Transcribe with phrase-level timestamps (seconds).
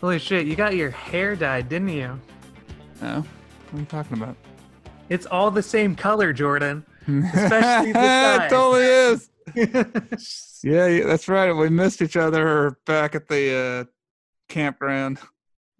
[0.00, 2.18] Holy shit, you got your hair dyed, didn't you?
[3.02, 3.26] Oh, what
[3.74, 4.36] are you talking about?
[5.10, 6.86] It's all the same color, Jordan.
[7.06, 7.98] Especially the
[8.44, 9.30] it totally is.
[10.62, 11.52] Yeah, yeah, that's right.
[11.52, 13.84] We missed each other back at the uh,
[14.50, 15.18] campground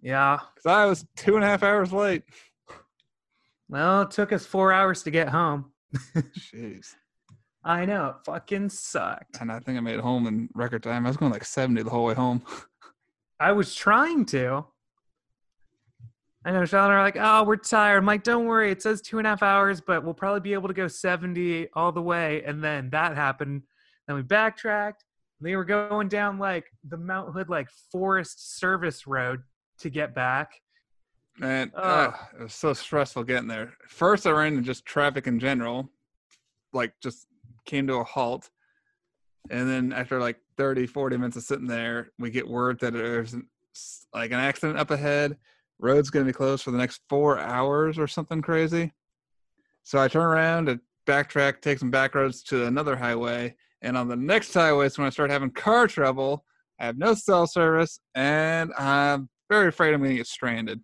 [0.01, 0.39] yeah.
[0.55, 2.23] because I was two and a half hours late.
[3.69, 5.73] Well, it took us four hours to get home.
[6.17, 6.95] Jeez.
[7.63, 9.39] I know, it fucking sucked.
[9.43, 11.05] And I think I made it home in record time.
[11.05, 12.43] I was going like 70 the whole way home.
[13.41, 14.67] I was trying to.
[16.45, 17.99] I know Sean and I are like, oh, we're tired.
[17.99, 18.71] I'm like, don't worry.
[18.71, 21.69] It says two and a half hours, but we'll probably be able to go 70
[21.75, 22.43] all the way.
[22.45, 23.63] And then that happened.
[24.07, 25.05] Then we backtracked.
[25.41, 29.43] They were going down like the Mount Hood, like Forest Service Road
[29.79, 30.53] to get back.
[31.43, 33.73] And uh, it was so stressful getting there.
[33.89, 35.89] First, I ran into just traffic in general,
[36.75, 37.27] like just
[37.65, 38.51] came to a halt.
[39.51, 43.33] And then after like 30, 40 minutes of sitting there, we get word that there's
[43.33, 43.49] an,
[44.13, 45.39] like an accident up ahead.
[45.79, 48.93] Road's going to be closed for the next four hours or something crazy.
[49.85, 53.57] So I turn around and backtrack, take some back roads to another highway.
[53.81, 56.45] And on the next highway is when I start having car trouble.
[56.79, 60.83] I have no cell service, and I'm very afraid I'm going to get stranded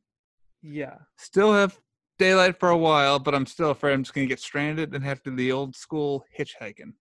[0.63, 0.97] Yeah.
[1.19, 1.79] still have
[2.19, 5.23] daylight for a while, but I'm still afraid I'm just gonna get stranded and have
[5.25, 6.95] to do the old school hitchhiking.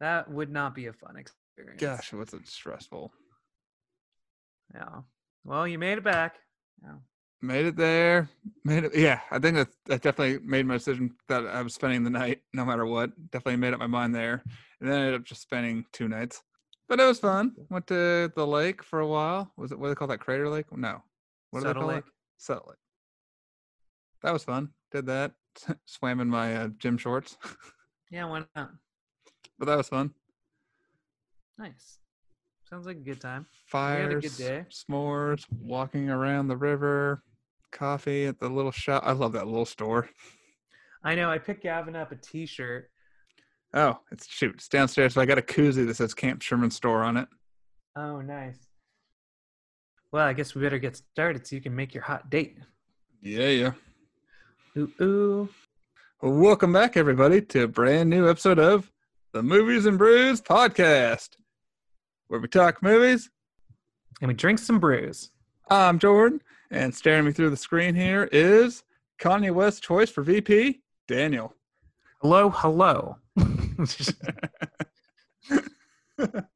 [0.00, 1.80] That would not be a fun experience.
[1.80, 3.12] Gosh, what's it stressful?
[4.74, 5.00] Yeah.
[5.44, 6.36] Well, you made it back.
[6.82, 6.96] Yeah.
[7.42, 8.28] Made it there.
[8.64, 8.94] Made it.
[8.94, 12.42] Yeah, I think that that definitely made my decision that I was spending the night
[12.52, 13.10] no matter what.
[13.30, 14.42] Definitely made up my mind there,
[14.80, 16.42] and then I ended up just spending two nights.
[16.88, 17.52] But it was fun.
[17.68, 19.52] Went to the lake for a while.
[19.56, 20.20] Was it what do they call that?
[20.20, 20.66] Crater Lake?
[20.76, 21.02] No.
[21.50, 21.98] What do they call Lake.
[21.98, 22.04] it?
[22.38, 22.78] Suttle Lake.
[24.22, 24.70] That was fun.
[24.90, 25.32] Did that.
[25.86, 27.36] Swam in my uh, gym shorts,
[28.10, 28.70] Yeah, why not?
[29.58, 30.12] But that was fun.
[31.58, 31.98] Nice.
[32.68, 33.46] Sounds like a good time.
[33.66, 34.64] fires, had a good day.
[34.70, 37.22] s'mores, walking around the river,
[37.70, 39.02] coffee at the little shop.
[39.06, 40.08] I love that little store.
[41.04, 41.30] I know.
[41.30, 42.90] I picked Gavin up a T-shirt.
[43.72, 45.14] Oh, it's shoot, it's downstairs.
[45.14, 47.28] So I got a koozie that says Camp Sherman Store on it.
[47.94, 48.58] Oh, nice.
[50.12, 52.56] Well, I guess we better get started so you can make your hot date.
[53.22, 53.72] Yeah, yeah.
[54.76, 55.48] Ooh, ooh.
[56.20, 58.90] Well, welcome back, everybody, to a brand new episode of
[59.36, 61.36] the Movies and Brews podcast,
[62.28, 63.28] where we talk movies.
[64.22, 65.30] And we drink some brews.
[65.68, 68.82] I'm Jordan, and staring me through the screen here is
[69.20, 71.52] Kanye West's choice for VP, Daniel.
[72.22, 73.18] Hello, hello.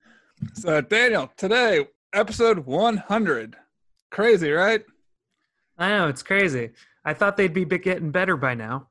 [0.54, 3.56] So, Daniel, today, episode 100.
[4.10, 4.82] Crazy, right?
[5.76, 6.70] I know it's crazy.
[7.04, 8.88] I thought they'd be getting better by now.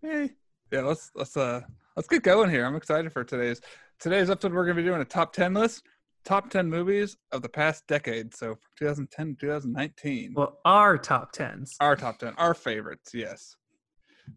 [0.00, 0.30] Hey.
[0.70, 1.62] Yeah, let's let's uh
[1.98, 2.64] let's get going here.
[2.64, 3.60] I'm excited for today's
[3.98, 4.52] today's episode.
[4.54, 5.82] We're gonna be doing a top ten list,
[6.24, 8.32] top ten movies of the past decade.
[8.36, 11.74] So from 2010 to 2019, Well, our top tens.
[11.80, 13.10] our top ten, our favorites.
[13.12, 13.56] Yes.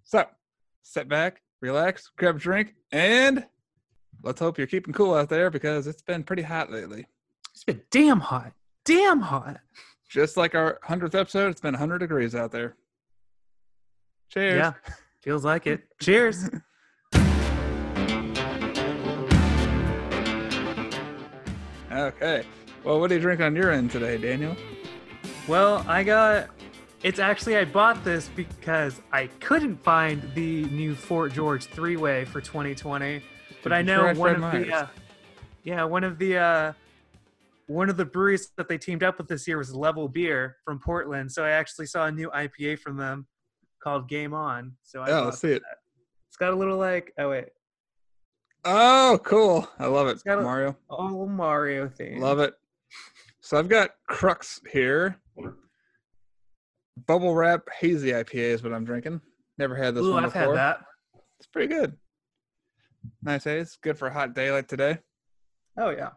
[0.03, 0.25] So
[0.81, 3.45] sit back, relax, grab a drink, and
[4.23, 7.05] let's hope you're keeping cool out there because it's been pretty hot lately.
[7.53, 8.53] It's been damn hot.
[8.85, 9.59] Damn hot.
[10.09, 12.75] Just like our hundredth episode, it's been 100 degrees out there.
[14.29, 14.55] Cheers.
[14.57, 14.73] Yeah,
[15.21, 15.83] feels like it.
[15.99, 16.49] Cheers.
[21.91, 22.45] Okay.
[22.83, 24.55] Well, what are you drinking on your end today, Daniel?
[25.47, 26.49] Well, I got.
[27.03, 32.25] It's actually I bought this because I couldn't find the new Fort George three way
[32.25, 33.21] for 2020,
[33.63, 34.87] but I know one of the uh,
[35.63, 36.73] yeah one of the uh,
[37.67, 40.79] one of the breweries that they teamed up with this year was Level Beer from
[40.79, 41.31] Portland.
[41.31, 43.27] So I actually saw a new IPA from them
[43.83, 44.73] called Game On.
[44.83, 45.61] So I let's see it.
[45.63, 45.77] that.
[46.29, 47.49] It's got a little like oh wait
[48.63, 49.67] Oh, cool.
[49.79, 50.77] I love it, got Mario.
[50.89, 52.19] oh Mario thing.
[52.19, 52.53] Love it.
[53.41, 55.17] So I've got Crux here.
[57.07, 59.21] Bubble wrap hazy IPA is what I'm drinking.
[59.57, 60.55] Never had this Ooh, one I've before.
[60.55, 60.85] had that.
[61.39, 61.97] It's pretty good.
[63.23, 63.77] Nice haze.
[63.81, 64.99] Good for a hot day like today.
[65.77, 66.09] Oh yeah.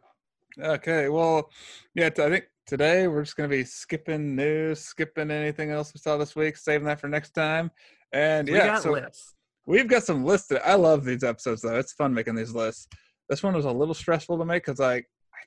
[0.61, 1.51] Okay, well,
[1.95, 5.99] yeah, I think today we're just going to be skipping news, skipping anything else we
[5.99, 7.71] saw this week, saving that for next time.
[8.13, 9.35] And we yeah, got so lists.
[9.67, 10.53] We've got some lists.
[10.65, 11.79] I love these episodes though.
[11.79, 12.89] It's fun making these lists.
[13.29, 15.03] This one was a little stressful to make because I, I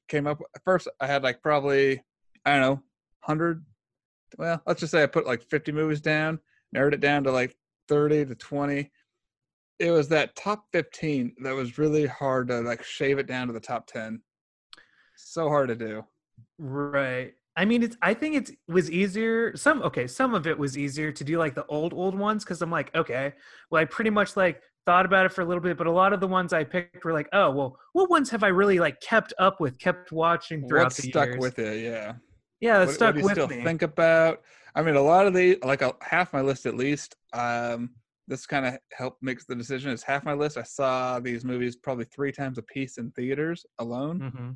[0.08, 0.88] came up first.
[1.00, 2.02] I had like probably
[2.46, 2.84] I don't know,
[3.20, 3.66] hundred.
[4.38, 6.40] Well, let's just say I put like fifty movies down,
[6.72, 7.56] narrowed it down to like
[7.88, 8.92] thirty to twenty.
[9.80, 13.54] It was that top fifteen that was really hard to like shave it down to
[13.54, 14.22] the top ten.
[15.16, 16.04] So hard to do.
[16.58, 17.34] Right.
[17.58, 17.98] I mean, it's.
[18.02, 19.56] I think it was easier.
[19.58, 20.06] Some okay.
[20.08, 22.96] Some of it was easier to do like the old old ones because I'm like,
[22.96, 23.34] okay,
[23.72, 26.14] well, I pretty much like thought about it for a little bit, but a lot
[26.14, 29.02] of the ones I picked were like, oh, well, what ones have I really like
[29.02, 31.40] kept up with, kept watching throughout What the stuck years?
[31.40, 31.84] with it?
[31.84, 32.14] Yeah.
[32.62, 33.64] yeah, that what, stuck what do you with still me.
[33.64, 34.44] think about?
[34.76, 37.16] I mean, a lot of the like a, half my list at least.
[37.34, 37.90] Um,
[38.30, 39.92] this kind of helped makes the decision.
[39.92, 40.58] Is half my list.
[40.58, 44.32] I saw these movies probably three times a piece in theaters alone.
[44.34, 44.52] hmm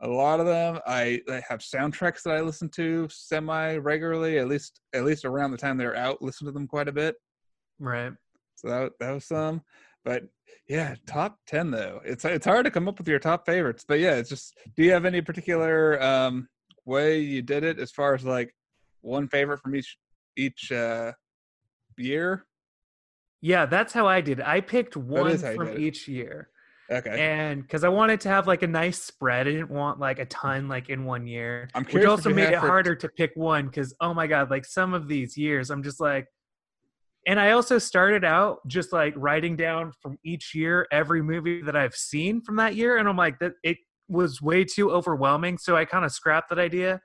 [0.00, 4.38] A lot of them, I, I have soundtracks that I listen to semi regularly.
[4.38, 7.16] At least at least around the time they're out, listen to them quite a bit.
[7.78, 8.12] Right.
[8.56, 9.62] So that that was some.
[10.04, 10.24] But
[10.68, 12.00] yeah, top ten though.
[12.04, 13.84] It's it's hard to come up with your top favorites.
[13.86, 14.54] But yeah, it's just.
[14.76, 16.48] Do you have any particular um,
[16.84, 18.54] way you did it as far as like
[19.00, 19.96] one favorite from each
[20.36, 21.12] each uh,
[21.96, 22.44] year?
[23.40, 24.40] Yeah, that's how I did.
[24.40, 24.46] it.
[24.46, 26.50] I picked one is how you from each year.
[26.90, 30.18] Okay, and because I wanted to have like a nice spread, I didn't want like
[30.18, 32.94] a ton like in one year, I'm which curious what also made it for- harder
[32.94, 33.66] to pick one.
[33.66, 36.26] Because oh my god, like some of these years, I'm just like,
[37.26, 41.76] and I also started out just like writing down from each year every movie that
[41.76, 43.78] I've seen from that year, and I'm like that it
[44.08, 47.00] was way too overwhelming, so I kind of scrapped that idea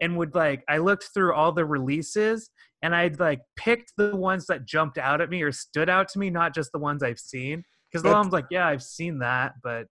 [0.00, 2.50] and would like I looked through all the releases
[2.82, 6.18] and I'd like picked the ones that jumped out at me or stood out to
[6.18, 7.64] me, not just the ones I've seen.
[7.90, 9.86] Because the ones like, yeah, I've seen that, but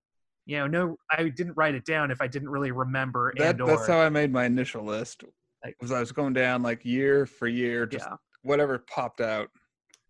[0.45, 3.33] you know, no, I didn't write it down if I didn't really remember.
[3.37, 5.23] that, and that's or, how I made my initial list.
[5.63, 9.49] Like- was I was going down like year for year, just yeah, whatever popped out.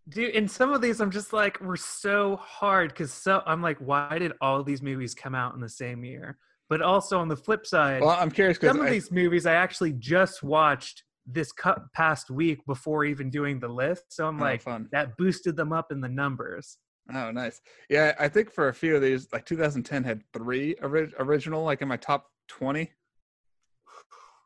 [0.10, 0.36] dude.
[0.36, 4.20] And some of these, I'm just like, were so hard because so I'm like, why
[4.20, 6.38] did all these movies come out in the same year?
[6.68, 9.54] But also on the flip side, Well, I'm curious because some of these movies I
[9.54, 11.52] actually just watched this
[11.94, 14.06] past week before even doing the list.
[14.10, 14.90] So I'm oh, like, fun.
[14.92, 16.78] that boosted them up in the numbers.
[17.14, 17.62] Oh, nice.
[17.90, 21.82] Yeah, I think for a few of these, like 2010 had three ori- original, like
[21.82, 22.92] in my top 20.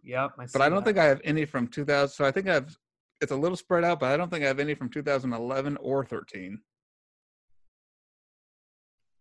[0.04, 0.32] Yep.
[0.54, 2.10] But I don't think I have any from 2000.
[2.14, 2.76] So I think I have.
[3.22, 6.06] It's a little spread out, but I don't think I have any from 2011 or
[6.06, 6.60] 13.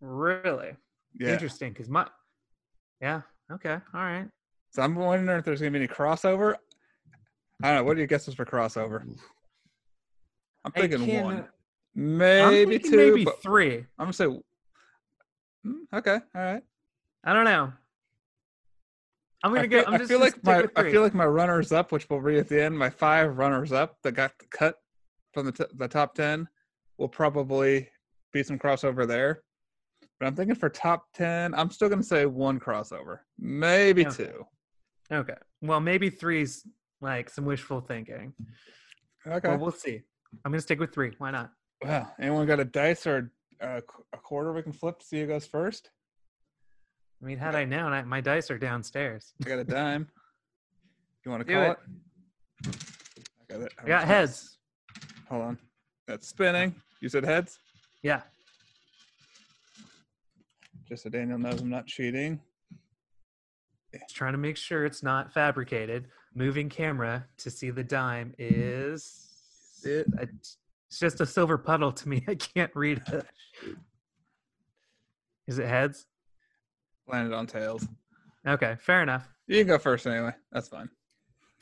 [0.00, 0.76] really
[1.18, 1.32] Yeah.
[1.32, 2.06] interesting because my
[3.00, 4.28] yeah okay all right
[4.70, 6.54] So I'm wondering if there's gonna be any crossover.
[7.62, 7.84] I don't know.
[7.84, 9.02] What are your guesses for crossover?
[10.64, 11.48] I'm I thinking one,
[11.98, 12.96] maybe two.
[12.96, 14.26] maybe but three I'm gonna say.
[15.64, 16.62] Hmm, Okay, all right.
[17.24, 17.72] I don't know
[19.42, 21.92] I'm gonna I go I'm I feel like my I feel like my runners up,
[21.92, 24.76] which we'll read at the end, my five runners up that got cut
[25.34, 26.48] from the t- the top ten,
[26.96, 27.88] will probably
[28.32, 29.42] be some crossover there.
[30.18, 34.24] But I'm thinking for top ten, I'm still gonna say one crossover, maybe Okay.
[34.26, 34.46] two.
[35.12, 36.66] okay well maybe three's
[37.00, 38.32] like some wishful thinking
[39.26, 39.48] Okay.
[39.48, 40.02] well we'll see
[40.44, 41.50] I'm gonna stick with three why not
[41.82, 43.30] Well, anyone got a dice or
[43.60, 43.82] a,
[44.12, 45.90] a quarter we can flip to see who goes first?
[47.22, 50.08] I mean had I known I, my dice are downstairs I got a dime.
[51.24, 51.78] You want to call it.
[52.66, 52.76] it?
[53.50, 53.72] I got it.
[53.82, 54.58] I got heads
[55.28, 55.58] Hold on.
[56.06, 56.74] That's spinning.
[57.00, 57.58] You said heads?
[58.02, 58.22] yeah
[60.88, 62.40] Just so Daniel knows I'm not cheating.
[63.92, 69.26] just trying to make sure it's not fabricated moving camera to see the dime is
[69.84, 70.06] it
[70.88, 73.26] it's just a silver puddle to me i can't read it
[75.46, 76.06] is it heads
[77.06, 77.86] Landed on tails.
[78.46, 80.32] okay fair enough You can go first anyway.
[80.52, 80.90] That's fine.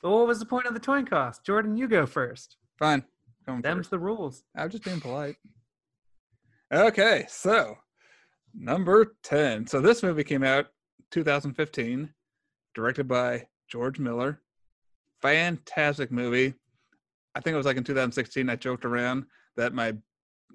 [0.02, 3.04] but what was the point of the coin cost jordan you go first Fine.
[3.46, 3.90] Going them's first.
[3.90, 5.36] the rules I'm just being polite.
[6.74, 7.76] Okay, so
[8.52, 9.66] number 10.
[9.68, 10.66] So this movie came out
[11.12, 12.12] 2015,
[12.74, 14.42] directed by George Miller.
[15.22, 16.54] Fantastic movie.
[17.36, 19.26] I think it was like in 2016 I joked around
[19.56, 19.94] that my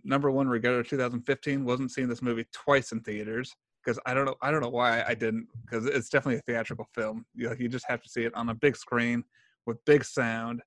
[0.04, 4.26] number one regret of 2015 wasn't seeing this movie twice in theaters because I don't
[4.26, 7.26] know I don't know why I didn't because it's definitely a theatrical film.
[7.36, 9.24] You know, you just have to see it on a big screen
[9.68, 10.64] with big sound.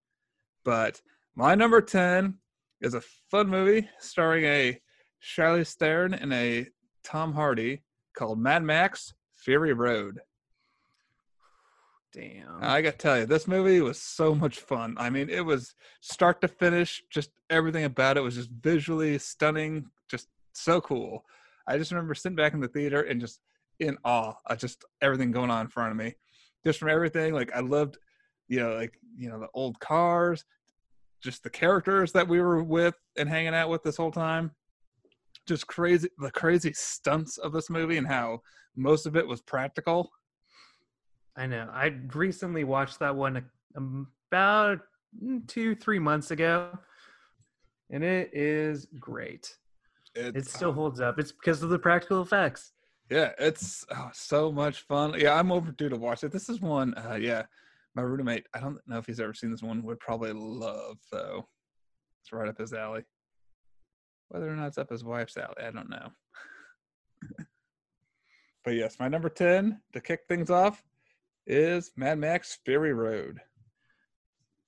[0.65, 1.03] But
[1.35, 2.39] my number 10
[2.81, 4.81] is a fun movie starring a
[5.21, 6.69] Charlize Theron and a
[7.03, 7.83] Tom Hardy
[8.17, 10.21] called Mad Max Fury Road.
[12.15, 14.95] Damn I got to tell you, this movie was so much fun.
[14.99, 19.91] I mean, it was start to finish, just everything about it was just visually stunning,
[20.09, 21.25] just so cool.
[21.67, 23.41] I just remember sitting back in the theater and just
[23.81, 26.15] in awe of just everything going on in front of me.
[26.65, 27.99] Just from everything, like I loved,
[28.49, 30.45] you know, like you know the old cars,
[31.23, 34.53] just the characters that we were with and hanging out with this whole time.
[35.47, 38.41] Just crazy, the crazy stunts of this movie and how
[38.77, 40.11] most of it was practical.
[41.37, 43.45] I know i recently watched that one
[43.77, 44.79] um, about
[45.23, 46.77] mm, two three months ago
[47.91, 49.57] and it is great
[50.15, 52.73] it still oh, holds up it's because of the practical effects
[53.11, 55.15] Yeah, it's oh, so much fun.
[55.19, 56.33] Yeah, I'm overdue to watch it.
[56.33, 57.43] This is one, uh, yeah,
[57.95, 61.47] my roommate, I don't know if he's ever seen this one, would probably love, though.
[62.23, 63.05] It's right up his alley.
[64.29, 66.09] Whether or not it's up his wife's alley, I don't know.
[68.65, 70.83] but yes, my number 10 to kick things off
[71.47, 73.41] is Mad Max Fury Road.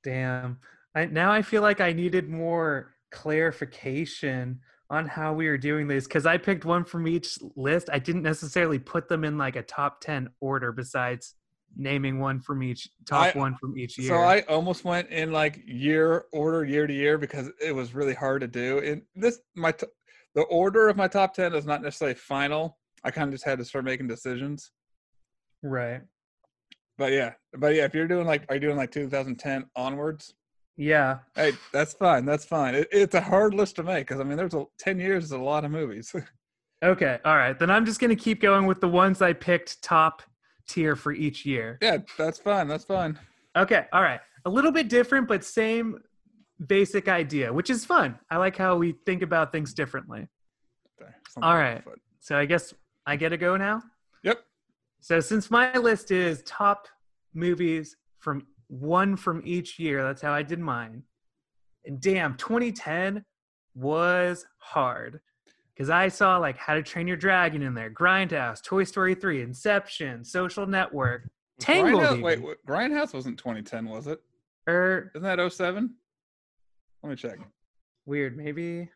[0.05, 0.59] Damn.
[0.95, 6.07] I, now I feel like I needed more clarification on how we were doing this
[6.07, 7.89] because I picked one from each list.
[7.93, 11.35] I didn't necessarily put them in like a top 10 order besides
[11.77, 14.09] naming one from each top I- one from each year.
[14.09, 18.15] So I almost went in like year order, year to year, because it was really
[18.15, 18.79] hard to do.
[18.79, 19.87] And this, my t-
[20.35, 22.79] the order of my top 10 is not necessarily final.
[23.03, 24.71] I kind of just had to start making decisions.
[25.63, 26.03] right.
[26.99, 30.35] But yeah, but yeah, if you're doing like, are you doing like 2010 onwards?
[30.77, 31.19] Yeah.
[31.35, 32.25] Hey, that's fine.
[32.25, 32.75] That's fine.
[32.75, 35.33] It, it's a hard list to make because I mean, there's a 10 years is
[35.33, 36.15] a lot of movies.
[36.85, 37.19] Okay.
[37.25, 37.59] All right.
[37.59, 40.23] Then I'm just going to keep going with the ones I picked top
[40.69, 41.79] tier for each year.
[41.81, 42.69] yeah, that's fine.
[42.69, 43.19] That's fine.
[43.57, 43.87] Okay.
[43.95, 44.21] All right.
[44.45, 45.99] A little bit different, but same
[46.67, 48.19] basic idea, which is fun.
[48.31, 50.29] I like how we think about things differently.
[51.43, 51.83] All right.
[52.21, 52.75] So I guess
[53.07, 53.83] I get to go now.
[54.23, 54.41] Yep.
[55.07, 56.89] So since my list is top
[57.33, 61.05] movies from one from each year, that's how I did mine.
[61.85, 63.25] And damn, 2010
[63.77, 65.21] was hard
[65.73, 69.43] because I saw like How to Train Your Dragon in there, Grindhouse, Toy Story 3,
[69.43, 71.29] Inception, Social Network,
[71.61, 72.03] Tangled.
[72.03, 74.21] Grindhouse, wait, wait, Grindhouse wasn't 2010, was it?
[74.67, 75.95] Or Isn't that 07?
[77.05, 77.39] Let me check.
[78.07, 78.91] weird, maybe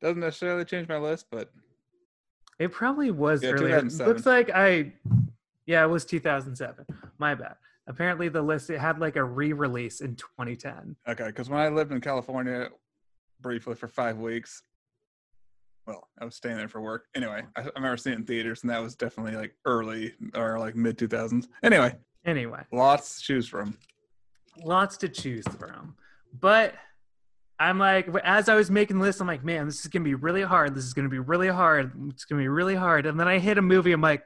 [0.00, 1.50] Doesn't necessarily change my list, but
[2.58, 3.80] it probably was Yeah, earlier.
[3.82, 4.10] 2007.
[4.10, 4.94] Looks like I,
[5.66, 6.84] yeah, it was 2007.
[7.18, 7.54] My bad.
[7.86, 10.96] Apparently, the list it had like a re-release in 2010.
[11.08, 11.26] okay.
[11.26, 12.68] Because when I lived in California
[13.40, 14.62] briefly for five weeks,
[15.86, 17.04] well, I was staying there for work.
[17.14, 20.58] Anyway, I, I remember seeing it in theaters, and that was definitely like early or
[20.58, 21.46] like mid 2000s.
[21.62, 21.94] Anyway,
[22.24, 23.76] Anyway, lots to choose from.
[24.64, 25.94] lots to choose from.
[26.40, 26.74] But
[27.60, 30.14] I'm like, as I was making the list, I'm like, man, this is gonna be
[30.14, 30.74] really hard.
[30.74, 31.92] This is gonna be really hard.
[32.08, 33.04] It's gonna be really hard.
[33.04, 33.92] And then I hit a movie.
[33.92, 34.24] I'm like,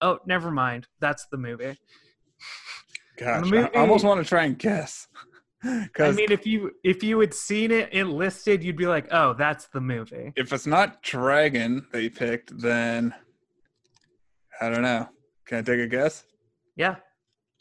[0.00, 0.86] oh, never mind.
[1.00, 1.78] That's the movie.
[3.16, 5.06] Gosh, movie- I almost want to try and guess.
[5.64, 9.34] I mean, if you if you had seen it it listed, you'd be like, oh,
[9.34, 10.32] that's the movie.
[10.36, 13.12] if it's not Dragon that you picked, then
[14.60, 15.08] I don't know.
[15.46, 16.24] Can I take a guess?
[16.76, 16.96] Yeah.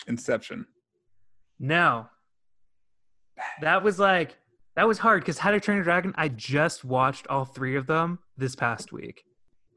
[0.08, 0.68] Inception.
[1.60, 2.08] No.
[3.62, 4.38] That was like
[4.76, 6.14] that was hard because How to Train Your Dragon.
[6.18, 9.24] I just watched all three of them this past week.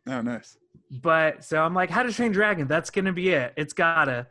[0.06, 0.58] Oh, nice.
[0.90, 2.66] But so I'm like, How to Train Dragon.
[2.66, 3.52] That's gonna be it.
[3.56, 4.26] It's gotta.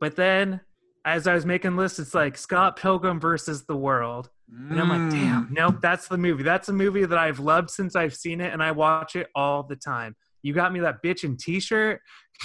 [0.00, 0.60] But then,
[1.04, 5.00] as I was making lists, it's like Scott Pilgrim versus the World, and I'm like,
[5.00, 5.10] Mm.
[5.10, 6.42] damn, nope, that's the movie.
[6.42, 9.62] That's a movie that I've loved since I've seen it, and I watch it all
[9.62, 10.16] the time.
[10.42, 12.00] You got me that bitch and T-shirt.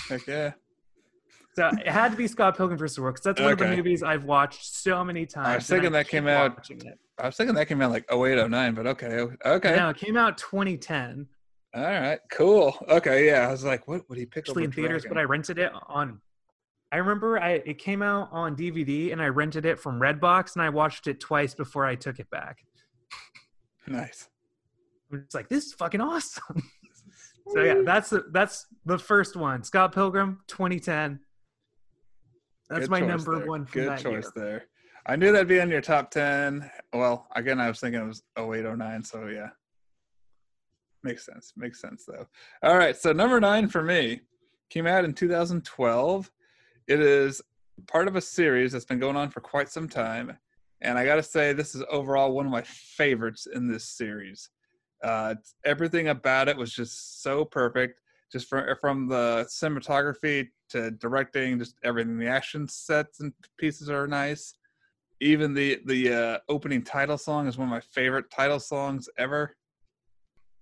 [0.10, 0.52] Heck yeah.
[1.56, 3.76] So it had to be Scott Pilgrim versus the World because that's one of the
[3.76, 5.48] movies I've watched so many times.
[5.56, 6.66] and thinking that came out-
[7.20, 9.28] I was thinking that came out like 08, 09, but okay.
[9.46, 9.76] Okay.
[9.76, 11.28] No, it came out 2010,
[11.74, 12.20] All right.
[12.32, 12.76] Cool.
[12.90, 13.28] Okay.
[13.28, 13.48] Yeah.
[13.48, 15.16] I was like, what would he pick actually in theaters, Dragon?
[15.16, 16.20] but I rented it on.
[16.92, 20.64] I remember I it came out on DVD and I rented it from Redbox and
[20.64, 22.60] I watched it twice before I took it back.
[23.88, 24.28] Nice.
[25.12, 26.62] I'm like, this is fucking awesome.
[27.50, 29.64] so yeah, that's the that's the first one.
[29.64, 31.20] Scott Pilgrim, 2010.
[32.70, 33.48] That's Good my number there.
[33.48, 34.34] one Good choice year.
[34.36, 34.66] there.
[35.06, 36.70] I knew that'd be on your top 10.
[36.94, 39.04] Well, again, I was thinking it was 08, 09.
[39.04, 39.50] So yeah.
[41.04, 41.54] Makes sense.
[41.56, 42.28] Makes sense though.
[42.64, 42.96] All right.
[42.96, 44.22] So number nine for me
[44.70, 46.32] came out in 2012.
[46.88, 47.42] It is
[47.88, 50.38] part of a series that's been going on for quite some time.
[50.82, 54.50] And I got to say, this is overall one of my favorites in this series.
[55.04, 58.00] Uh, everything about it was just so perfect.
[58.32, 62.18] Just from from the cinematography to directing, just everything.
[62.18, 64.56] The action sets and pieces are nice.
[65.20, 69.56] Even the the uh, opening title song is one of my favorite title songs ever.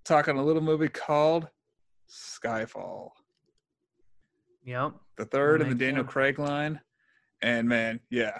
[0.05, 1.47] Talking a little movie called
[2.09, 3.09] Skyfall,
[4.65, 4.93] Yep.
[5.17, 6.11] the third in the Daniel sense.
[6.13, 6.79] Craig line,
[7.41, 8.39] and man, yeah,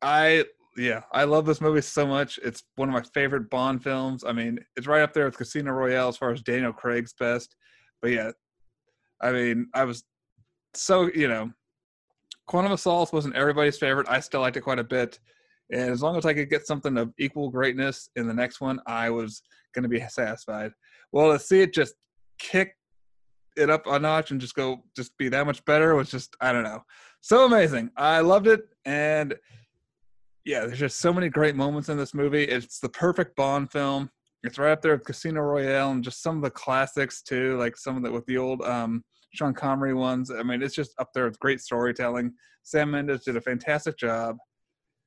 [0.00, 0.44] I
[0.76, 2.38] yeah I love this movie so much.
[2.42, 4.24] It's one of my favorite Bond films.
[4.24, 7.54] I mean, it's right up there with Casino Royale as far as Daniel Craig's best.
[8.00, 8.30] But yeah,
[9.20, 10.04] I mean, I was
[10.72, 11.52] so you know,
[12.46, 14.08] Quantum of Solace wasn't everybody's favorite.
[14.08, 15.18] I still liked it quite a bit,
[15.70, 18.80] and as long as I could get something of equal greatness in the next one,
[18.86, 19.42] I was
[19.74, 20.72] going to be satisfied.
[21.12, 21.94] Well, to see it just
[22.38, 22.74] kick
[23.56, 26.52] it up a notch and just go just be that much better was just I
[26.52, 26.82] don't know,
[27.20, 27.90] so amazing.
[27.96, 29.34] I loved it, and
[30.44, 32.44] yeah, there's just so many great moments in this movie.
[32.44, 34.10] It's the perfect Bond film.
[34.42, 37.78] It's right up there with Casino Royale and just some of the classics too, like
[37.78, 39.02] some of the with the old um,
[39.32, 40.30] Sean Connery ones.
[40.30, 42.32] I mean, it's just up there with great storytelling.
[42.62, 44.36] Sam Mendes did a fantastic job.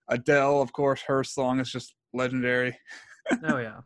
[0.09, 2.77] Adele, of course, her song is just legendary.
[3.43, 3.81] Oh yeah.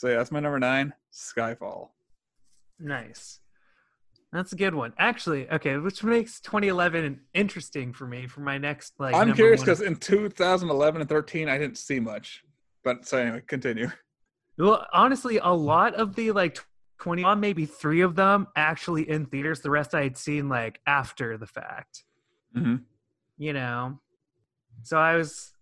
[0.00, 1.90] So yeah, that's my number nine, Skyfall.
[2.78, 3.40] Nice.
[4.32, 4.94] That's a good one.
[4.98, 9.14] Actually, okay, which makes 2011 interesting for me for my next like.
[9.14, 12.42] I'm curious because in 2011 and 13, I didn't see much.
[12.82, 13.90] But so anyway, continue.
[14.56, 16.56] Well, honestly, a lot of the like
[17.02, 19.60] 20 on maybe three of them actually in theaters.
[19.60, 22.04] The rest I had seen like after the fact.
[22.56, 22.76] Mm-hmm.
[23.36, 24.00] You know,
[24.82, 25.52] so I was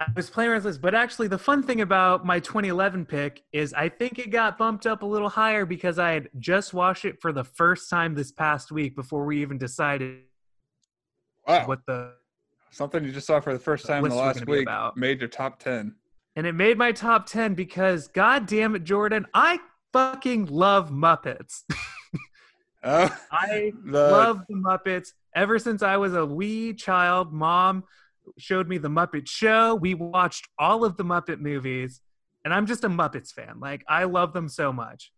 [0.00, 3.72] I was playing with this, but actually, the fun thing about my 2011 pick is
[3.72, 7.20] I think it got bumped up a little higher because I had just watched it
[7.20, 10.22] for the first time this past week before we even decided
[11.46, 12.14] Wow, what the
[12.70, 14.96] something you just saw for the first time in the last week about.
[14.96, 15.94] made your top 10.
[16.36, 19.60] and it made my top 10 because god damn it jordan i
[19.92, 21.62] fucking love muppets
[22.86, 27.84] Oh, i the love the muppets ever since i was a wee child mom
[28.38, 32.00] showed me the muppet show we watched all of the muppet movies
[32.44, 35.12] and i'm just a muppets fan like i love them so much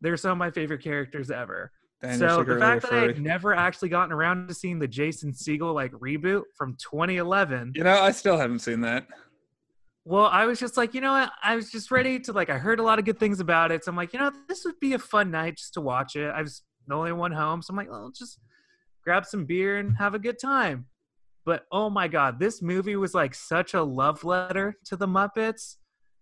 [0.00, 3.88] they're some of my favorite characters ever Daniel so the fact that I've never actually
[3.88, 8.36] gotten around to seeing the jason Segel like reboot from 2011 You know, I still
[8.36, 9.06] haven't seen that.
[10.08, 11.30] Well, I was just like, you know what?
[11.42, 12.48] I was just ready to like.
[12.48, 14.64] I heard a lot of good things about it, so I'm like, you know, this
[14.64, 16.30] would be a fun night just to watch it.
[16.30, 18.38] I was the only one home, so I'm like, well, just
[19.04, 20.86] grab some beer and have a good time.
[21.48, 25.76] But oh my god, this movie was like such a love letter to the Muppets.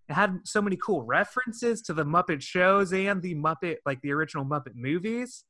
[0.09, 4.13] It had so many cool references to the Muppet shows and the Muppet, like the
[4.13, 5.43] original Muppet movies.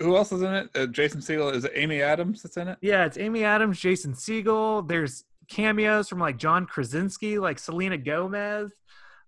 [0.00, 0.70] Who- else is in it?
[0.74, 1.54] Uh, Jason Segel.
[1.54, 2.78] Is it Amy Adams that's in it?
[2.82, 4.88] Yeah, it's Amy Adams, Jason Segel.
[4.88, 8.72] There's cameos from like John Krasinski, like Selena Gomez,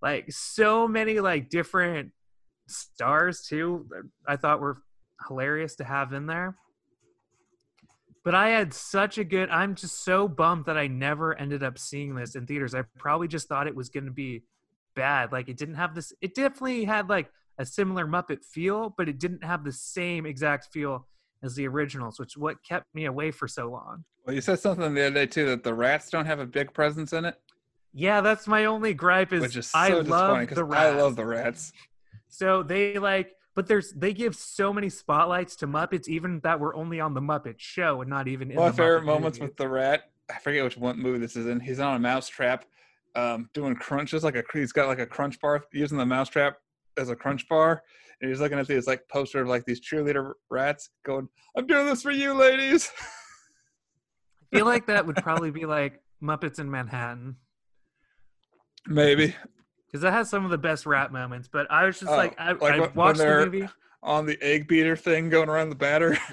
[0.03, 2.11] like so many like different
[2.67, 3.87] stars too.
[3.91, 4.83] that I thought were
[5.29, 6.57] hilarious to have in there.
[8.25, 9.51] But I had such a good.
[9.51, 12.75] I'm just so bummed that I never ended up seeing this in theaters.
[12.75, 14.45] I probably just thought it was going to be
[14.97, 15.31] bad.
[15.31, 16.13] Like it didn't have this.
[16.23, 20.73] It definitely had like a similar Muppet feel, but it didn't have the same exact
[20.73, 21.07] feel
[21.43, 24.05] as the originals, which what kept me away for so long.
[24.25, 26.73] Well, you said something the other day too that the rats don't have a big
[26.73, 27.37] presence in it,
[27.93, 30.83] Yeah, that's my only gripe is, which is so I love the rats.
[30.83, 31.73] I love the rats.
[32.29, 36.75] So they like, but there's they give so many spotlights to Muppets, even that were
[36.75, 39.39] only on the Muppet Show and not even in One of my favorite Muppet moments
[39.39, 39.51] movies.
[39.51, 40.11] with the rat.
[40.31, 41.61] I forget which one movie this is in.
[41.61, 42.65] He's on a mouse trap,
[43.15, 46.57] um, doing crunches like a he's got like a crunch bar using the mouse trap
[46.97, 47.83] as a crunch bar,
[48.21, 51.87] and he's looking at these like poster of like these cheerleader rats going, "I'm doing
[51.87, 52.91] this for you, ladies."
[54.53, 57.37] I feel like that would probably be like Muppets in Manhattan
[58.87, 59.35] Maybe
[59.95, 61.47] because that has some of the best rap moments.
[61.47, 63.69] But I was just Oh, like, I, like I when- when watched the movie.
[64.03, 66.19] on the egg beater thing going around the batter.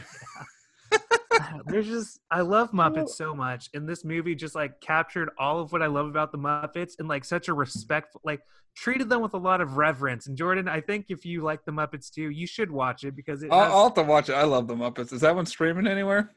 [1.67, 5.71] There's just I love Muppets so much, and this movie just like captured all of
[5.71, 8.41] what I love about the Muppets and like such a respectful, like
[8.75, 10.25] treated them with a lot of reverence.
[10.25, 13.43] And Jordan, I think if you like the Muppets too, you should watch it because
[13.43, 14.33] it I'll, has, I'll have to watch it.
[14.33, 15.13] I love the Muppets.
[15.13, 16.31] Is that one streaming anywhere?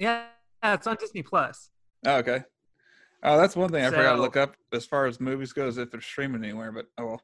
[0.00, 0.24] yeah,
[0.64, 1.70] yeah, it's on Disney Plus.
[2.04, 2.42] Oh, okay.
[3.22, 5.90] Oh, that's one thing I forgot to look up as far as movies goes if
[5.90, 6.72] they're streaming anywhere.
[6.72, 7.22] But oh well.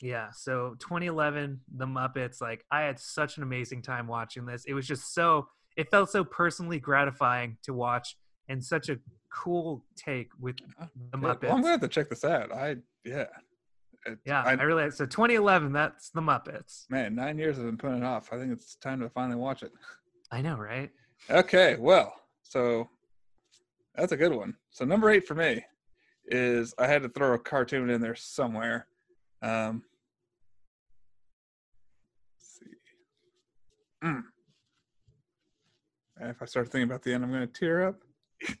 [0.00, 2.40] Yeah, so 2011, The Muppets.
[2.40, 4.64] Like I had such an amazing time watching this.
[4.64, 8.16] It was just so it felt so personally gratifying to watch
[8.48, 8.98] and such a
[9.32, 11.42] cool take with uh, the Muppets.
[11.44, 12.52] Well, I'm gonna have to check this out.
[12.52, 13.26] I yeah.
[14.04, 15.72] It- yeah, I, I, really so 2011.
[15.72, 16.86] That's the Muppets.
[16.90, 18.32] man, nine years I've been putting it off.
[18.32, 19.70] I think it's time to finally watch it.
[20.32, 20.90] I know, right?
[21.30, 22.88] Okay, well, so
[23.94, 24.54] that's a good one.
[24.70, 25.64] So number eight for me
[26.26, 28.86] is I had to throw a cartoon in there somewhere.
[29.42, 29.82] Um,
[32.38, 34.06] let's see.
[34.06, 34.22] Mm.
[36.18, 38.00] And if I start thinking about the end, I'm going to tear up.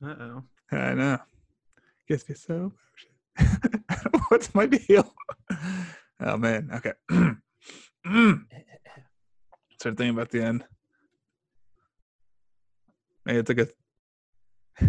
[0.00, 0.44] Uh oh.
[0.70, 1.18] I know.
[2.08, 2.72] Gets me so.
[4.28, 5.12] What's my deal?
[6.20, 6.70] Oh man.
[6.74, 6.92] Okay.
[8.06, 8.44] Mm.
[9.78, 10.64] Start thinking about the end.
[13.28, 13.72] Maybe it's a good.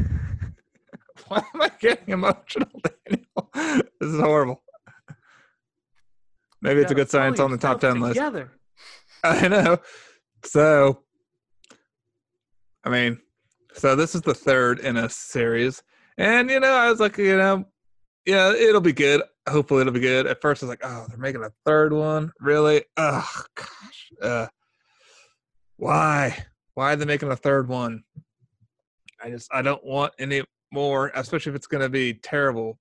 [1.28, 2.70] Why am I getting emotional,
[3.06, 3.26] Daniel?
[4.00, 4.64] This is horrible.
[6.62, 8.14] Maybe it's a good sign it's on the top ten list.
[8.16, 8.54] Together.
[9.26, 9.80] I know.
[10.46, 11.04] So,
[12.86, 13.20] I mean,
[13.74, 15.84] so this is the third in a series,
[16.18, 17.66] and you know, I was like, you know,
[18.26, 19.22] yeah, it'll be good.
[19.50, 20.28] Hopefully, it'll be good.
[20.28, 22.86] At first, I was like, oh, they're making a third one, really?
[22.96, 24.48] Oh gosh, uh,
[25.76, 26.46] why?
[26.76, 28.04] Why are they making a third one?
[29.24, 32.78] I just, I don't want any more, especially if it's going to be terrible.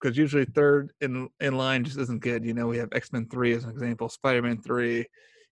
[0.00, 2.44] Because usually third in in line just isn't good.
[2.44, 5.06] You know, we have X Men three as an example, Spider Man three.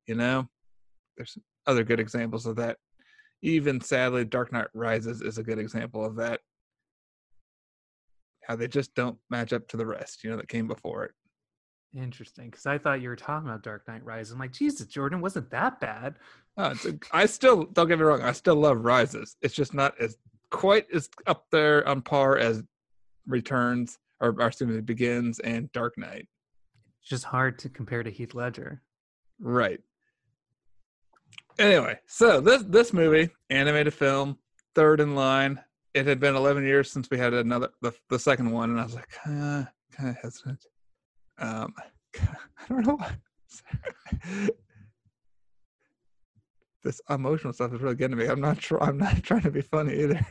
[0.07, 0.49] You know,
[1.17, 1.39] there's
[1.69, 2.77] other good examples of that.
[3.43, 6.41] Even sadly, Dark Knight Rises is a good example of that.
[8.51, 11.13] how they just don't match up to the rest, you know, that came before it.
[11.97, 14.33] Interesting, because I thought you were talking about Dark Knight Rises.
[14.33, 16.15] I'm like, Jesus, Jordan, wasn't that bad?
[16.57, 16.75] Uh,
[17.13, 18.23] I still don't get me wrong.
[18.23, 19.37] I still love Rises.
[19.43, 20.17] It's just not as
[20.51, 22.63] quite as up there on par as
[23.27, 26.29] Returns or, or excuse me, Begins and Dark Knight.
[27.01, 28.83] It's just hard to compare to Heath Ledger.
[29.41, 29.81] Right.
[31.59, 34.39] Anyway, so this this movie, animated film,
[34.75, 35.61] third in line.
[35.93, 38.85] It had been 11 years since we had another the, the second one, and I
[38.85, 40.65] was like, uh, kind of hesitant.
[41.41, 41.75] Um,
[42.21, 42.99] I don't know
[46.83, 48.31] this emotional stuff is really getting to me.
[48.31, 48.83] I'm not sure.
[48.83, 50.27] I'm not trying to be funny either.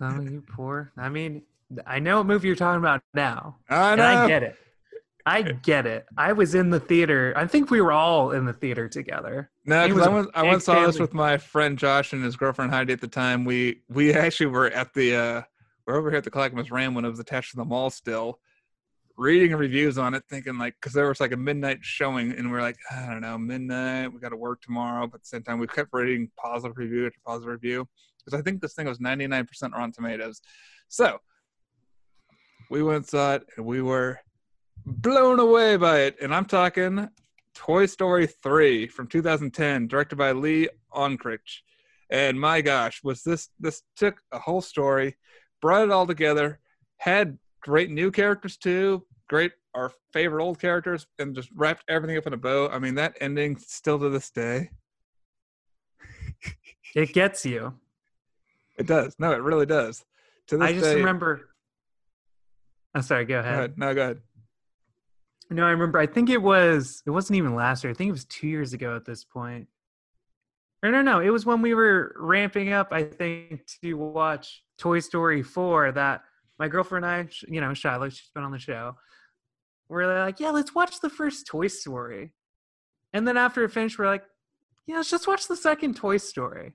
[0.00, 0.92] Oh, you poor.
[0.96, 1.42] I mean,
[1.86, 3.56] I know what movie you're talking about now.
[3.68, 4.04] I And know.
[4.06, 4.56] I get it.
[5.26, 6.06] I get it.
[6.16, 7.34] I was in the theater.
[7.36, 9.50] I think we were all in the theater together.
[9.66, 10.26] No, because I a.
[10.34, 13.44] I went saw this with my friend Josh and his girlfriend Heidi at the time.
[13.44, 15.16] We we actually were at the.
[15.16, 15.42] uh
[15.86, 18.38] We're over here at the Clackamas Ram when it was attached to the mall still,
[19.18, 22.56] reading reviews on it, thinking like, because there was like a midnight showing, and we
[22.56, 24.12] are like, I don't know, midnight.
[24.12, 27.06] We got to work tomorrow, but at the same time, we kept reading positive review
[27.06, 30.40] after positive review because I think this thing was 99% Rotten Tomatoes.
[30.88, 31.18] So
[32.70, 34.20] we went it, and we were
[34.86, 36.16] blown away by it.
[36.22, 37.08] And I'm talking
[37.54, 41.62] Toy Story 3 from 2010, directed by Lee Unkrich.
[42.08, 45.16] And my gosh, was this this took a whole story,
[45.60, 46.60] brought it all together,
[46.98, 52.26] had great new characters too, great our favorite old characters, and just wrapped everything up
[52.26, 52.68] in a bow.
[52.68, 54.70] I mean, that ending still to this day,
[56.94, 57.74] It gets you.
[58.78, 59.14] it does.
[59.18, 60.04] No, it really does.
[60.48, 61.50] To this I just day, remember.
[62.94, 63.24] I'm sorry.
[63.26, 63.54] Go Go ahead.
[63.54, 63.78] ahead.
[63.78, 64.20] No, go ahead.
[65.50, 65.98] No, I remember.
[65.98, 67.02] I think it was.
[67.06, 67.90] It wasn't even last year.
[67.90, 69.68] I think it was two years ago at this point.
[70.82, 72.88] Or no, no, it was when we were ramping up.
[72.92, 75.92] I think to watch Toy Story four.
[75.92, 76.22] That
[76.58, 78.96] my girlfriend and I, you know, Shiloh, she's been on the show.
[79.88, 82.32] We're like, yeah, let's watch the first Toy Story.
[83.12, 84.24] And then after it finished, we're like,
[84.86, 86.74] yeah, let's just watch the second Toy Story.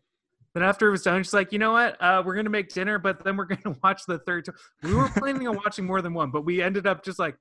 [0.53, 1.99] Then after it was done, she's like, you know what?
[2.01, 4.45] Uh, we're gonna make dinner, but then we're gonna watch the third.
[4.45, 4.53] To-.
[4.83, 7.35] We were planning on watching more than one, but we ended up just like,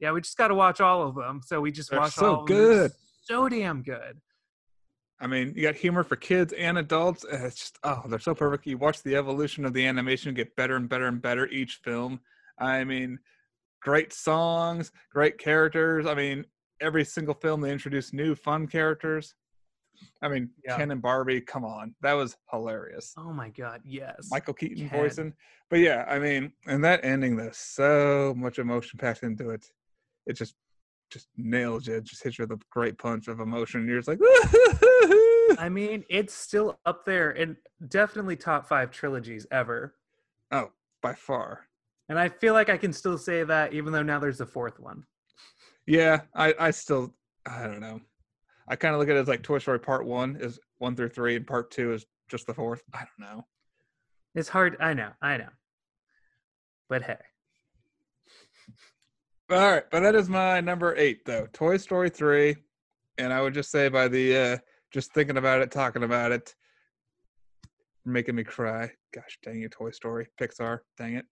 [0.00, 1.40] yeah, we just got to watch all of them.
[1.44, 2.56] So we just They're watched so all of them.
[2.56, 2.92] They're good.
[3.22, 4.20] so damn good.
[5.18, 7.24] I mean, you got humor for kids and adults.
[7.30, 8.66] It's just oh, they're so perfect.
[8.66, 12.20] You watch the evolution of the animation get better and better and better each film.
[12.58, 13.18] I mean,
[13.86, 16.06] great songs, great characters.
[16.06, 16.44] I mean,
[16.80, 19.34] every single film they introduce new fun characters.
[20.20, 20.76] I mean, Yeah.
[20.76, 23.14] Ken and Barbie, come on, that was hilarious.
[23.16, 24.28] Oh my god, yes.
[24.30, 24.98] Michael Keaton Ken.
[25.00, 25.32] voicing,
[25.70, 29.64] but yeah, I mean, and that ending, there's so much emotion packed into it.
[30.26, 30.54] It just,
[31.10, 31.94] just nails you.
[31.94, 33.86] It just hits you with a great punch of emotion.
[33.86, 34.18] You're just like,
[35.58, 37.56] I mean, it's still up there and
[37.88, 39.94] definitely top five trilogies ever.
[40.50, 41.68] oh, by far.
[42.08, 44.78] And I feel like I can still say that, even though now there's a fourth
[44.78, 45.04] one.
[45.86, 47.14] Yeah, I, I still,
[47.46, 48.00] I don't know.
[48.68, 51.10] I kind of look at it as like Toy Story Part One is one through
[51.10, 52.82] three, and Part Two is just the fourth.
[52.92, 53.46] I don't know.
[54.34, 54.76] It's hard.
[54.80, 55.10] I know.
[55.22, 55.48] I know.
[56.88, 57.16] But hey,
[59.50, 61.46] All right, but that is my number eight, though.
[61.52, 62.56] Toy Story three,
[63.18, 64.58] and I would just say by the uh
[64.92, 66.54] just thinking about it, talking about it,
[68.04, 68.90] making me cry.
[69.14, 71.26] Gosh dang it, Toy Story, Pixar, dang it.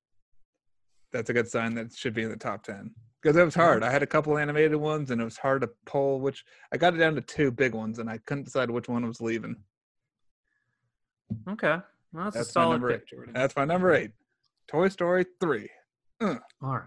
[1.15, 2.91] That's a good sign that should be in the top ten
[3.23, 3.85] because it was hard.
[3.85, 6.45] I had a couple animated ones, and it was hard to pull which.
[6.73, 9.21] I got it down to two big ones, and I couldn't decide which one was
[9.21, 9.57] leaving.
[11.49, 11.79] okay.
[12.13, 13.07] Well, that's, That's a solid number pick, eight.
[13.07, 13.33] Jordan.
[13.35, 14.11] That's my number eight.
[14.69, 15.71] Toy Story three.
[16.21, 16.83] All right.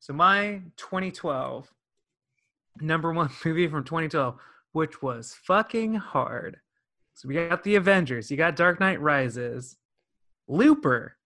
[0.00, 1.72] So my 2012
[2.80, 4.36] number one movie from 2012,
[4.72, 6.58] which was fucking hard.
[7.14, 8.30] So we got the Avengers.
[8.30, 9.76] You got Dark Knight Rises,
[10.46, 11.16] Looper,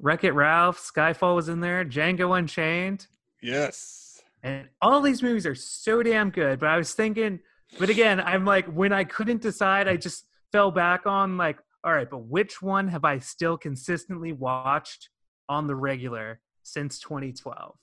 [0.00, 3.06] Wreck It Ralph, Skyfall was in there, Django Unchained,
[3.42, 4.22] Yes.
[4.42, 6.58] and all these movies are so damn good.
[6.58, 7.40] But I was thinking,
[7.78, 11.92] but again, I'm like, when I couldn't decide, I just fell back on like, all
[11.92, 15.10] right, but which one have I still consistently watched
[15.48, 17.76] on the regular since 2012?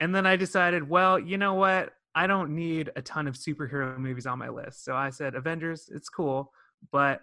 [0.00, 1.92] And then I decided, well, you know what?
[2.14, 4.84] I don't need a ton of superhero movies on my list.
[4.84, 6.52] So I said, Avengers, it's cool.
[6.92, 7.22] But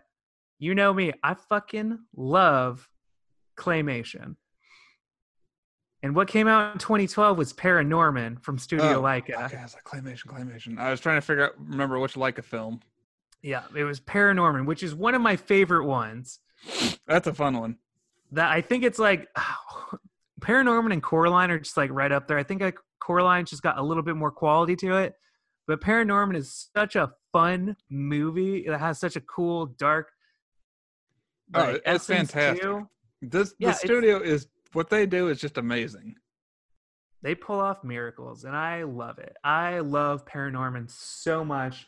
[0.62, 2.88] you know me, I fucking love
[3.58, 4.36] claymation.
[6.04, 9.46] And what came out in 2012 was Paranorman from Studio Oh, Laika.
[9.46, 10.78] Okay, I was like claymation, claymation.
[10.78, 12.80] I was trying to figure out, remember which Laika film.
[13.42, 16.40] Yeah, it was Paranorman, which is one of my favorite ones.
[17.08, 17.78] That's a fun one.
[18.32, 19.30] That I think it's like
[20.42, 22.38] Paranorman and Coraline are just like right up there.
[22.38, 25.16] I think like Coraline just got a little bit more quality to it,
[25.68, 28.58] but Paranorman is such a fun movie.
[28.60, 30.12] It has such a cool, dark,
[31.54, 32.62] Oh, Like, it's fantastic.
[32.64, 32.88] 2,
[33.22, 36.16] This Yeah, the studio is what they do is just amazing.
[37.22, 39.36] they pull off miracles and I love it.
[39.44, 41.86] I love Paranorman so much.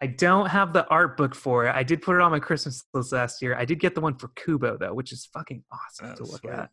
[0.00, 1.74] I don't have the art book for it.
[1.74, 3.54] I did put it on my Christmas list last year.
[3.56, 6.40] I did get the one for Kubo though, which is fucking awesome Oh, to look
[6.40, 6.52] sweet.
[6.52, 6.70] at.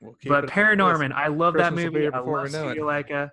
[0.00, 1.00] We'll But it on the list.
[1.00, 2.08] Paranorman, I love that Christmas be movie.
[2.14, 2.48] I love.
[2.50, 3.30] Studio Laika.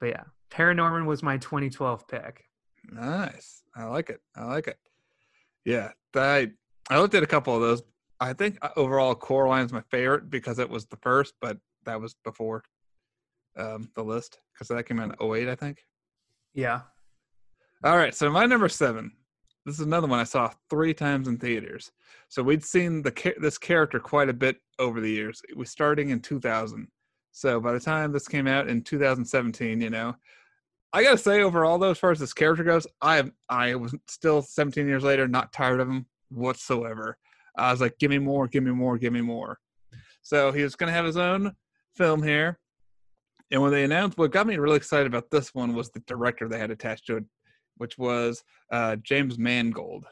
[0.00, 2.44] But yeah, Paranorman was my 2012 pick.
[2.90, 3.62] Nice.
[3.74, 4.20] I like it.
[4.34, 4.78] I like it.
[5.64, 6.50] Yeah, I
[6.88, 7.82] I looked at a couple of those.
[8.20, 12.00] I think uh, overall Coraline is my favorite because it was the first, but that
[12.00, 12.62] was before
[13.56, 15.84] um, the list because that came out in 08, I think.
[16.54, 16.82] Yeah.
[17.84, 19.12] All right, so my number seven.
[19.66, 21.90] This is another one I saw three times in theaters.
[22.28, 25.42] So we'd seen the this character quite a bit over the years.
[25.48, 26.86] It was starting in 2000.
[27.32, 30.14] So by the time this came out in 2017, you know,
[30.96, 34.40] I gotta say overall though, as far as this character goes, I I was still
[34.40, 37.18] 17 years later not tired of him whatsoever.
[37.54, 39.58] I was like, give me more, give me more, give me more.
[40.22, 41.54] So he was gonna have his own
[41.96, 42.58] film here.
[43.50, 46.48] And when they announced, what got me really excited about this one was the director
[46.48, 47.24] they had attached to it,
[47.76, 50.06] which was uh, James Mangold.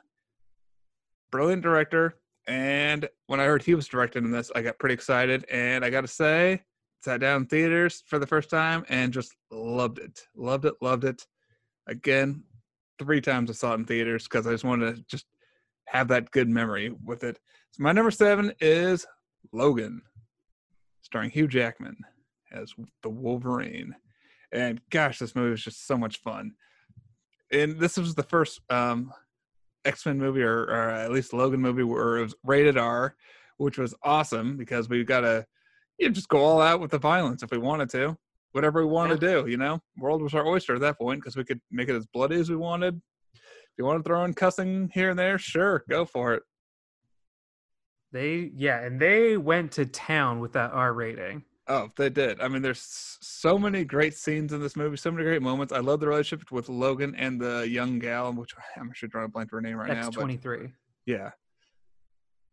[1.33, 2.17] Brilliant director.
[2.47, 5.47] And when I heard he was directing this, I got pretty excited.
[5.51, 6.61] And I got to say,
[7.05, 10.23] sat down in theaters for the first time and just loved it.
[10.35, 11.27] Loved it, loved it.
[11.87, 12.43] Again,
[12.99, 15.27] three times I saw it in theaters because I just wanted to just
[15.87, 17.39] have that good memory with it.
[17.73, 19.07] So my number seven is
[19.53, 20.01] Logan,
[21.03, 21.97] starring Hugh Jackman
[22.51, 23.95] as the Wolverine.
[24.51, 26.55] And gosh, this movie was just so much fun.
[27.53, 29.13] And this was the first um,
[29.85, 33.15] X Men movie, or, or at least Logan movie, where it was rated R,
[33.59, 35.45] which was awesome because we got to
[35.99, 38.17] you just go all out with the violence if we wanted to.
[38.53, 41.37] Whatever we wanted to do, you know, world was our oyster at that point because
[41.37, 43.01] we could make it as bloody as we wanted.
[43.35, 46.43] If you want to throw in cussing here and there, sure, go for it.
[48.13, 51.43] They yeah, and they went to town with that R rating.
[51.67, 52.41] Oh, they did.
[52.41, 55.73] I mean, there's so many great scenes in this movie, so many great moments.
[55.73, 59.29] I love the relationship with Logan and the young gal, which I'm actually drawing a
[59.29, 60.11] blank for her name right X now.
[60.11, 60.69] But twenty three.
[61.07, 61.31] yeah,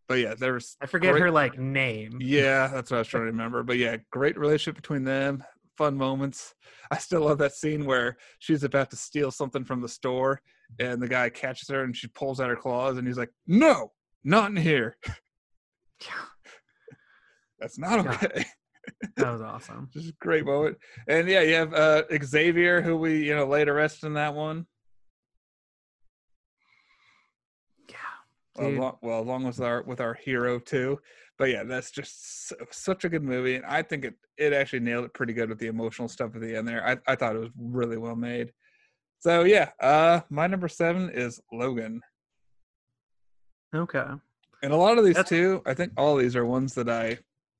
[0.07, 2.17] but yeah, there's I forget great- her like name.
[2.21, 3.63] Yeah, that's what I was trying to remember.
[3.63, 5.43] But yeah, great relationship between them.
[5.77, 6.53] Fun moments.
[6.91, 10.41] I still love that scene where she's about to steal something from the store,
[10.79, 13.91] and the guy catches her, and she pulls out her claws, and he's like, "No,
[14.23, 14.97] not in here.
[17.59, 18.11] That's not Yeah.
[18.11, 18.45] okay."
[19.15, 19.89] That was awesome.
[19.93, 20.77] Just a great moment.
[21.07, 24.65] And yeah, you have uh, Xavier, who we you know laid arrested in that one.
[27.87, 27.95] Yeah.
[28.50, 28.50] Dude.
[28.65, 30.99] Along, well, along with our with our hero too.
[31.37, 34.81] But yeah, that's just so, such a good movie, and I think it it actually
[34.81, 36.85] nailed it pretty good with the emotional stuff at the end there.
[36.87, 38.51] I I thought it was really well made.
[39.19, 42.01] So yeah, uh, my number seven is Logan,
[43.73, 44.05] Okay.
[44.63, 45.61] and a lot of these That's- too.
[45.65, 47.19] I think all these are ones that I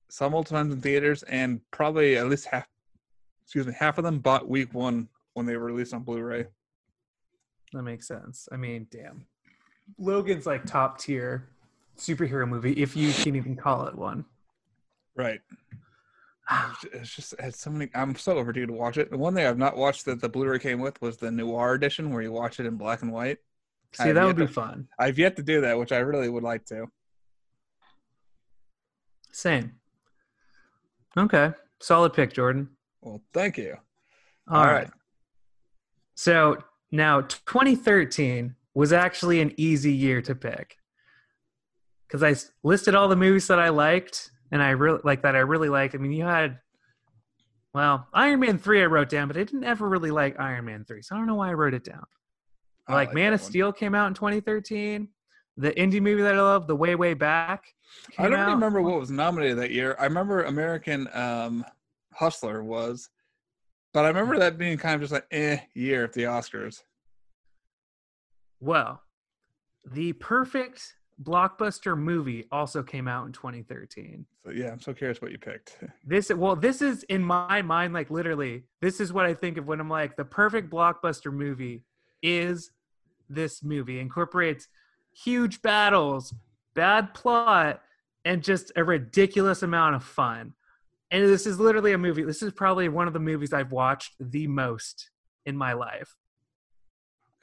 [0.10, 2.68] saw multiple times in theaters, and probably at least half,
[3.44, 6.48] excuse me, half of them bought week one when they were released on Blu-ray.
[7.74, 8.50] That makes sense.
[8.52, 9.26] I mean, damn.
[9.98, 11.48] Logan's like top tier
[11.98, 14.26] superhero movie, if you can even call it one.
[15.16, 15.42] Right.
[16.50, 16.76] Ah.
[16.94, 17.90] It's just it's so many.
[17.94, 19.10] I'm so overdue to watch it.
[19.12, 22.12] The one thing I've not watched that the Blu-ray came with was the Noir edition,
[22.12, 23.38] where you watch it in black and white.
[23.94, 24.88] See, that would be to- fun.
[24.98, 26.88] I've yet to do that, which I really would like to.
[29.32, 29.74] Same.
[31.18, 31.52] Okay.
[31.80, 32.70] Solid pick, Jordan.
[33.02, 33.76] Well, thank you.
[34.48, 34.90] All right.
[36.16, 36.58] So
[36.92, 40.78] now 2013 was actually an easy year to pick
[42.08, 45.40] because I listed all the movies that I liked and I really like that I
[45.40, 45.96] really liked.
[45.96, 46.60] I mean, you had
[47.74, 50.84] well, Iron Man 3 I wrote down, but I didn't ever really like Iron Man
[50.84, 51.02] 3.
[51.02, 52.04] So I don't know why I wrote it down.
[52.88, 53.50] I like, like Man of one.
[53.50, 55.08] Steel came out in 2013.
[55.58, 57.74] The indie movie that I love, The Way Way Back.
[58.18, 58.54] I don't out.
[58.54, 59.96] remember what was nominated that year.
[60.00, 61.66] I remember American um,
[62.14, 63.10] Hustler was,
[63.94, 66.82] but I remember that being kind of just like eh year at the Oscars.
[68.62, 69.02] Well,
[69.92, 74.26] the perfect blockbuster movie also came out in 2013.
[74.46, 75.78] So yeah, I'm so curious what you picked.
[76.06, 78.64] This well, this is in my mind like literally.
[78.82, 81.84] This is what I think of when I'm like the perfect blockbuster movie
[82.22, 82.72] is
[83.30, 84.68] this movie incorporates
[85.14, 86.34] huge battles,
[86.74, 87.82] bad plot,
[88.26, 90.54] and just a ridiculous amount of fun.
[91.10, 92.24] And this is literally a movie.
[92.24, 95.10] This is probably one of the movies I've watched the most
[95.46, 96.16] in my life.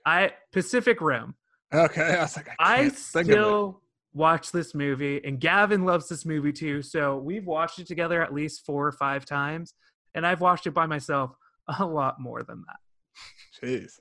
[0.08, 1.34] I Pacific Rim.
[1.72, 3.32] Okay, I was like, I, I can't think of it.
[3.34, 3.82] still
[4.14, 6.80] watch this movie, and Gavin loves this movie too.
[6.80, 9.74] So we've watched it together at least four or five times,
[10.14, 11.32] and I've watched it by myself
[11.78, 13.62] a lot more than that.
[13.62, 14.00] Jeez.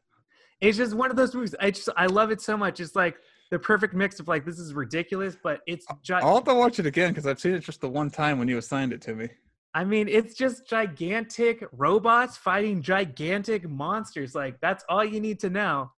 [0.61, 1.53] It's just one of those movies.
[1.59, 2.79] I just I love it so much.
[2.79, 3.17] It's like
[3.51, 6.23] the perfect mix of like this is ridiculous, but it's just.
[6.23, 8.47] I'll have to watch it again because I've seen it just the one time when
[8.47, 9.27] you assigned it to me.
[9.73, 14.33] I mean, it's just gigantic robots fighting gigantic monsters.
[14.33, 15.91] Like that's all you need to know.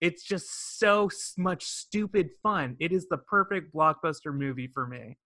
[0.00, 2.76] It's just so much stupid fun.
[2.80, 5.16] It is the perfect blockbuster movie for me.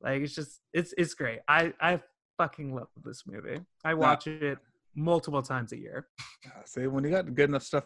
[0.00, 1.40] Like it's just it's it's great.
[1.46, 2.00] I I
[2.38, 3.60] fucking love this movie.
[3.84, 4.58] I watch it
[4.96, 6.08] multiple times a year.
[6.46, 7.84] Uh, See, when you got good enough stuff,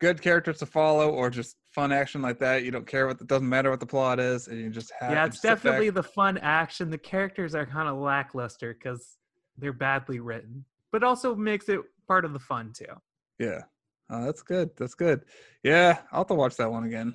[0.00, 3.20] good characters to follow, or just fun action like that, you don't care what.
[3.20, 5.12] It doesn't matter what the plot is, and you just have.
[5.12, 6.90] yeah, it's definitely the fun action.
[6.90, 9.18] The characters are kind of lackluster because
[9.56, 12.92] they're badly written, but also makes it part of the fun too.
[13.38, 13.62] Yeah.
[14.10, 14.70] Oh, that's good.
[14.76, 15.24] That's good.
[15.62, 17.14] Yeah, I'll have to watch that one again.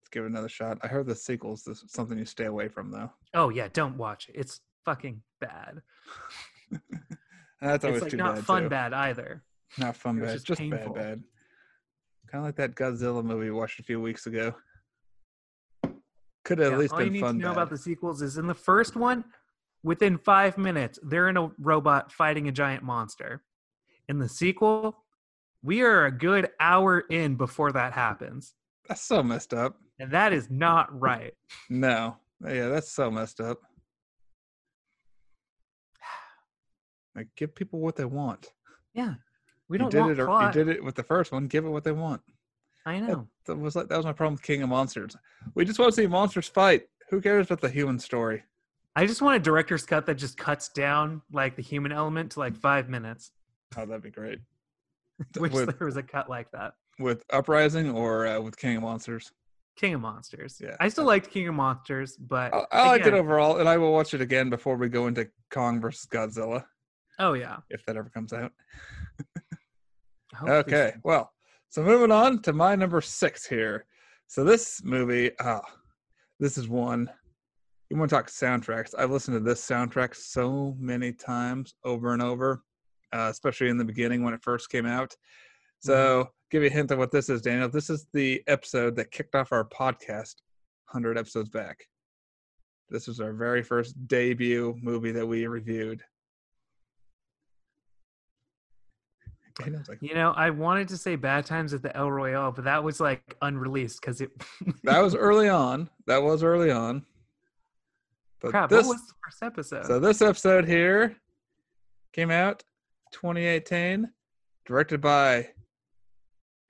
[0.00, 0.78] Let's give it another shot.
[0.82, 3.10] I heard the sequels is something you stay away from, though.
[3.34, 4.36] Oh yeah, don't watch it.
[4.38, 5.82] It's fucking bad.
[7.60, 8.44] That's always It's like too not bad.
[8.44, 8.68] fun too.
[8.68, 9.42] bad either.
[9.78, 10.34] Not fun bad.
[10.34, 10.94] just Just, painful.
[10.94, 11.22] bad bad.
[12.30, 14.54] Kind of like that Godzilla movie we watched a few weeks ago.
[16.44, 17.52] Could have Yeah, at least all you need fun to know bad.
[17.56, 19.24] about the sequels is in the first one,
[19.82, 23.42] within five minutes, they're in a robot fighting a giant monster.
[24.08, 25.04] In the sequel,
[25.62, 28.54] we are a good hour in before that happens.
[28.88, 29.76] That's so messed up.
[29.98, 31.34] And that is not right.
[31.70, 32.16] No.
[32.46, 33.58] Yeah, that's so messed up.
[37.16, 38.46] Like, give people what they want.
[38.94, 39.14] Yeah.
[39.68, 40.20] We don't did want it.
[40.20, 40.54] or- plot.
[40.54, 41.48] You did it with the first one.
[41.48, 42.22] Give it what they want.
[42.86, 43.28] I That, know.
[43.46, 45.14] that was like that was my problem with King of Monsters.
[45.54, 46.84] We just want to see monsters fight.
[47.10, 48.44] Who cares about the human story?
[48.96, 52.38] I just want a director's cut that just cuts down like the human element to
[52.38, 53.32] like five minutes.
[53.76, 54.38] Oh, that'd be great.
[55.38, 56.74] Wish with there was a cut like that.
[56.98, 59.32] with Uprising or uh, with King of Monsters.
[59.76, 60.58] King of Monsters.
[60.60, 63.76] Yeah, I still liked King of Monsters, but I, I liked it overall, and I
[63.78, 66.64] will watch it again before we go into Kong versus Godzilla,
[67.18, 67.58] Oh yeah.
[67.70, 68.52] if that ever comes out.
[70.46, 71.00] Okay, soon.
[71.04, 71.32] well,
[71.68, 73.86] so moving on to my number six here.
[74.28, 75.62] So this movie, ah,
[76.38, 77.10] this is one.
[77.90, 78.94] You want to talk soundtracks?
[78.96, 82.62] I've listened to this soundtrack so many times over and over,
[83.12, 85.14] uh, especially in the beginning when it first came out.
[85.80, 87.68] So, give you a hint of what this is, Daniel.
[87.68, 90.36] This is the episode that kicked off our podcast
[90.90, 91.84] 100 episodes back.
[92.90, 96.02] This was our very first debut movie that we reviewed.
[99.60, 102.82] Like, You know, I wanted to say Bad Times at the El Royale, but that
[102.82, 104.30] was like unreleased because it.
[104.84, 105.90] that was early on.
[106.06, 107.04] That was early on.
[108.40, 108.70] But crap.
[108.70, 109.86] this, what was the first episode?
[109.86, 111.16] so this episode here
[112.12, 112.62] came out
[113.12, 114.10] 2018,
[114.66, 115.48] directed by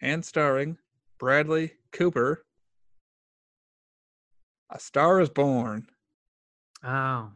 [0.01, 0.79] and starring
[1.19, 2.45] Bradley Cooper.
[4.71, 5.87] A Star is Born,
[6.85, 7.31] oh.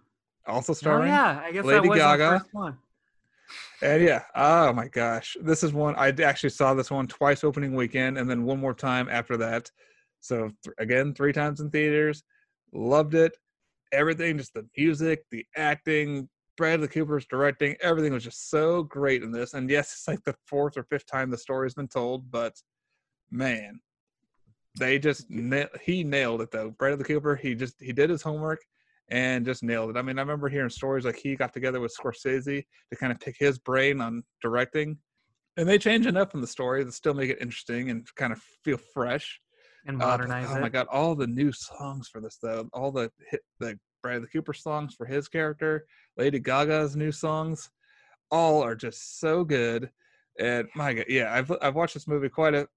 [0.46, 2.24] also oh, starring Oh yeah, I guess Lady that was Gaga.
[2.24, 2.78] the first one.
[3.80, 7.74] And yeah, oh my gosh, this is one I actually saw this one twice opening
[7.74, 9.70] weekend, and then one more time after that.
[10.20, 12.22] So th- again, three times in theaters.
[12.72, 13.36] Loved it.
[13.92, 19.32] Everything, just the music, the acting, Bradley Cooper's directing, everything was just so great in
[19.32, 19.54] this.
[19.54, 22.54] And yes, it's like the fourth or fifth time the story's been told, but
[23.30, 23.80] man,
[24.78, 26.70] they just na- he nailed it though.
[26.70, 28.60] Bradley Cooper, he just he did his homework
[29.10, 29.96] and just nailed it.
[29.98, 33.20] I mean, I remember hearing stories like he got together with Scorsese to kind of
[33.20, 34.98] pick his brain on directing.
[35.56, 38.40] And they change enough in the story to still make it interesting and kind of
[38.64, 39.40] feel fresh.
[39.84, 40.60] And Uh, modernize oh it.
[40.60, 44.52] my god, all the new songs for this though, all the hit the Bradley Cooper
[44.52, 45.86] songs for his character,
[46.16, 47.70] Lady Gaga's new songs,
[48.30, 49.90] all are just so good.
[50.38, 52.68] And my god, yeah, I've I've watched this movie quite a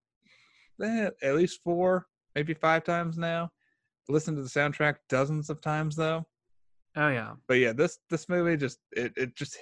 [0.83, 3.51] eh, at least four, maybe five times now.
[4.07, 6.25] Listened to the soundtrack dozens of times though
[6.97, 7.33] Oh yeah.
[7.47, 9.57] but yeah, this this movie just it it just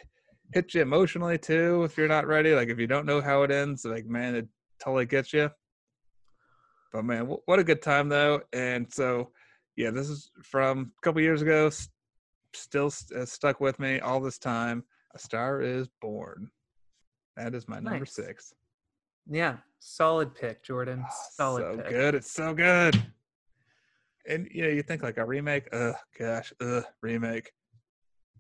[0.54, 1.84] hits you emotionally too.
[1.84, 4.48] If you're not ready, like if you don't know how it ends, like man, it
[4.84, 5.50] totally gets you.
[6.92, 8.42] But man, wh- what a good time though!
[8.54, 9.32] And so,
[9.76, 11.70] yeah, this is from a couple years ago.
[12.54, 14.84] Still s- uh, stuck with me all this time.
[15.16, 16.50] A Star is Born.
[17.38, 18.54] That is my number six.
[19.28, 19.58] Yeah.
[19.80, 21.04] Solid pick, Jordan.
[21.06, 21.90] Ah, Solid so pick.
[21.90, 22.16] good.
[22.16, 23.02] It's so good.
[24.28, 25.68] And you know, you think like a remake.
[25.74, 27.52] Ugh, gosh, ugh, remake.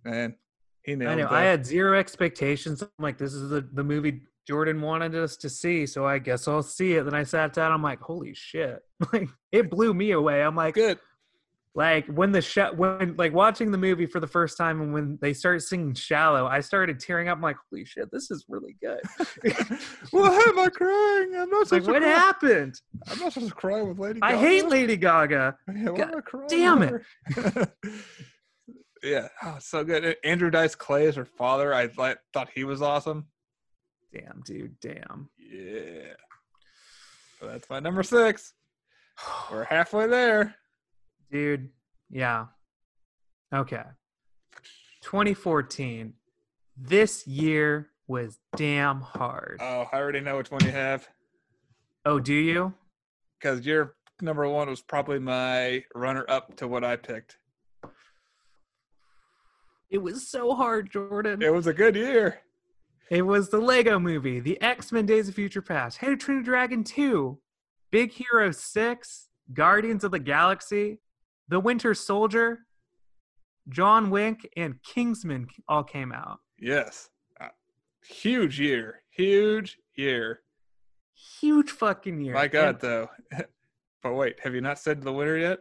[0.05, 0.35] Man,
[0.83, 1.23] he nailed I know.
[1.23, 1.33] that.
[1.33, 2.81] I had zero expectations.
[2.81, 6.47] I'm like, this is the, the movie Jordan wanted us to see, so I guess
[6.47, 7.03] I'll see it.
[7.03, 7.71] Then I sat down.
[7.71, 8.79] I'm like, holy shit!
[9.11, 10.41] Like it blew me away.
[10.43, 10.99] I'm like, good.
[11.75, 15.17] Like when the sh- when like watching the movie for the first time and when
[15.21, 17.37] they started singing "Shallow," I started tearing up.
[17.37, 19.01] I'm like, holy shit, this is really good.
[20.11, 21.35] Why am I crying?
[21.35, 22.09] I'm not like, what cry.
[22.09, 22.79] happened?
[23.07, 24.35] I'm not supposed to cry with Lady gaga.
[24.35, 25.55] I hate Lady Gaga.
[25.75, 27.01] Yeah, why am I crying damn it
[29.03, 30.15] yeah, oh, so good.
[30.23, 31.73] Andrew Dice Clay is her father.
[31.73, 33.25] I like, thought he was awesome.
[34.13, 34.79] Damn, dude.
[34.79, 35.29] Damn.
[35.39, 36.13] Yeah.
[37.39, 38.53] So that's my number six.
[39.51, 40.55] We're halfway there.
[41.33, 41.69] Dude,
[42.11, 42.45] yeah.
[43.51, 43.81] Okay.
[45.01, 46.13] 2014.
[46.77, 49.57] This year was damn hard.
[49.59, 51.07] Oh, I already know which one you have.
[52.05, 52.75] Oh, do you?
[53.39, 57.37] Because your number one was probably my runner up to what I picked.
[59.89, 61.41] It was so hard, Jordan.
[61.41, 62.41] It was a good year.
[63.09, 66.83] It was the Lego movie, the X Men Days of Future Past, Train a Dragon
[66.83, 67.39] 2,
[67.89, 70.99] Big Hero 6, Guardians of the Galaxy,
[71.53, 72.65] The Winter Soldier,
[73.69, 76.39] John Wick, and Kingsman all came out.
[76.57, 77.09] Yes.
[77.39, 77.49] Uh,
[78.03, 79.03] huge year.
[79.11, 80.39] Huge year.
[81.13, 82.33] Huge fucking year.
[82.33, 83.09] My God, And though.
[84.01, 85.59] but wait, have you not said the winner yet?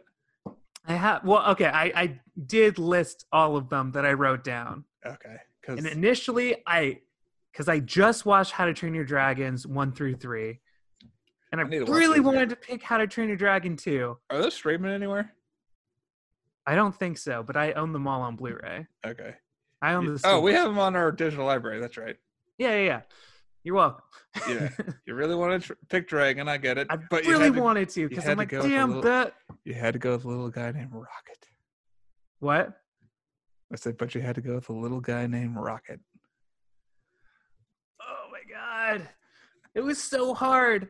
[0.87, 4.85] I have, well, okay, I, I did list all of them that I wrote down.
[5.05, 5.35] Okay.
[5.61, 7.01] Because And initially, I,
[7.51, 10.59] because I just watched How to Train Your Dragons 1 through 3.
[11.51, 13.77] And I, I need to watch really wanted to pick How to Train Your Dragon
[13.77, 14.17] 2.
[14.31, 15.31] are those streaming anywhere?
[16.65, 18.87] I don't think so, but I own them all on Blu-ray.
[19.05, 19.35] Okay.
[19.81, 20.21] I own the.
[20.23, 21.79] oh, we have them on our digital library.
[21.81, 22.15] That's right.
[22.57, 23.01] Yeah, yeah, yeah.
[23.65, 24.03] You're welcome.
[24.47, 24.69] Yeah.
[25.05, 26.47] You really wanted to tr- pick Dragon.
[26.47, 26.87] I get it.
[26.89, 29.33] I but really to, wanted to because I'm like, go with the damn little- that.
[29.65, 31.47] you had to go with a little guy named Rocket.
[32.39, 32.73] What?
[33.71, 35.99] I said, but you had to go with a little guy named Rocket.
[38.01, 39.07] Oh my god,
[39.75, 40.89] it was so hard.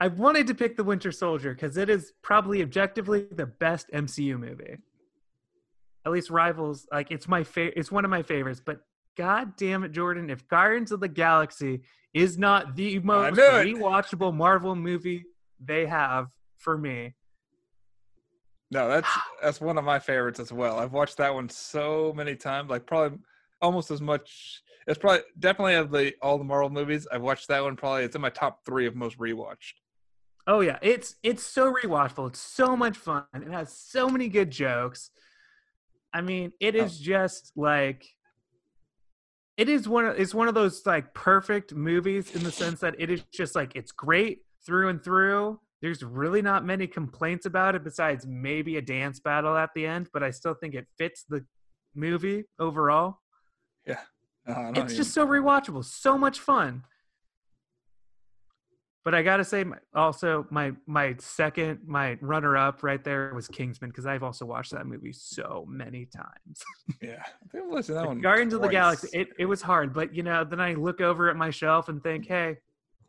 [0.00, 4.38] I wanted to pick the Winter Soldier because it is probably objectively the best MCU
[4.38, 4.78] movie.
[6.04, 7.74] At least rivals like it's my favorite.
[7.76, 8.60] It's one of my favorites.
[8.64, 8.80] But
[9.16, 10.28] god damn it, Jordan!
[10.30, 11.82] If Guardians of the Galaxy
[12.12, 15.24] is not the most rewatchable Marvel movie
[15.64, 16.28] they have
[16.58, 17.14] for me,
[18.70, 19.08] No, that's
[19.42, 20.78] that's one of my favorites as well.
[20.78, 23.18] I've watched that one so many times, like probably
[23.62, 24.62] almost as much.
[24.86, 27.06] It's probably definitely of the all the Marvel movies.
[27.10, 27.76] I've watched that one.
[27.76, 29.74] Probably it's in my top three of most rewatched.
[30.46, 32.28] Oh yeah, it's it's so rewatchable.
[32.28, 33.24] It's so much fun.
[33.34, 35.10] It has so many good jokes.
[36.12, 37.04] I mean, it is Oh.
[37.04, 38.04] just like
[39.56, 42.94] it is one of it's one of those like perfect movies in the sense that
[42.98, 45.60] it is just like it's great through and through.
[45.80, 50.08] There's really not many complaints about it besides maybe a dance battle at the end,
[50.12, 51.44] but I still think it fits the
[51.94, 53.18] movie overall.
[54.46, 56.84] Uh, It's just so rewatchable, so much fun.
[59.04, 63.90] But I gotta say, also my my second, my runner up right there was Kingsman
[63.90, 66.62] because I've also watched that movie so many times.
[67.02, 67.22] yeah.
[67.22, 68.20] I think I've listened to that one.
[68.22, 68.68] Guardians of the.
[68.68, 71.90] Galaxy, it, it was hard, but you know, then I look over at my shelf
[71.90, 72.56] and think, hey,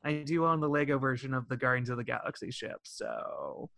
[0.04, 3.70] I do own the Lego version of the Guardians of the Galaxy ship, so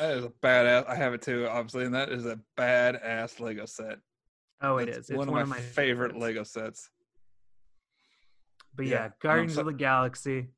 [0.00, 0.88] That is a badass.
[0.88, 3.98] I have it too, obviously, and that is a badass Lego set.
[4.62, 5.10] oh, it That's is.
[5.10, 6.16] It's one, of my, favorite favorites.
[6.18, 6.90] Lego sets.
[8.74, 10.48] But yeah, yeah, Guardians so- of the Galaxy.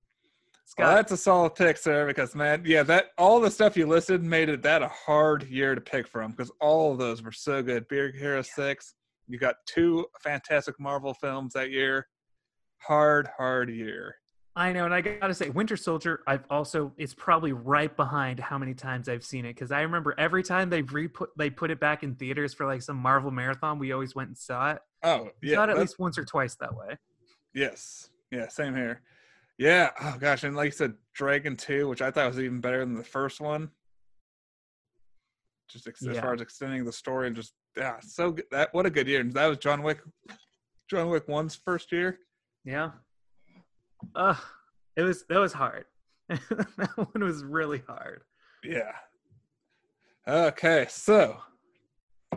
[0.68, 2.06] It's Well, that's a solid pick, sir.
[2.06, 5.74] Because man, yeah, that all the stuff you listed made it that a hard year
[5.74, 7.88] to pick from because all of those were so good.
[7.88, 8.92] Big Hero Six,
[9.28, 12.06] you got two fantastic Marvel films that year.
[12.80, 14.16] Hard, hard year.
[14.56, 16.20] I know, and I gotta say, Winter Soldier.
[16.26, 20.14] I've also it's probably right behind how many times I've seen it because I remember
[20.18, 23.30] every time they re put they put it back in theaters for like some Marvel
[23.30, 24.80] marathon, we always went and saw it.
[25.02, 26.98] Oh yeah, saw it at least once or twice that way.
[27.54, 29.00] yes, yeah, same here.
[29.58, 32.80] Yeah, oh gosh, and like you said, Dragon Two, which I thought was even better
[32.80, 33.70] than the first one.
[35.68, 38.46] Just ex- as far as extending the story and just yeah, so good.
[38.50, 39.20] That what a good year.
[39.20, 40.00] And that was John Wick.
[40.88, 42.18] John Wick One's first year.
[42.64, 42.90] Yeah.
[44.14, 44.38] Ugh,
[44.96, 45.84] it was that was hard.
[46.28, 48.22] that one was really hard.
[48.62, 48.92] Yeah.
[50.26, 51.38] Okay, so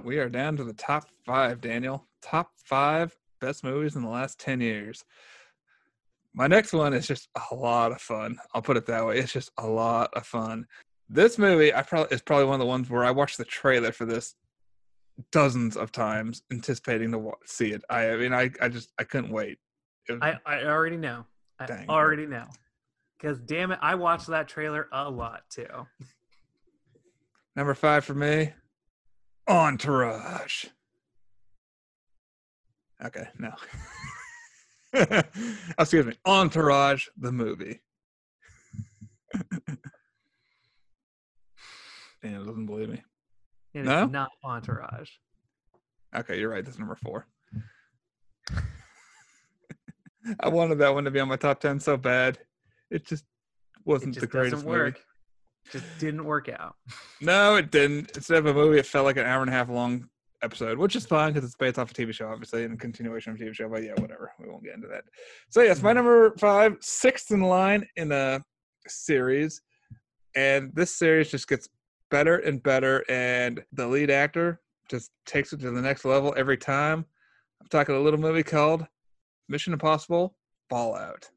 [0.03, 2.07] we are down to the top five, Daniel.
[2.21, 5.03] Top five best movies in the last 10 years.
[6.33, 8.37] My next one is just a lot of fun.
[8.53, 9.19] I'll put it that way.
[9.19, 10.65] It's just a lot of fun.
[11.09, 13.91] This movie, I probably is probably one of the ones where I watched the trailer
[13.91, 14.35] for this
[15.31, 17.83] dozens of times, anticipating to see it.
[17.89, 19.57] I, I mean, I, I just I couldn't wait.
[20.07, 21.25] Was- I I already know.
[21.59, 21.89] I Dang.
[21.89, 22.47] already know.
[23.19, 25.67] Because damn it, I watched that trailer a lot too.
[27.57, 28.53] Number five for me,
[29.49, 30.65] Entourage.
[33.03, 33.51] Okay, no.
[35.79, 37.81] Excuse me, Entourage, the movie.
[42.21, 43.01] Dan doesn't believe me.
[43.73, 44.05] It is No?
[44.05, 45.09] not Entourage.
[46.15, 46.63] Okay, you're right.
[46.63, 47.25] That's number four.
[50.39, 52.37] I wanted that one to be on my top ten so bad.
[52.91, 53.23] It just
[53.85, 54.79] wasn't just the greatest doesn't movie.
[54.79, 54.99] work.
[55.71, 56.75] Just didn't work out.
[57.21, 58.11] No, it didn't.
[58.15, 60.09] Instead of a movie, it felt like an hour and a half long.
[60.43, 63.33] Episode, which is fun because it's based off a TV show, obviously, and a continuation
[63.33, 63.69] of a TV show.
[63.69, 64.31] But yeah, whatever.
[64.39, 65.03] We won't get into that.
[65.49, 65.97] So yes, my mm-hmm.
[65.97, 68.41] number five, sixth in line in a
[68.87, 69.61] series,
[70.35, 71.69] and this series just gets
[72.09, 76.57] better and better, and the lead actor just takes it to the next level every
[76.57, 77.05] time.
[77.61, 78.85] I'm talking a little movie called
[79.47, 80.35] Mission Impossible
[80.69, 81.29] Fallout.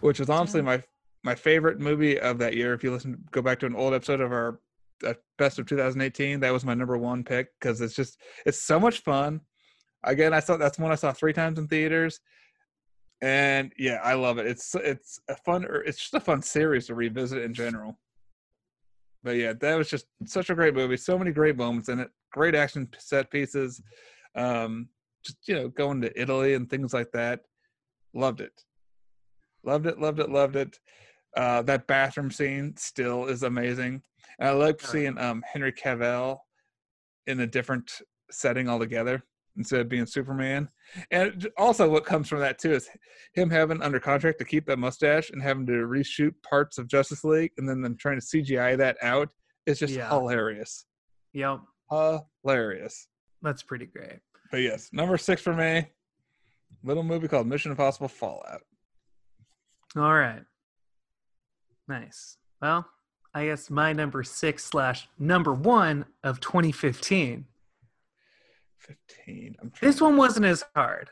[0.00, 0.82] Which was honestly my
[1.22, 2.72] my favorite movie of that year.
[2.72, 4.60] If you listen, go back to an old episode of our
[5.06, 8.80] uh, best of 2018, that was my number one pick because it's just it's so
[8.80, 9.40] much fun.
[10.04, 12.20] Again, I saw that's one I saw three times in theaters,
[13.20, 14.46] and yeah, I love it.
[14.46, 17.98] It's it's a fun, it's just a fun series to revisit in general.
[19.22, 20.96] But yeah, that was just such a great movie.
[20.96, 22.10] So many great moments in it.
[22.32, 23.82] Great action set pieces.
[24.34, 24.88] Um,
[25.22, 27.40] just you know, going to Italy and things like that.
[28.14, 28.64] Loved it.
[29.64, 30.78] Loved it, loved it, loved it.
[31.36, 34.02] Uh, that bathroom scene still is amazing.
[34.38, 36.38] And I like seeing um, Henry Cavill
[37.26, 37.90] in a different
[38.30, 39.22] setting altogether
[39.56, 40.68] instead of being Superman.
[41.10, 42.88] And also, what comes from that too is
[43.34, 47.22] him having under contract to keep that mustache and having to reshoot parts of Justice
[47.24, 49.28] League and then them trying to CGI that out.
[49.66, 50.08] It's just Yeah.
[50.08, 50.86] hilarious.
[51.32, 51.60] Yep,
[52.42, 53.06] Hilarious.
[53.42, 54.18] that's pretty great.
[54.50, 55.86] But yes, number six for me.
[56.82, 58.62] Little movie called Mission Impossible Fallout.
[59.96, 60.42] All right.
[61.88, 62.36] Nice.
[62.62, 62.86] Well,
[63.34, 67.46] I guess my number six slash number one of 2015.
[68.78, 69.56] 15.
[69.60, 71.10] I'm This one wasn't as hard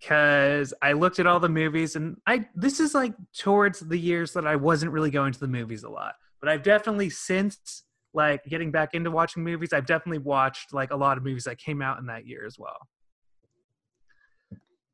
[0.00, 4.32] because I looked at all the movies, and I this is like towards the years
[4.32, 6.14] that I wasn't really going to the movies a lot.
[6.40, 10.96] But I've definitely since like getting back into watching movies, I've definitely watched like a
[10.96, 12.88] lot of movies that came out in that year as well.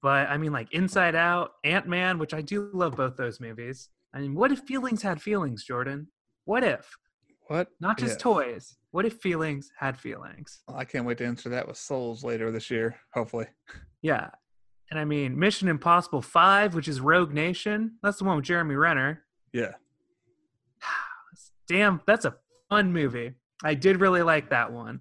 [0.07, 3.89] But I mean, like Inside Out, Ant Man, which I do love both those movies.
[4.15, 6.07] I mean, what if feelings had feelings, Jordan?
[6.45, 6.97] What if?
[7.49, 7.71] What?
[7.81, 8.19] Not just If.
[8.21, 8.77] toys.
[8.93, 10.63] What if feelings had feelings?
[10.69, 13.47] Well, I can't wait to answer that with Souls later this year, hopefully.
[14.01, 14.31] Yeah.
[14.93, 18.77] And I mean, Mission Impossible 5, which is Rogue Nation, that's the one with Jeremy
[18.77, 19.25] Renner.
[19.53, 19.73] Yeah.
[21.69, 22.37] Damn, that's a
[22.71, 23.33] fun movie.
[23.65, 25.01] I did really like that one.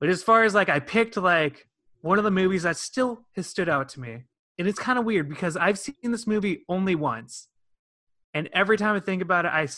[0.00, 1.67] But as far as like, I picked like
[2.00, 4.24] one of the movies that still has stood out to me.
[4.58, 7.48] And it's kind of weird because I've seen this movie only once.
[8.34, 9.68] And every time I think about it, I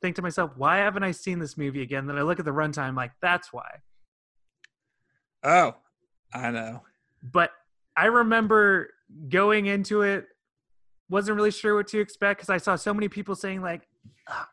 [0.00, 2.06] think to myself, why haven't I seen this movie again?
[2.06, 3.80] Then I look at the runtime, like, that's why.
[5.42, 5.76] Oh,
[6.34, 6.82] I know.
[7.22, 7.50] but
[7.96, 8.90] I remember
[9.28, 10.26] going into it,
[11.08, 13.86] wasn't really sure what to expect because I saw so many people saying like,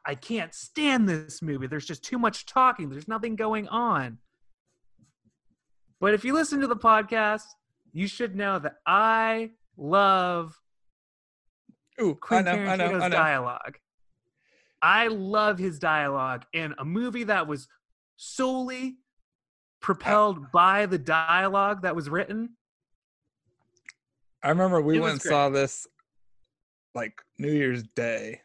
[0.05, 1.67] "I can't stand this movie.
[1.67, 2.89] There's just too much talking.
[2.89, 4.19] There's nothing going on."
[6.03, 7.45] But if you listen to the podcast,
[7.93, 10.59] you should know that I love
[12.01, 13.15] Ooh, I Quentin I know, Tarantino's I know.
[13.15, 13.77] dialogue.
[14.81, 17.69] I love his dialogue in a movie that was
[18.17, 18.97] solely
[19.79, 22.57] propelled by the dialogue that was written.
[24.43, 25.87] I remember we It went and saw this
[26.93, 28.41] like New Year's Day.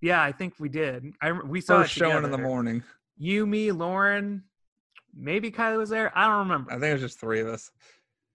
[0.00, 1.12] Yeah, I think we did.
[1.20, 2.82] I we saw First it showing in the morning.
[3.18, 4.44] You, me, Lauren,
[5.14, 6.16] maybe Kylie was there.
[6.16, 6.70] I don't remember.
[6.70, 7.70] I think it was just three of us.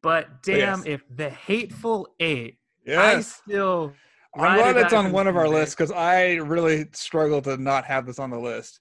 [0.03, 0.83] But damn, yes.
[0.85, 2.57] if the Hateful Eight,
[2.87, 3.93] I still
[4.35, 8.05] I'm glad it's on one of our lists because I really struggle to not have
[8.05, 8.79] this on the list.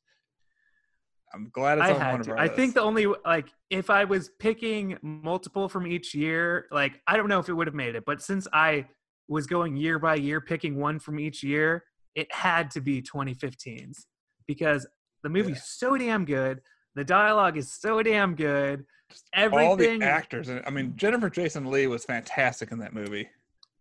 [1.34, 2.56] I'm glad it's I on one had of our I lists.
[2.56, 7.28] think the only like if I was picking multiple from each year, like I don't
[7.28, 8.86] know if it would have made it, but since I
[9.28, 11.82] was going year by year picking one from each year,
[12.14, 14.06] it had to be 2015's
[14.46, 14.86] because
[15.22, 15.62] the movie's Yeah.
[15.64, 16.60] so damn good.
[16.96, 18.84] The dialogue is so damn good.
[19.12, 20.00] all Everything.
[20.00, 20.48] the actors.
[20.48, 23.28] and- I mean, Jennifer Jason Lee was fantastic in that movie.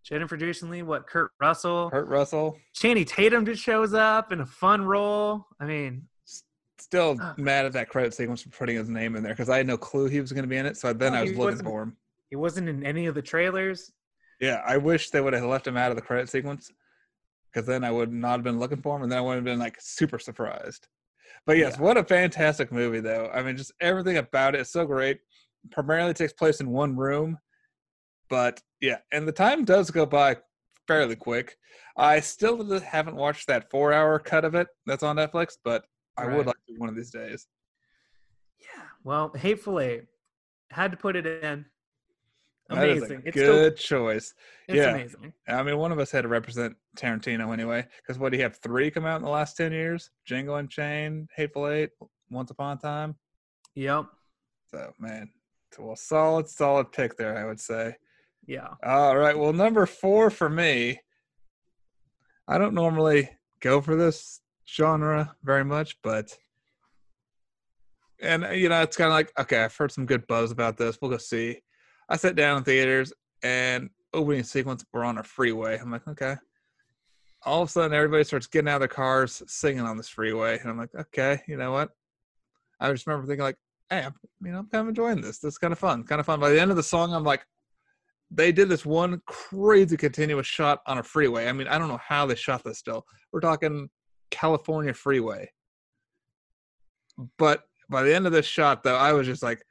[0.04, 4.46] Jennifer Jason Lee, what Kurt Russell, Kurt Russell, Channing Tatum just shows up in a
[4.46, 5.48] fun role.
[5.60, 6.08] I mean,
[6.78, 7.34] still Uh.
[7.38, 9.78] mad at that credit sequence for putting his name in there because I had no
[9.78, 10.78] clue he was going to be in it.
[10.78, 11.98] So then I was looking for him.
[12.30, 13.92] he wasn't in any of the trailers.
[14.40, 16.72] Yeah, I wish they would have left him out of the credit sequence
[17.52, 19.44] because then I would not have been looking for him, and then I would have
[19.46, 20.88] been like super surprised.
[21.46, 21.82] But yes, Yeah.
[21.84, 23.30] what a fantastic movie, though.
[23.34, 25.20] I mean, just everything about it is so great.
[25.72, 27.38] Primarily takes place in one room,
[28.30, 30.38] but yeah, and the time does go by
[30.88, 31.58] fairly quick.
[31.98, 35.86] I still haven't watched that four-hour cut of it that's on Netflix, but
[36.18, 36.38] I Right.
[36.38, 37.48] would like to one of these days.
[38.60, 38.84] Yeah.
[39.04, 40.06] Well, Hateful Eight
[40.72, 41.66] had to put it in.
[42.70, 43.22] Amazing.
[43.26, 44.34] a it's still, good choice.
[44.68, 44.90] it's yeah.
[44.90, 45.34] amazing.
[45.48, 47.86] I mean, one of us had to represent Tarantino anyway.
[47.98, 48.58] Because what do you have?
[48.58, 51.92] Three come out in the last ten years: Django Unchained, Hateful Eight,
[52.32, 53.16] Once Upon a Time.
[53.76, 54.06] Yep.
[54.72, 55.30] So man,
[55.78, 57.96] Well, solid, solid pick there, I would say.
[58.48, 58.70] Yeah.
[58.84, 59.38] All right.
[59.38, 61.00] Well, number four for me.
[62.48, 66.36] I don't normally go for this genre very much, but
[68.22, 70.98] and you know, it's kind of like okay, I've heard some good buzz about this.
[71.02, 71.62] We'll go see.
[72.10, 73.12] I sat down in theaters
[73.44, 75.78] and opening sequence, we're on a freeway.
[75.78, 76.36] I'm like, okay.
[77.44, 80.58] All of a sudden, everybody starts getting out of their cars, singing on this freeway,
[80.60, 81.90] and I'm like, okay, you know what?
[82.80, 83.58] I just remember thinking like,
[83.90, 85.40] hey, I'm, you know, I'm kind of enjoying this.
[85.40, 86.40] This is kind of fun, kind of fun.
[86.40, 87.46] By the end of the song, I'm like,
[88.32, 91.48] they did this one crazy continuous shot on a freeway.
[91.48, 93.06] I mean, I don't know how they shot this still.
[93.32, 93.90] We're talking
[94.32, 95.52] California freeway.
[97.38, 99.64] But by the end of this shot, though, I was just like,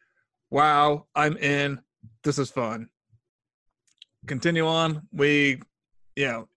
[0.51, 1.80] wow, I'm in.
[2.22, 2.88] This is fun.
[4.26, 5.07] Continue on.
[5.12, 5.61] We,
[6.16, 6.48] you know,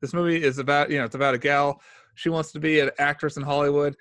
[0.00, 1.80] this movie is about, you know, it's about a gal.
[2.14, 3.96] She wants to be an actress in Hollywood.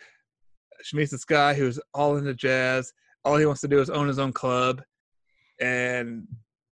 [0.84, 2.94] She meets this guy who's all into jazz.
[3.24, 4.84] All he wants to do is own his own club.
[5.60, 6.28] And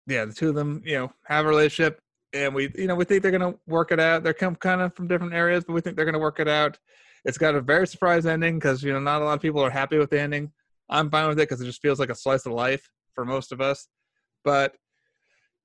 [0.06, 2.00] yeah, the two of them, you know, have a relationship,
[2.32, 4.22] and we, you know, we think they're gonna work it out.
[4.22, 6.78] They're come kind of from different areas, but we think they're gonna work it out.
[7.24, 9.70] It's got a very surprise ending because you know not a lot of people are
[9.70, 10.50] happy with the ending.
[10.90, 13.52] I'm fine with it because it just feels like a slice of life for most
[13.52, 13.86] of us.
[14.44, 14.74] But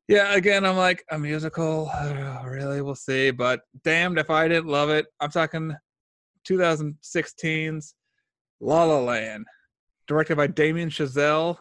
[0.07, 1.91] yeah, again, I'm like a musical.
[2.45, 3.31] really, we'll see.
[3.31, 5.07] But damned if I didn't love it.
[5.19, 5.75] I'm talking
[6.49, 7.95] 2016's
[8.59, 9.45] La La Land,
[10.07, 11.57] directed by Damien Chazelle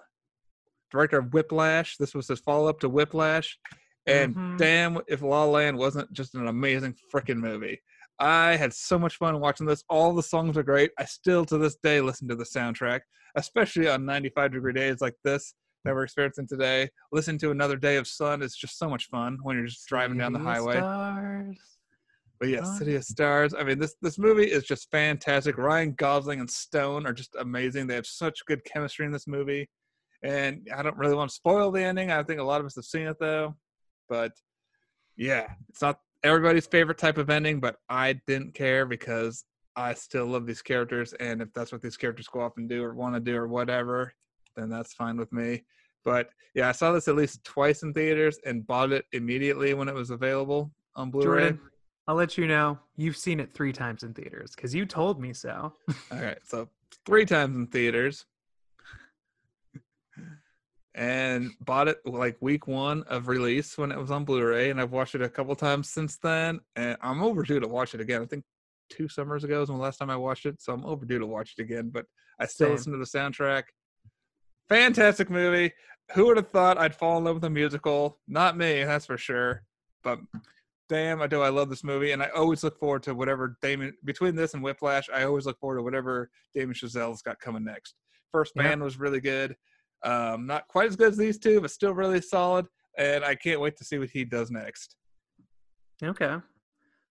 [0.91, 1.97] director of Whiplash.
[1.97, 3.59] This was his follow up to Whiplash.
[4.07, 4.57] And mm-hmm.
[4.57, 7.81] damn, if La La Land wasn't just an amazing freaking movie.
[8.19, 9.85] I had so much fun watching this.
[9.91, 10.91] All the songs are great.
[10.99, 13.01] I still to this day listen to the soundtrack,
[13.37, 15.55] especially on 95 degree days like this
[15.85, 16.89] that we're experiencing today.
[17.13, 20.17] Listen to another day of sun is just so much fun when you're just driving
[20.17, 20.77] City down the highway.
[20.77, 21.59] Stars.
[22.39, 23.55] But yes, yeah, City of Stars.
[23.55, 25.57] I mean, this this movie is just fantastic.
[25.57, 27.87] Ryan Gosling and Stone are just amazing.
[27.87, 29.69] They have such good chemistry in this movie.
[30.23, 32.11] And I don't really want to spoil the ending.
[32.11, 33.55] I think a lot of us have seen it though.
[34.09, 34.33] But
[35.17, 39.45] yeah, it's not everybody's favorite type of ending, but I didn't care because
[39.77, 41.13] I still love these characters.
[41.15, 43.47] And if that's what these characters go off and do or want to do or
[43.47, 44.13] whatever,
[44.57, 45.65] then that's fine with me.
[46.05, 49.89] But yeah, I saw this at least twice in theaters and bought it immediately when
[49.89, 51.43] it was available on Blu ray.
[51.43, 51.61] Jordan,
[52.09, 55.33] I'll let you know you've seen it three times in theaters because you told me
[55.33, 55.73] so.
[56.13, 56.39] All right.
[56.45, 56.69] So
[57.05, 58.25] three times in theaters
[60.97, 64.93] and bought it like week one of release when it was on Blu-ray, and I've
[64.93, 66.61] watched it a couple times since then.
[66.75, 68.23] And I'm overdue to watch it again.
[68.23, 68.45] I think
[68.91, 71.55] two summers ago was the last time I watched it, so I'm overdue to watch
[71.59, 71.91] it again.
[71.93, 72.07] But
[72.41, 72.77] I still Same.
[72.77, 73.65] listen to the soundtrack.
[74.69, 75.73] Fantastic movie.
[76.15, 78.19] Who would have thought I'd fall in love with a musical?
[78.29, 79.63] Not me, that's for sure.
[80.05, 80.21] But
[80.89, 81.43] damn, I do.
[81.43, 84.63] I love this movie, and I always look forward to whatever Damien between this and
[84.63, 85.09] Whiplash.
[85.13, 87.95] I always look forward to whatever Damien Chazelle's got coming next.
[88.33, 88.81] First Man yep.
[88.81, 89.57] was really good.
[90.05, 92.67] Um, not quite as good as these two, but still really solid.
[92.99, 94.95] And I can't wait to see what he does next.
[96.03, 96.37] Okay.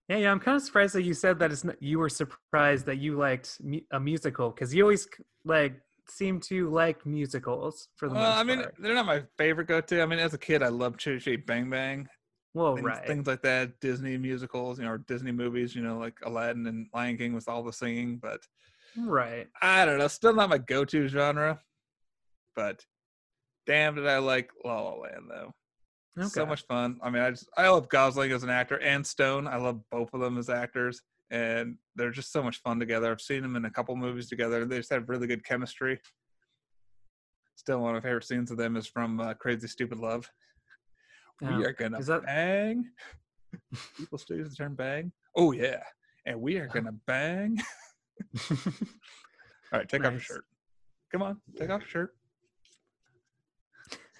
[0.08, 0.30] Yeah, yeah.
[0.30, 3.16] I'm kind of surprised that you said that it's not, you were surprised that you
[3.16, 5.08] liked mu- a musical because you always
[5.44, 5.74] like
[6.08, 8.74] seem to like musicals for the well, most I mean, part.
[8.78, 10.02] they're not my favorite go-to.
[10.02, 12.08] I mean, as a kid, I loved Chitty Chitty Bang Bang.
[12.54, 13.06] Well, things, right.
[13.06, 16.86] Things like that, Disney musicals, you know, or Disney movies, you know, like Aladdin and
[16.94, 18.16] Lion King with all the singing.
[18.16, 18.40] But
[18.96, 20.08] right, I don't know.
[20.08, 21.60] Still not my go-to genre.
[22.54, 22.82] But
[23.66, 25.52] damn did I like La La Land though.
[26.18, 26.28] Okay.
[26.28, 26.98] So much fun.
[27.02, 29.46] I mean, I just I love Gosling as an actor and Stone.
[29.46, 33.10] I love both of them as actors, and they're just so much fun together.
[33.10, 34.64] I've seen them in a couple movies together.
[34.64, 36.00] They just have really good chemistry.
[37.56, 40.30] Still, one of my favorite scenes of them is from uh, Crazy Stupid Love.
[41.42, 42.24] Oh, we are gonna that...
[42.24, 42.84] bang.
[43.96, 45.12] People still use the term bang.
[45.36, 45.82] Oh yeah,
[46.26, 47.58] and we are gonna bang.
[48.50, 48.56] All
[49.72, 50.08] right, take nice.
[50.08, 50.44] off your shirt.
[51.12, 52.14] Come on, take off your shirt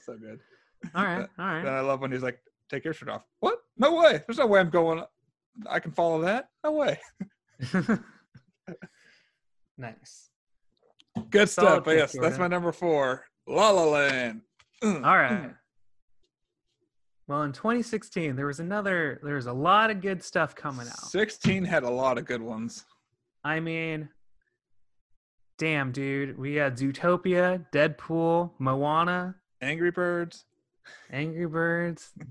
[0.07, 0.41] so good.
[0.95, 1.59] All right, all right.
[1.59, 2.39] And I love when he's like,
[2.71, 3.59] "Take your shirt off." What?
[3.77, 4.23] No way.
[4.27, 5.03] There's no way I'm going.
[5.69, 6.49] I can follow that.
[6.65, 6.99] No way.
[9.79, 10.31] nice.
[11.31, 11.85] Good stuff.
[11.85, 13.25] But yes, that's my number four.
[13.47, 14.43] La La Land.
[14.83, 15.55] Mm, all right.
[17.29, 19.21] Well, in 2016, there was another.
[19.23, 20.99] There was a lot of good stuff coming out.
[20.99, 22.85] 16 had a lot of good ones.
[23.43, 24.09] I mean,
[25.59, 26.39] damn, dude.
[26.39, 30.45] We had Zootopia, Deadpool, Moana, Angry Birds.
[31.11, 32.13] Angry Birds.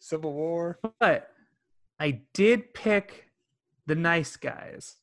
[0.00, 0.78] Civil War.
[1.00, 1.28] But
[1.98, 3.30] I did pick
[3.86, 4.96] the nice guys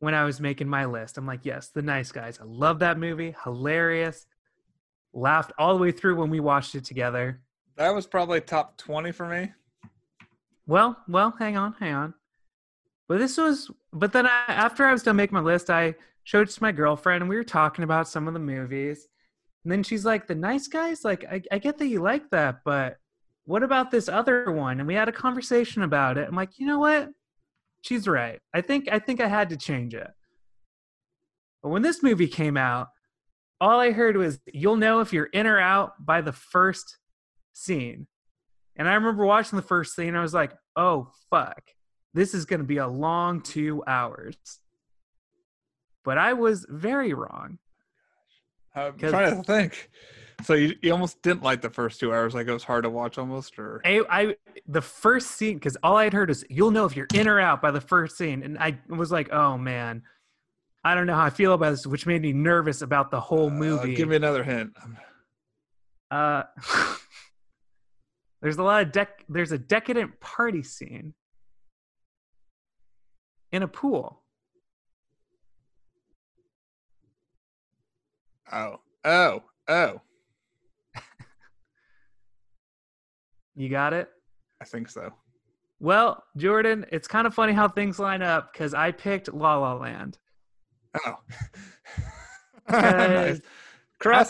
[0.00, 1.16] when I was making my list.
[1.16, 2.38] I'm like, yes, the nice guys.
[2.40, 3.34] I love that movie.
[3.44, 4.26] Hilarious.
[5.12, 7.40] Laughed all the way through when we watched it together.
[7.76, 9.52] That was probably top 20 for me.
[10.66, 12.14] Well, well, hang on, hang on.
[13.08, 16.48] But this was, but then I, after I was done making my list, I showed
[16.48, 19.08] it to my girlfriend, and we were talking about some of the movies.
[19.64, 22.60] And then she's like, "The Nice Guys, like I, I get that you like that,
[22.64, 22.98] but
[23.50, 26.28] what about this other one?" And we had a conversation about it.
[26.28, 27.10] I'm like, you know what?
[27.82, 28.40] She's right.
[28.54, 30.10] I think I think I had to change it.
[31.62, 32.88] But when this movie came out,
[33.60, 36.98] all I heard was, "You'll know if you're in or out by the first
[37.52, 38.06] scene."
[38.76, 40.14] And I remember watching the first scene.
[40.14, 41.62] I was like, "Oh fuck,
[42.14, 44.36] this is going to be a long two hours."
[46.04, 47.58] But I was very wrong.
[48.74, 49.90] I'm trying to think.
[50.44, 52.90] So you, you almost didn't like the first two hours, like it was hard to
[52.90, 54.36] watch almost, or I, I
[54.66, 57.40] the first scene because all I had heard is you'll know if you're in or
[57.40, 60.02] out by the first scene, and I was like, oh man,
[60.84, 63.48] I don't know how I feel about this, which made me nervous about the whole
[63.48, 63.94] Uh, movie.
[63.94, 64.72] give me another hint.
[66.10, 66.44] uh,
[68.42, 69.08] there's a lot of dec.
[69.28, 71.14] There's a decadent party scene
[73.52, 74.22] in a pool.
[78.52, 80.00] Oh, oh, oh.
[83.56, 84.08] You got it.
[84.60, 85.12] I think so.
[85.80, 89.74] Well, Jordan, it's kind of funny how things line up because I picked La La
[89.74, 90.18] Land.
[91.06, 91.14] Oh,
[92.70, 93.40] nice.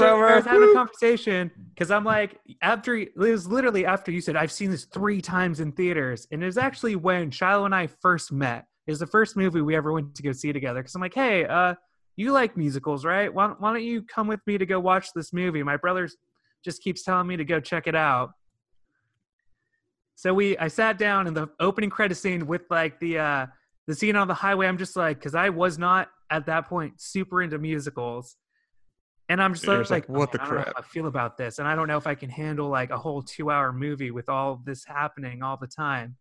[0.01, 4.21] After- I was having a conversation because I'm like, after it was literally after you
[4.21, 7.75] said I've seen this three times in theaters, and it was actually when Shiloh and
[7.75, 8.67] I first met.
[8.87, 10.81] It was the first movie we ever went to go see together.
[10.81, 11.75] Because I'm like, hey, uh,
[12.17, 13.33] you like musicals, right?
[13.33, 15.63] Why, why don't you come with me to go watch this movie?
[15.63, 16.09] My brother
[16.65, 18.33] just keeps telling me to go check it out.
[20.21, 23.47] So we, I sat down in the opening credit scene with like the uh,
[23.87, 24.67] the scene on the highway.
[24.67, 28.37] I'm just like, because I was not at that point super into musicals.
[29.31, 31.07] And I'm just like, like, "Oh, what the I don't know crap?" how I feel
[31.07, 34.11] about this, and I don't know if I can handle like a whole two-hour movie
[34.11, 36.19] with all this happening all the time.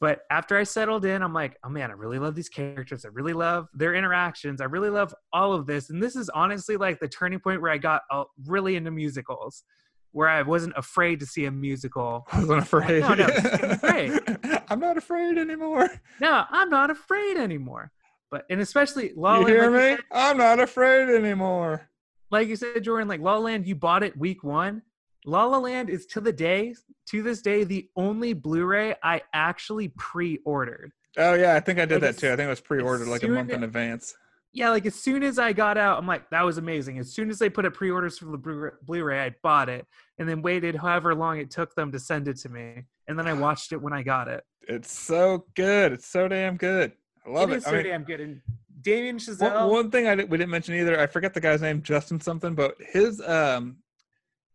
[0.00, 3.04] But after I settled in, I'm like, oh man, I really love these characters.
[3.04, 4.62] I really love their interactions.
[4.62, 5.90] I really love all of this.
[5.90, 9.64] And this is honestly like the turning point where I got uh, really into musicals,
[10.12, 12.26] where I wasn't afraid to see a musical.
[12.32, 13.00] I wasn't afraid.
[13.02, 14.20] No, no, I'm afraid.
[14.68, 15.88] I'm not afraid anymore.
[16.20, 17.92] No, I'm not afraid anymore.
[18.30, 19.96] But and especially La La you hear like you me?
[19.96, 21.88] said- I'm not afraid anymore.
[22.30, 24.82] like you said, Jordan, like La La Land, you bought it week one.
[25.26, 26.74] La La Land is to the day,
[27.10, 30.92] to this day, the only Blu-ray I actually pre-ordered.
[31.18, 32.28] Oh yeah, I think I did Like, that too.
[32.32, 34.14] I think it was pre-ordered like a month in advance.
[34.52, 36.98] Yeah, like as soon as I got out, I'm like, that was amazing.
[36.98, 39.86] As soon as they put up pre-orders for the Blu- Blu-ray, I bought it,
[40.18, 43.28] and then waited however long it took them to send it to me, and then
[43.28, 44.42] I watched it when I got it.
[44.66, 45.92] It's so good.
[45.92, 46.92] It's so damn good.
[47.24, 47.56] I love it it.
[47.58, 48.20] is I so mean, damn good.
[48.20, 48.40] And
[48.80, 50.98] Damien one, Chazelle, one thing I did, we didn't mention either.
[50.98, 53.76] I forget the guy's name, Justin something, but his um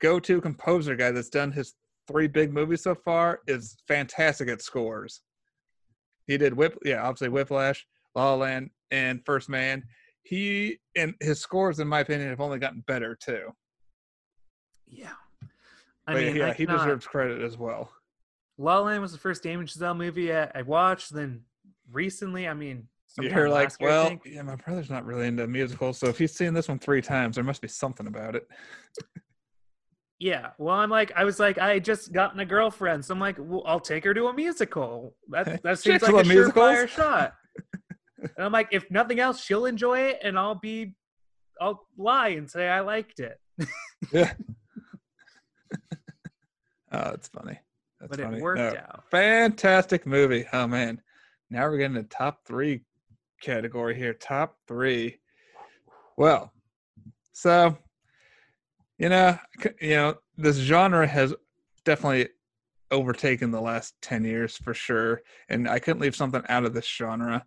[0.02, 1.74] go-to composer guy that's done his
[2.08, 5.22] three big movies so far is fantastic at scores.
[6.28, 7.86] He did Whip, yeah, obviously Whiplash,
[8.16, 9.84] La La Land, and First Man.
[10.24, 13.50] He and his scores, in my opinion, have only gotten better too.
[14.88, 15.12] yeah.
[16.08, 17.92] I But mean, yeah, I he cannot- deserves credit as well.
[18.58, 21.14] La La Land was the first Damien Chazelle movie I, I watched.
[21.14, 21.42] Then
[21.92, 22.88] recently, I mean,
[23.20, 26.54] You're like, year, well, yeah, my brother's not really into musicals, so if he's seen
[26.54, 28.48] this one three times, there must be something about it.
[30.20, 30.52] yeah.
[30.58, 33.64] Well, I'm like, I was like, I just gotten a girlfriend, so I'm like, well,
[33.66, 35.16] I'll take her to a musical.
[35.30, 36.56] That that seems like a musicals.
[36.56, 37.34] surefire shot.
[38.20, 40.96] And I'm like, if nothing else, she'll enjoy it, and I'll be,
[41.60, 43.40] I'll lie and say I liked it.
[44.12, 44.34] Yeah.
[46.92, 47.60] oh, it's funny.
[48.00, 48.38] That's but funny.
[48.38, 49.04] it worked No, out.
[49.12, 50.46] Fantastic movie.
[50.52, 51.02] Oh man.
[51.50, 52.82] Now we're getting the top three
[53.42, 54.14] category here.
[54.14, 55.20] Top three.
[56.18, 56.52] Well,
[57.34, 57.78] so
[58.98, 59.38] you know,
[59.82, 61.34] you know, this genre has
[61.84, 62.30] definitely
[62.92, 65.22] overtaken the last 10 years for sure.
[65.50, 67.46] And I couldn't leave something out of this genre.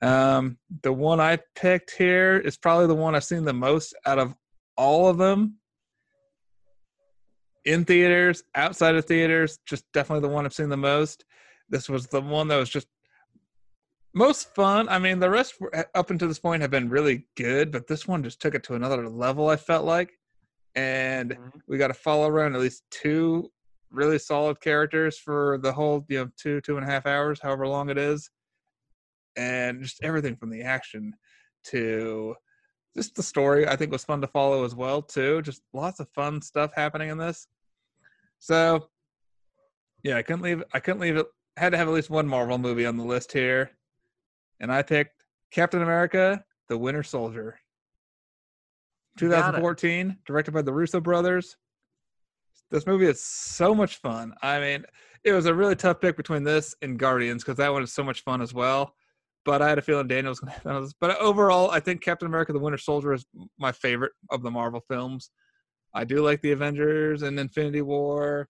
[0.00, 4.18] Um, the one I picked here is probably the one I've seen the most out
[4.18, 4.34] of
[4.76, 5.56] all of them
[7.64, 11.24] in theaters, outside of theaters, just definitely the one I've seen the most.
[11.68, 12.86] This was the one that was just
[14.14, 14.88] most fun.
[14.88, 18.06] I mean, the rest were, up until this point have been really good, but this
[18.06, 19.48] one just took it to another level.
[19.48, 20.12] I felt like,
[20.74, 21.60] and Mhm.
[21.66, 23.52] we got to follow around at least two
[23.90, 27.66] really solid characters for the whole, you know, two two and a half hours, however
[27.66, 28.30] long it is,
[29.36, 31.14] and just everything from the action
[31.64, 32.34] to
[32.96, 33.68] just the story.
[33.68, 35.42] I think was fun to follow as well too.
[35.42, 37.46] Just lots of fun stuff happening in this.
[38.38, 38.88] So,
[40.02, 40.62] yeah, I couldn't leave.
[40.72, 41.26] I couldn't leave it.
[41.56, 43.70] Had to have at least one Marvel movie on the list here,
[44.60, 47.58] and I picked Captain America: The Winter Soldier.
[49.20, 49.58] You got it.
[49.58, 51.56] 2014, directed by the Russo brothers.
[52.70, 54.34] This movie is so much fun.
[54.42, 54.84] I mean,
[55.24, 58.04] it was a really tough pick between this and Guardians because that one is so
[58.04, 58.94] much fun as well.
[59.48, 60.92] But I had a feeling Daniel was going to have this.
[61.00, 63.24] But overall, I think Captain America: The Winter Soldier is
[63.58, 65.30] my favorite of the Marvel films.
[65.94, 68.46] I do like the Avengers and Infinity War,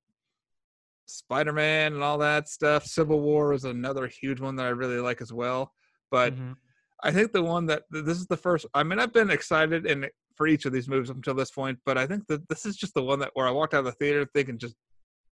[1.07, 2.85] Spider Man, and all that stuff.
[2.85, 5.73] Civil War is another huge one that I really like as well.
[6.11, 6.57] But Mhm.
[7.05, 8.67] I think the one that this is the first.
[8.75, 11.79] I mean, I've been excited in for each of these movies up until this point,
[11.87, 13.85] but I think that this is just the one that where I walked out of
[13.85, 14.75] the theater thinking, just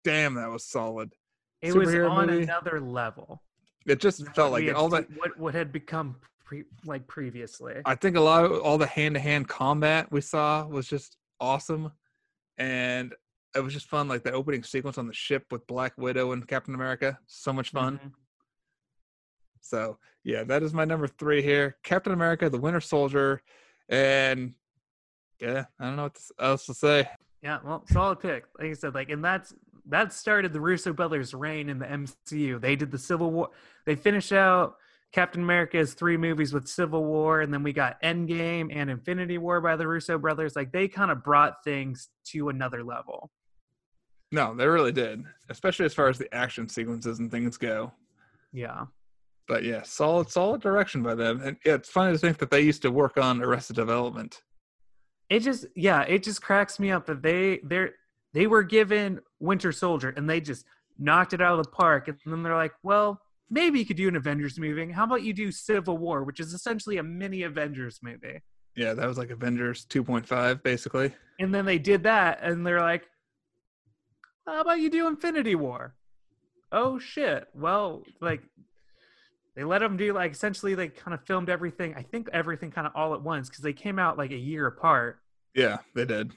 [0.04, 1.14] damn, that was solid.
[1.62, 2.44] It was on movie.
[2.44, 3.42] another level.
[3.86, 4.76] It just felt like it.
[4.76, 5.08] all that.
[5.18, 6.16] what what had become
[6.46, 7.76] pre, like previously.
[7.86, 11.18] I think a lot of all the hand to hand combat we saw was just
[11.40, 11.92] awesome,
[12.58, 13.14] and
[13.56, 14.08] it was just fun.
[14.08, 17.72] Like the opening sequence on the ship with Black Widow and Captain America, so much
[17.72, 18.00] fun.
[18.04, 18.12] Mhm.
[19.62, 21.78] So yeah, that is my number three here.
[21.84, 23.42] Captain America, the Winter Soldier,
[23.90, 24.54] and
[25.40, 27.10] yeah, I don't know what else to say.
[27.42, 28.46] Yeah, well, solid pick.
[28.58, 29.54] Like I said, like, and that's
[29.88, 32.60] that started the Russo brothers' reign in the MCU.
[32.62, 33.50] They did the Civil War.
[33.86, 34.76] They finished out
[35.12, 39.62] Captain America's three movies with Civil War, and then we got Endgame and Infinity War
[39.62, 40.56] by the Russo brothers.
[40.56, 43.30] Like, they kind of brought things to another level.
[44.32, 47.92] No, they really did, especially as far as the action sequences and things go.
[48.52, 48.86] Yeah,
[49.48, 51.42] But yeah, solid, solid direction by them.
[51.44, 54.42] And yeah, it's funny to think that they used to work on Arrested Development.
[55.30, 57.90] it just yeah, it just cracks me up that they they
[58.34, 60.66] they were given Winter Soldier and they just
[60.98, 63.22] knocked it out of the park, and then they're like, well.
[63.50, 64.92] Maybe you could do an Avengers movie.
[64.92, 68.42] How about you do Civil War, which is essentially a mini Avengers movie?
[68.76, 71.14] Yeah, that was like Avengers 2.5, basically.
[71.40, 73.04] And then they did that, and they're like,
[74.48, 75.94] "How about you do Infinity War?"
[76.72, 77.48] Oh shit!
[77.54, 78.42] Well, like
[79.56, 81.94] they let them do like essentially they kind of filmed everything.
[81.96, 84.66] I think everything kind of all at once because they came out like a year
[84.66, 85.20] apart.
[85.54, 86.34] Yeah, they did.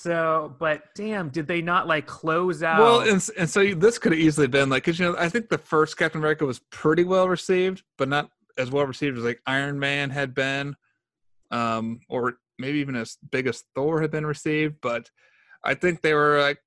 [0.00, 2.78] So, but damn, did they not like close out?
[2.78, 5.28] Well, and, and so you- this could have easily been like, because you know, I
[5.28, 9.24] think the first Captain America was pretty well received, but not as well received as
[9.24, 10.76] like Iron Man had been,
[11.50, 14.76] um, or maybe even as big as Thor had been received.
[14.80, 15.10] But
[15.64, 16.58] I think they were like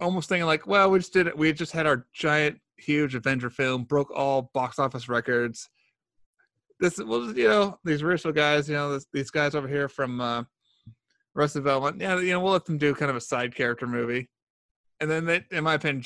[0.00, 1.36] almost thinking like, well, we just did it.
[1.36, 5.68] We just had our giant, huge Avenger film, broke all box office records.
[6.80, 10.18] This was, you know, these Russo guys, you know, this, these guys over here from
[10.22, 10.44] uh,
[11.36, 12.00] Arrested Development.
[12.00, 14.28] Yeah, you know, we'll let them do kind of a side character movie
[15.02, 16.04] and then they, in my opinion,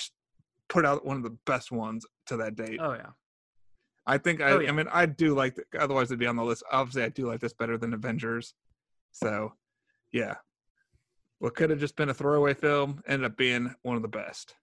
[0.69, 2.81] put out one of the best ones to that date.
[2.81, 3.11] oh yeah,
[4.07, 4.71] I think I, oh, yeah.
[4.71, 5.55] I mean, I do like.
[5.55, 6.65] The, otherwise, it'd be on the list.
[6.73, 8.55] Obviously, I do like this better than Avengers.
[9.13, 9.53] So,
[10.13, 10.37] yeah,
[11.41, 14.55] what could have just been a throwaway film ended up being one of the best.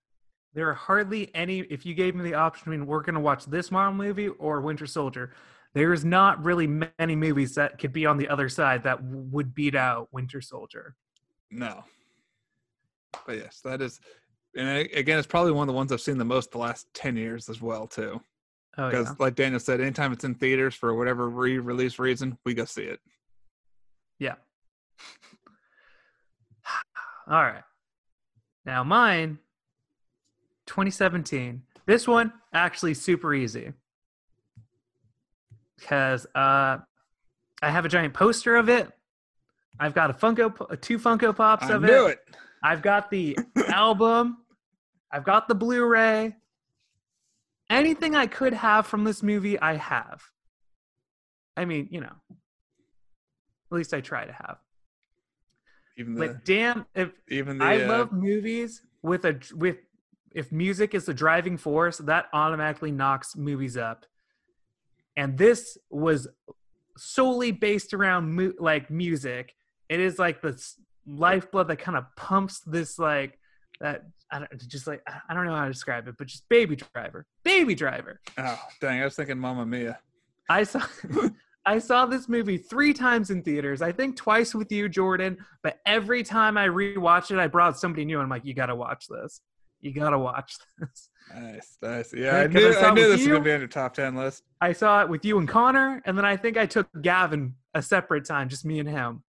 [0.55, 1.59] there are hardly any.
[1.59, 4.61] If you gave me the option, I mean, we're gonna watch this Marvel movie or
[4.61, 5.31] Winter Soldier.
[5.73, 9.55] There's not really many movies that could be on the other side that w- would
[9.55, 10.95] beat out Winter Soldier.
[11.49, 11.83] No,
[13.25, 13.99] but yes, that is,
[14.55, 16.87] and I- again, it's probably one of the ones I've seen the most the last
[16.93, 18.21] ten years as well too.
[18.77, 19.15] Oh Because, yeah.
[19.19, 22.99] like Daniel said, anytime it's in theaters for whatever re-release reason, we go see it.
[24.19, 24.35] Yeah.
[27.27, 27.63] All right.
[28.65, 29.39] Now mine
[30.67, 31.61] 2017.
[31.85, 33.73] This one actually super easy.
[35.87, 36.77] Cuz uh
[37.61, 38.91] I have a giant poster of it.
[39.79, 42.19] I've got a Funko two Funko Pops I of knew it.
[42.27, 42.35] it.
[42.61, 44.37] I've got the album.
[45.11, 46.35] I've got the Blu-ray.
[47.69, 50.21] Anything I could have from this movie, I have.
[51.55, 52.13] I mean, you know.
[52.29, 54.57] At least I try to have.
[55.97, 57.65] Even the, But damn, if even the.
[57.65, 59.77] I uh, love movies with a with
[60.33, 64.05] if music is the driving force, that automatically knocks movies up.
[65.17, 66.27] And this was
[66.97, 69.53] solely based around mu- like music.
[69.89, 70.61] It is like the
[71.05, 73.37] lifeblood that kind of pumps this like
[73.79, 74.03] that.
[74.31, 77.25] I don't just like I- don't know how to describe it, but just Baby Driver,
[77.43, 78.19] Baby Driver.
[78.37, 79.01] Oh dang!
[79.01, 79.99] I was thinking Mamma Mia.
[80.49, 80.81] I saw
[81.65, 83.81] I saw this movie three times in theaters.
[83.81, 85.37] I think twice with you, Jordan.
[85.61, 88.17] But every time I rewatch it, I brought somebody new.
[88.17, 89.39] And I'm like, you gotta watch this.
[89.83, 91.09] You gotta watch this.
[91.33, 92.13] Nice, nice.
[92.13, 94.43] Yeah, I knew, I I knew this was gonna be on your top ten list.
[94.61, 97.81] I saw it with you and Connor, and then I think I took Gavin a
[97.81, 99.23] separate time, just me and him.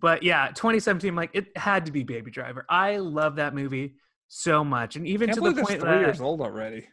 [0.00, 2.64] But yeah, 2017, like it had to be Baby Driver.
[2.68, 3.96] I love that movie
[4.28, 6.88] so much, and even to the point three that years old already.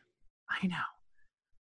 [0.50, 0.76] I know.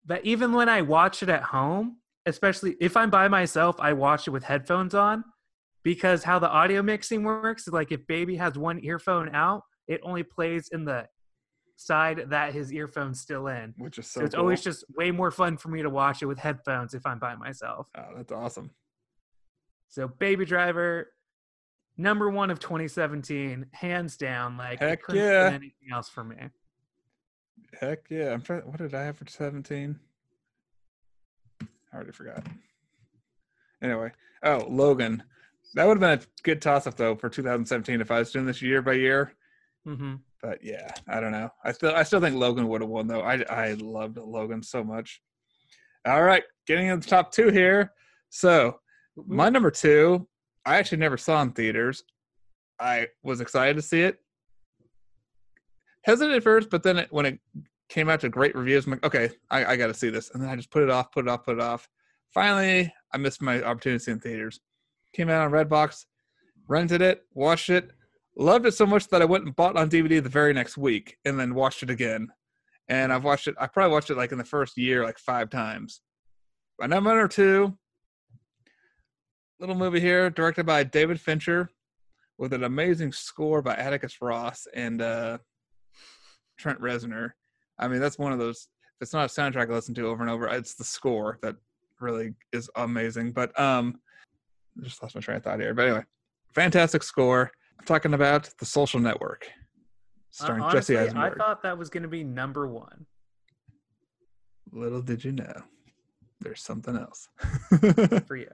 [0.07, 4.28] But even when I watch it at home, especially if I'm by myself, I watch
[4.28, 5.24] it with headphones on
[5.83, 10.01] because how the audio mixing works is like if baby has one earphone out, it
[10.05, 11.09] only plays in the
[11.74, 13.74] side that his earphone's still in.
[13.76, 14.20] Which is so.
[14.20, 14.43] So, it's cool.
[14.43, 17.34] always just way more fun for me to watch it with headphones if I'm by
[17.34, 17.88] myself.
[17.99, 18.70] Oh, that's awesome.
[19.88, 21.12] So Baby Driver,
[21.97, 24.57] number one of 2017, hands down.
[24.57, 25.49] Like Heck couldn't yeah.
[25.49, 26.36] anything else for me.
[27.80, 28.32] Heck yeah!
[28.32, 28.62] I'm trying.
[28.62, 29.99] What did I have for seventeen?
[31.62, 32.47] I already forgot.
[33.82, 34.12] Anyway,
[34.45, 35.22] oh Logan,
[35.74, 38.47] that would have been a good toss up though for 2017 if I was doing
[38.47, 39.34] this year by year.
[39.91, 40.14] Mm-hmm.
[40.43, 41.51] But yeah, I don't know.
[41.64, 43.22] I still I still think Logan would have won though.
[43.22, 45.20] I I loved Logan so much.
[46.07, 47.93] All right, getting in the top two here.
[48.30, 48.80] So
[49.16, 50.26] my number two,
[50.64, 52.05] I actually never saw in theaters.
[52.78, 54.18] I was excited to see it.
[56.03, 57.38] Hesitant at first, but then it, when it
[57.91, 60.30] came out to great reviews, I'm like, okay, I, I got to see this.
[60.30, 61.86] And then I just put it off, put it off, put it off.
[62.32, 64.61] Finally, I missed my opportunity to see it in theaters.
[65.12, 66.07] Came out on Redbox,
[66.68, 67.91] rented it, watched it,
[68.41, 71.18] loved it so much that I went and bought on DVD the very next week,
[71.24, 72.28] and then watched it again.
[72.88, 73.55] And I've watched it.
[73.61, 76.01] I probably watched it like in the first year, like five times.
[76.78, 77.76] My number two,
[79.61, 81.70] little movie here, directed by David Fincher,
[82.38, 85.38] with an amazing score by Atticus Ross and uh,
[86.59, 87.32] Trent Reznor.
[87.78, 88.68] I mean, that's one of those.
[89.01, 91.57] It's not a soundtrack I listen to over and over, it's the score that
[92.01, 93.32] really is amazing.
[93.32, 94.01] But um,
[94.78, 95.74] I just lost my train of thought here.
[95.74, 96.05] But anyway,
[96.55, 97.53] fantastic score.
[97.81, 99.49] I'm talking about The Social Network,
[100.31, 103.07] starring Uh, Jesse honestly, I thought that was going to be number one.
[104.70, 105.62] Little did you know,
[106.41, 107.28] there's something else.
[108.26, 108.51] for you.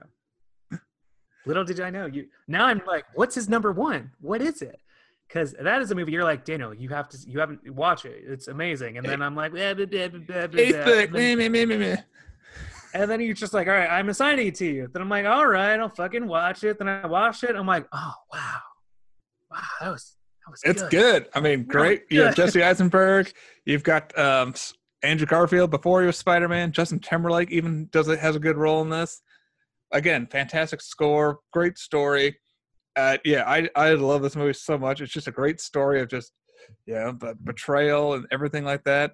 [1.45, 2.27] Little did I know you.
[2.47, 4.11] Now I'm like, what's his number one?
[4.21, 4.79] What is it?
[5.27, 8.23] Because that is a movie you're like, Daniel, you have to, you haven't watch it.
[8.25, 8.97] It's amazing.
[8.97, 11.49] And then I'm like, "Eh, blah, blah, blah, blah, blah, Eighth blah." and, then, meh,
[11.49, 11.97] meh, meh, meh, meh.
[12.93, 14.87] and then you're just like, all right, I'm assigning it to you.
[14.91, 16.79] Then I'm like, all right, I'll fucking watch it.
[16.79, 17.57] Then I watch it.
[17.57, 18.59] I'm like, oh wow,
[19.51, 20.91] wow, that was that was It's good.
[20.91, 21.27] good.
[21.33, 22.03] I mean, great.
[22.09, 22.35] You have.
[22.35, 23.31] Jesse Eisenberg.
[23.65, 24.53] You've got um,
[25.03, 26.71] Andrew Garfield before he was Spider Man.
[26.71, 29.21] Justin Timberlake even does it has a good role in this.
[29.91, 32.37] Again, fantastic score, great story.
[32.95, 35.01] Uh, yeah, I I love this movie so much.
[35.01, 36.31] It's just a great story of just
[36.85, 39.13] yeah, the betrayal and everything like that.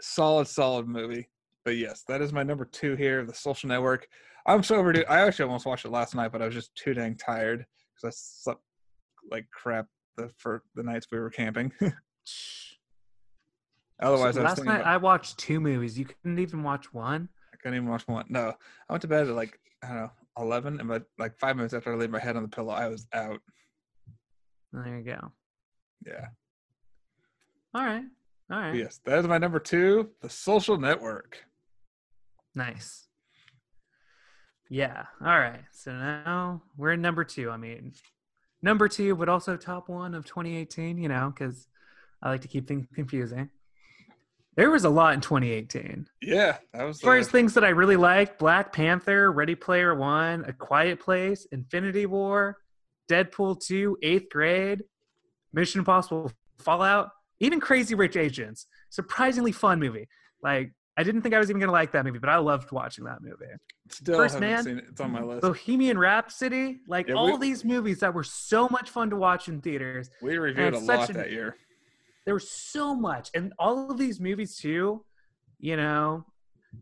[0.00, 1.28] Solid, solid movie.
[1.64, 4.06] But yes, that is my number two here, The Social Network.
[4.46, 5.04] I'm so overdue.
[5.08, 7.66] I actually almost watched it last night, but I was just too dang tired
[8.00, 8.62] because I slept
[9.30, 9.86] like crap
[10.16, 11.72] the for the nights we were camping.
[14.02, 15.98] Otherwise, So I was last night about, I watched two movies.
[15.98, 17.28] You couldn't even watch one.
[17.52, 18.24] I couldn't even watch one.
[18.28, 18.54] No,
[18.88, 21.74] I went to bed at like I don't know eleven, and but like five minutes
[21.74, 23.40] after I laid my head on the pillow, I was out.
[24.72, 25.32] There you go.
[26.06, 26.26] Yeah.
[27.74, 28.04] All right,
[28.50, 31.44] all right, yes, that is my number two, The Social Network.
[32.54, 33.06] nice.
[34.70, 35.04] Yeah.
[35.20, 35.64] All right.
[35.72, 37.50] So now we're in number two.
[37.50, 37.92] I mean,
[38.62, 40.96] number two, but also top one of 2018.
[40.96, 41.66] You know, because
[42.22, 43.50] I like to keep things confusing.
[44.56, 46.06] There was a lot in 2018.
[46.22, 49.54] Yeah, that was As far the- as things that I really liked, Black Panther, Ready
[49.54, 52.58] Player One, A Quiet Place, Infinity War,
[53.08, 54.82] Deadpool 2, Eighth Grade,
[55.52, 58.66] Mission Impossible Fallout, even Crazy Rich Asians.
[58.90, 60.08] Surprisingly fun movie.
[60.42, 62.70] Like, I didn't think I was even going to like that movie, but I loved
[62.72, 63.46] watching that movie.
[63.88, 64.84] still First haven't Man, seen it.
[64.90, 65.40] It's on my list.
[65.40, 69.48] Bohemian Rhapsody, like Yeah, all we- these movies that were so much fun to watch
[69.48, 70.10] in theaters.
[70.20, 71.56] We reviewed a lot an- that year.
[72.26, 75.02] there was so much and all of these movies too
[75.58, 76.24] you know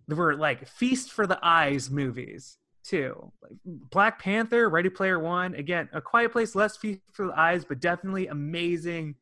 [0.09, 5.55] there were like feast for the eyes movies too like black panther ready player one
[5.55, 9.15] again a quiet place less feast for the eyes but definitely amazing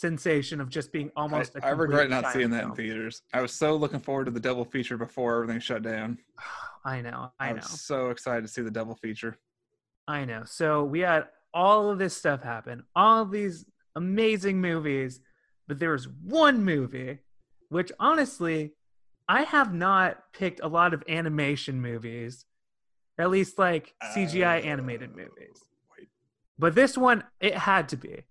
[0.00, 3.22] sensation of just being I, almost a I regret not seeing that in theaters.
[3.32, 6.18] I was so looking forward to the double feature before everything shut down.
[6.84, 9.38] i know i know was so excited to see the double feature.
[10.08, 10.42] I know.
[10.44, 15.20] So we had all of this stuff happen, all these amazing movies,
[15.68, 17.18] but there was one movie,
[17.68, 18.72] which honestly,
[19.28, 22.44] I have not picked a lot of animation movies,
[23.18, 25.62] at least like CGI animated Uh, movies.
[25.96, 26.08] wait.
[26.58, 28.24] But this one, it had to be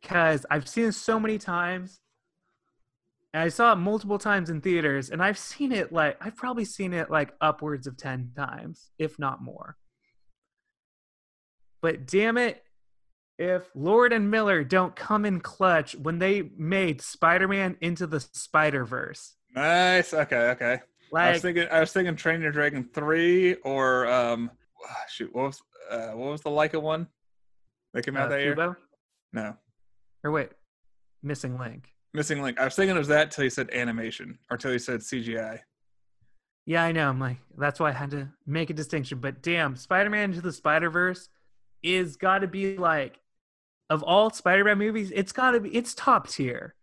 [0.00, 2.00] because I've seen it so many times.
[3.34, 6.64] And I saw it multiple times in theaters, and I've seen it like I've probably
[6.64, 9.76] seen it like upwards of 10 times, if not more.
[11.82, 12.62] But damn it,
[13.38, 19.34] if Lord and Miller don't come in clutch when they made Spider-Man into the Spider-Verse.
[19.54, 20.14] Nice.
[20.14, 20.50] Okay.
[20.50, 20.72] Okay.
[20.74, 20.80] I
[21.12, 21.66] Like was thinking.
[21.70, 24.50] I was thinking Train Your Dragon three or um,
[25.08, 25.34] shoot.
[25.34, 27.06] What was uh, what was the Laika one
[27.94, 28.76] that came out uh, that year?
[29.32, 29.56] No,
[30.24, 30.50] Or wait,
[31.22, 31.92] Missing Link.
[32.14, 32.58] Missing Link.
[32.58, 35.60] I was thinking it was that till you said animation or till you said CGI.
[36.66, 37.08] Yeah, I know.
[37.08, 39.18] I'm like, that's why I had to make a distinction.
[39.18, 41.28] But damn, Spider-Man into the Spider-Verse
[41.82, 43.20] is got to be like,
[43.88, 46.74] of all Spider-Man movies, it's got to be, it's top tier.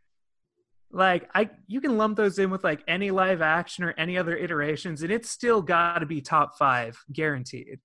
[0.92, 4.38] Like I, you can lump those in with like any live action or any other
[4.38, 7.80] iterations, and it's still got to be top five, guaranteed,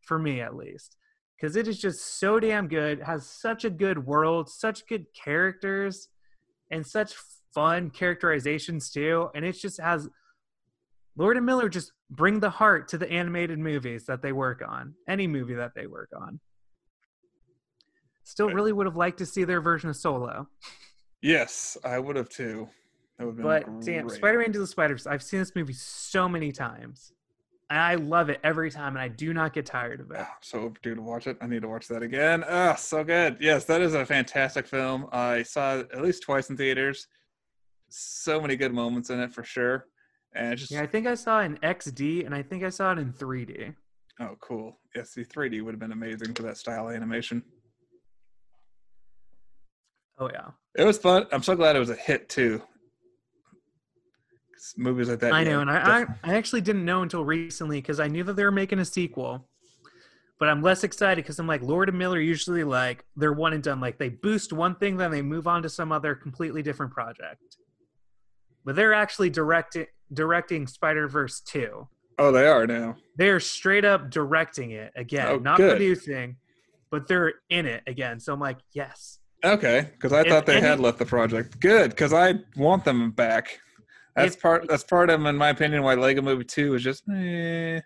[0.00, 0.96] for me at least,
[1.38, 3.00] because it is just so damn good.
[3.00, 6.08] Has such a good world, such good characters,
[6.70, 7.14] and such
[7.54, 10.08] fun characterizations too, and it just has
[11.16, 14.94] Lord and Miller just bring the heart to the animated movies that they work on,
[15.08, 16.38] any movie that they work on.
[18.22, 20.48] Still, really would have liked to see their version of Solo.
[21.22, 22.68] Yes, I would have too.
[23.18, 24.08] That would have been But damn.
[24.08, 25.06] Spider-Man Into the Spider-Verse.
[25.06, 27.12] I've seen this movie so many times,
[27.70, 30.16] and I love it every time, and I do not get tired of it.
[30.20, 31.36] Ah, so overdue to watch it.
[31.40, 32.44] I need to watch that again.
[32.48, 33.36] Ah, so good.
[33.40, 35.06] Yes, that is a fantastic film.
[35.12, 37.06] I saw it at least twice in theaters.
[37.90, 39.86] So many good moments in it for sure.
[40.34, 42.92] And just Yeah, I think I saw it in XD, and I think I saw
[42.92, 43.74] it in 3D.
[44.20, 44.78] oh cool.
[44.94, 47.42] Yes, the 3D would have been amazing for that style animation.
[50.18, 51.26] Oh yeah, It was fun.
[51.32, 52.60] I'm so glad it was a hit too.
[54.76, 55.32] Movies like that.
[55.32, 58.24] I yeah, know, and I, I I actually didn't know until recently because I knew
[58.24, 59.46] that they were making a sequel.
[60.40, 63.62] But I'm less excited because I'm like Lord and Miller usually like they're one and
[63.62, 63.80] done.
[63.80, 67.42] Like they boost one thing, then they move on to some other completely different project.
[68.64, 71.88] But they're actually directing directing Spider Verse two.
[72.18, 72.96] oh, they are now.
[73.16, 75.70] They're straight up directing it again, Oh, not good.
[75.70, 76.36] producing,
[76.90, 78.20] but they're in it again.
[78.20, 81.60] So I'm like, yes, Okay, because I If thought they any- had left the project.
[81.60, 83.60] Good, because I want them back.
[84.18, 84.68] That's If- part.
[84.68, 87.04] That's part of, in my opinion, why Lego Movie Two is just.
[87.08, 87.80] Eh.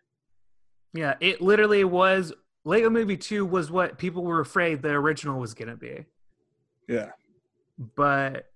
[0.94, 1.14] yeah.
[1.20, 2.32] It literally was
[2.64, 6.04] Lego Movie two was what people were afraid the original was gonna be.
[6.88, 7.10] Yeah,
[7.96, 8.46] but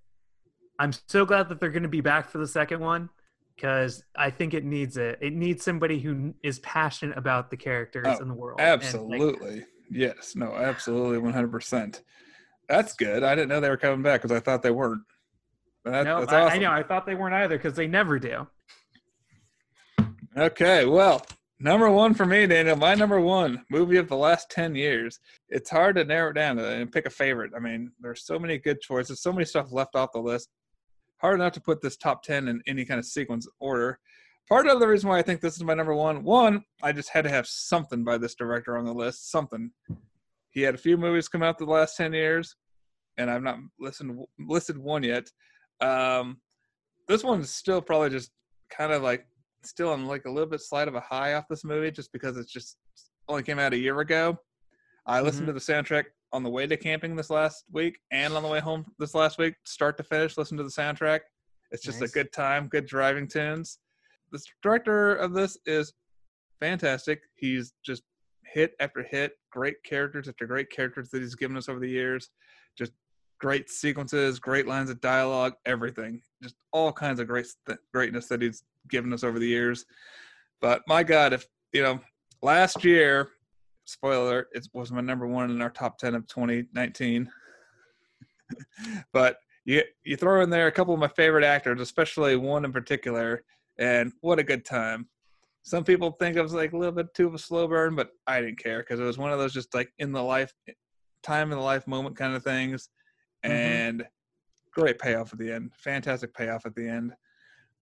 [0.79, 3.09] I'm so glad that they're going to be back for the second one
[3.55, 5.17] because I think it needs it.
[5.21, 8.59] It needs somebody who is passionate about the characters Oh, in the world.
[8.59, 9.65] And, like, absolutely.
[9.89, 10.35] yes.
[10.35, 10.53] No.
[10.53, 11.17] Absolutely.
[11.17, 12.03] One hundred percent.
[12.69, 13.23] That's good.
[13.23, 15.01] I didn't know they were coming back because I thought they weren't.
[15.89, 16.55] That, no, that's I.
[16.55, 16.71] I know.
[16.71, 18.47] I thought they weren't either because they never do.
[20.37, 21.25] Okay, well,
[21.59, 22.75] number one for me, Daniel.
[22.75, 25.19] My number one movie of the last ten years.
[25.49, 27.53] It's hard to narrow it down and pick a favorite.
[27.55, 30.49] I mean, there's so many good choices, so many stuff left off the list.
[31.17, 33.99] Hard enough to put this top ten in any kind of sequence order.
[34.47, 37.09] Part of the reason why I think this is my number one, one, I just
[37.09, 39.31] had to have something by this director on the list.
[39.31, 39.71] Something.
[40.51, 42.55] He had a few movies come out the last ten years,
[43.17, 45.29] and I've not listened listed one yet.
[45.81, 46.37] Um,
[47.07, 48.31] this one's still probably just
[48.69, 49.25] kind of like
[49.63, 52.37] still on like a little bit slight of a high off this movie just because
[52.37, 52.77] it's just
[53.27, 54.37] only came out a year ago.
[55.05, 58.43] I listened to the soundtrack on the way to camping this last week and on
[58.43, 61.21] the way home this last week, start to finish, listen to the soundtrack.
[61.71, 62.09] It's just Nice.
[62.09, 63.79] a good time, good driving tunes.
[64.31, 65.93] The director of this is
[66.59, 67.21] fantastic.
[67.35, 68.03] He's just
[68.45, 72.29] hit after hit, great characters after great characters that he's given us over the years.
[72.77, 72.91] Just
[73.39, 76.21] great sequences, great lines of dialogue, everything.
[76.41, 79.85] Just all kinds of great th- greatness that he's given us over the years.
[80.61, 81.99] But my God, if you know,
[82.41, 83.29] last year,
[83.85, 87.29] spoiler, alert, it was my number one in our top ten of 2019.
[89.13, 92.71] but you you throw in there a couple of my favorite actors, especially one in
[92.71, 93.43] particular,
[93.77, 95.07] and what a good time.
[95.63, 98.11] Some people think it was like a little bit too of a slow burn, but
[98.25, 100.53] I didn't care because it was one of those just like in the life,
[101.23, 102.87] time in the life moment kind of things,
[103.43, 103.49] Mhm.
[103.49, 104.07] and
[104.71, 105.73] great payoff at the end.
[105.75, 107.13] Fantastic payoff at the end.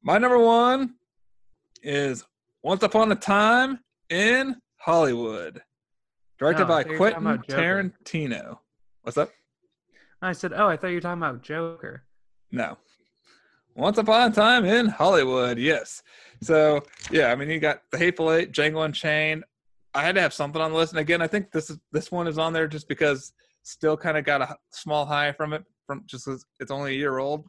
[0.02, 0.96] My number one
[1.82, 2.26] is
[2.64, 3.80] Once Upon a Time
[4.10, 5.62] in Hollywood,
[6.38, 7.94] directed Oh, I by thought you were talking Quentin.
[8.04, 8.60] Tarantino.
[9.02, 9.32] What's up?
[10.22, 12.04] I said, "Oh, I thought you were talking about Joker."
[12.52, 12.78] No.
[13.76, 16.02] Once Upon a Time in Hollywood, yes.
[16.42, 19.44] So yeah, I mean you got the Hateful Eight, Django Unchained.
[19.94, 22.12] I had to have something on the list, and again, I think this is this
[22.12, 23.34] one is on there just because
[23.66, 26.28] still kind of got a small high from it from just
[26.60, 27.48] it's only a year old.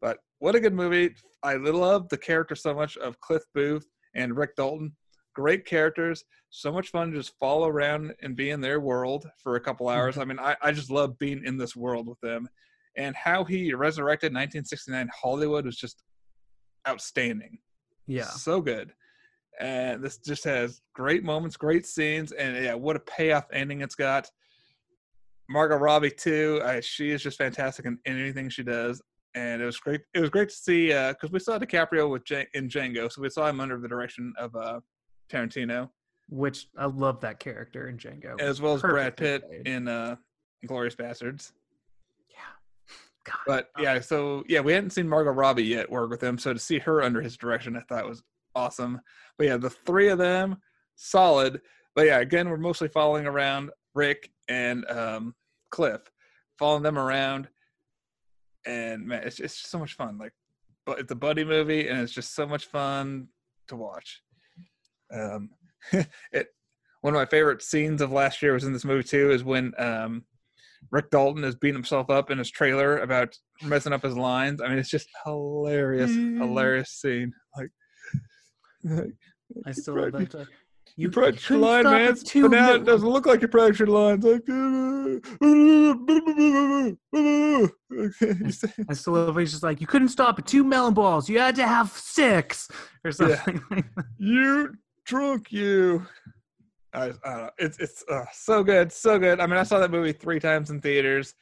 [0.00, 1.14] But what a good movie!
[1.42, 4.96] I love the character so much of Cliff Booth and Rick Dalton.
[5.34, 9.56] Great characters, so much fun to just follow around and be in their world for
[9.56, 9.98] a couple mm-hmm.
[9.98, 10.18] hours.
[10.18, 12.48] I mean, I, I just love being in this world with them
[12.96, 16.02] and how he resurrected 1969 Hollywood was just
[16.86, 17.58] outstanding.
[18.06, 18.92] Yeah, So good.
[19.60, 23.94] And this just has great moments, great scenes, and yeah, what a payoff ending it's
[23.94, 24.28] got.
[25.52, 26.60] Margot Robbie too.
[26.64, 29.00] I, she is just fantastic in, in anything she does,
[29.34, 30.00] and it was great.
[30.14, 33.30] It was great to see because we saw DiCaprio with J- in Django, so we
[33.30, 34.80] saw him under the direction of uh,
[35.30, 35.88] Tarantino,
[36.28, 39.68] which I love that character in Django, as well as Brad Pitt played.
[39.68, 40.16] in uh,
[40.66, 41.52] Glorious Bastards.
[42.30, 42.36] yeah.
[43.24, 46.52] God, But yeah, so yeah, we hadn't seen Margot Robbie yet work with him, so
[46.52, 48.22] to see her under his direction, I thought was
[48.54, 49.00] awesome.
[49.38, 50.56] But yeah, the three of them,
[50.96, 51.60] solid.
[51.94, 55.34] But yeah, again, we're mostly following around Rick and um,
[55.72, 56.00] Cliff,
[56.58, 57.48] following them around,
[58.64, 60.18] and man, it's it's just so much fun.
[60.18, 60.32] Like,
[60.86, 63.26] but it's a buddy movie, and it's just so much fun
[63.68, 64.22] to watch.
[65.12, 65.50] Um,
[65.92, 66.46] it
[67.00, 69.32] one of my favorite scenes of last year was in this movie too.
[69.32, 70.24] Is when um,
[70.92, 74.60] Rick Dalton is beating himself up in his trailer about messing up his lines.
[74.60, 76.38] I mean, it's just hilarious, Mm.
[76.38, 77.32] hilarious scene.
[77.56, 77.70] Like,
[79.66, 80.46] I still Your love that.
[80.92, 80.92] Production- talk.
[80.96, 82.14] Your You production line, man.
[82.14, 84.24] But now it doesn't look like your production lines.
[84.24, 84.46] Like,
[87.12, 89.36] You say- I still love.
[89.36, 91.28] He's just like, you couldn't stop at two melon balls.
[91.28, 92.68] You had to have six
[93.04, 94.04] or something like that.
[94.18, 94.74] you
[95.04, 96.06] drunk, you.
[96.94, 97.50] I, I don't know.
[97.58, 99.40] It's it's uh, so good, so good.
[99.40, 101.34] I mean, I saw that movie three times in theaters,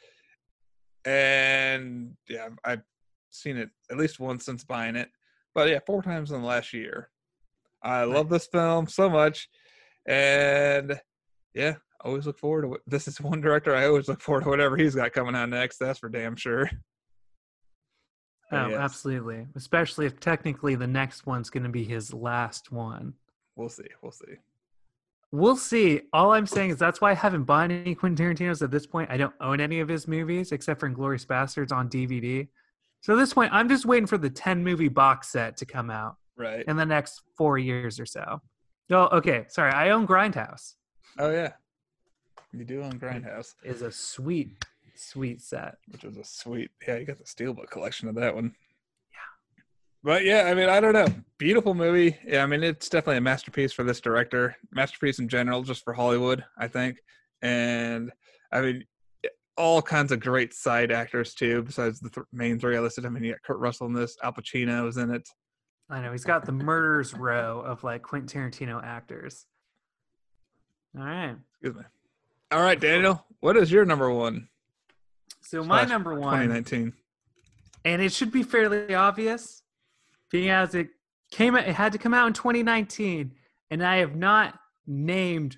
[1.05, 2.83] and yeah, I've
[3.31, 5.09] seen it at least once since buying it.
[5.55, 7.11] But yeah, four times in the last year.
[7.83, 9.49] I love this film so much,
[10.07, 11.01] and
[11.55, 12.81] yeah, always look forward to it.
[12.87, 15.79] This is one director I always look forward to whatever he's got coming out next.
[15.79, 16.71] That's for damn sure.
[18.53, 19.47] Oh, yes, absolutely.
[19.55, 23.15] Especially if technically the next one's going to be his last one.
[23.55, 23.85] We'll see.
[24.03, 24.35] We'll see.
[25.33, 26.01] We'll see.
[26.13, 29.11] All I'm saying is that's why I haven't bought any Quentin Tarantino's at this point.
[29.11, 32.49] I don't own any of his movies except for Inglourious Basterds on DVD.
[33.03, 35.89] So at this point, I'm just waiting for the 10 movie box set to come
[35.89, 36.65] out Right.
[36.67, 38.41] in the next four years or so.
[38.91, 39.45] Oh, okay.
[39.49, 39.71] Sorry.
[39.73, 40.75] I own Grindhouse.
[41.19, 41.53] Oh yeah,
[42.53, 43.55] you do own Grindhouse.
[43.63, 44.65] Is a sweet,
[44.95, 45.77] sweet set.
[45.89, 46.71] which was a sweet.
[46.87, 48.55] Yeah, you got the steelbook collection of that one.
[49.13, 49.63] Yeah.
[50.03, 51.09] But yeah, I mean, I don't know.
[51.39, 52.17] Beautiful movie.
[52.27, 54.57] Yeah, I mean, it's definitely a masterpiece for this director.
[54.73, 56.99] Masterpiece in general, just for Hollywood, I think.
[57.43, 58.11] And
[58.53, 58.85] I mean,
[59.57, 63.05] all kinds of great side actors too, besides the th- main three I listed.
[63.05, 64.17] I mean, you got Kurt Russell in this.
[64.23, 65.29] Al Pacino is in it.
[65.91, 69.47] I know he's got the murderers row of like Quentin Tarantino actors.
[70.97, 71.37] All right.
[71.53, 71.83] Excuse me.
[72.53, 74.49] All right, Daniel, what is your number one?
[75.41, 76.93] So my number one 2019.
[77.85, 79.63] and it should be fairly obvious
[80.31, 80.89] being as it
[81.31, 83.33] came it had to come out in 2019
[83.71, 85.57] and i have not named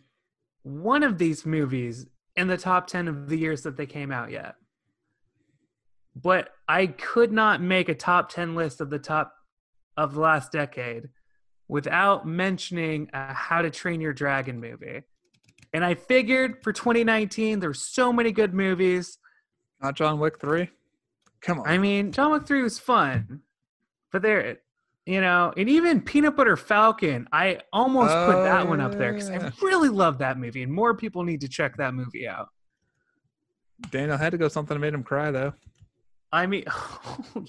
[0.63, 2.07] one of these movies
[2.37, 4.55] in the top 10 of the years that they came out yet
[6.15, 9.35] but i could not make a top 10 list of the top
[9.97, 11.09] of the last decade
[11.69, 15.03] without mentioning a how to train your dragon movie
[15.73, 19.19] and i figured for 2019 there's so many good movies
[19.83, 20.69] Not John Wick 3?
[21.41, 21.67] Come on.
[21.67, 23.41] I mean, John Wick 3 was fun,
[24.13, 24.59] but there,
[25.07, 29.13] you know, and even Peanut Butter Falcon, I almost put Oh, that one up there
[29.13, 29.29] because.
[29.29, 32.47] I oh, really love that movie, and more people need to check that movie out.
[33.91, 35.53] Daniel had to go something that made him cry, though.
[36.33, 37.45] I mean, oh.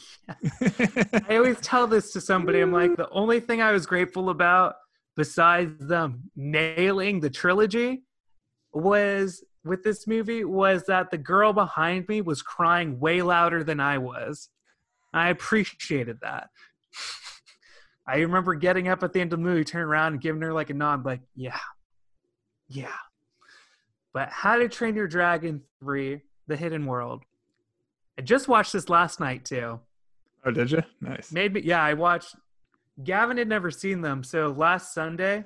[1.29, 2.59] I always tell this to somebody.
[2.59, 4.75] I'm like, the only thing I was grateful about,
[5.15, 8.03] besides them nailing the trilogy,
[8.73, 13.79] was with this movie was that the girl behind me was crying way louder than
[13.79, 14.49] I was.
[15.13, 16.49] I appreciated that.
[18.07, 20.51] I remember getting up at the end of the movie, turning around and giving her
[20.51, 21.59] like a nod, like, yeah,
[22.67, 22.87] yeah.
[24.13, 27.23] But How to Train Your Dragon 3, The Hidden World.
[28.17, 29.79] I just watched this last night too.
[30.45, 30.83] oh, did you?
[31.01, 31.31] Nice.
[31.31, 32.35] Made me, yeah, I watched.
[33.03, 34.23] Gavin had never seen them.
[34.23, 35.45] So last Sunday,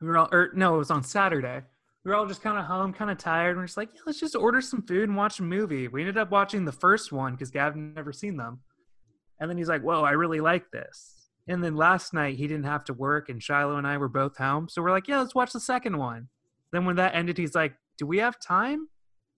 [0.00, 1.62] we were all, or no, it was on Saturday.
[2.04, 3.50] We were all just kind of home, kind of tired.
[3.50, 5.88] And we're just like, yeah, let's just order some food and watch a movie.
[5.88, 8.60] We ended up watching the first one because Gavin never seen them.
[9.40, 11.28] And then he's like, whoa, I really like this.
[11.48, 14.36] And then last night he didn't have to work and Shiloh and I were both
[14.36, 14.68] home.
[14.68, 16.28] So we're like, yeah, let's watch the second one.
[16.72, 18.88] Then when that ended, he's like, do we have time?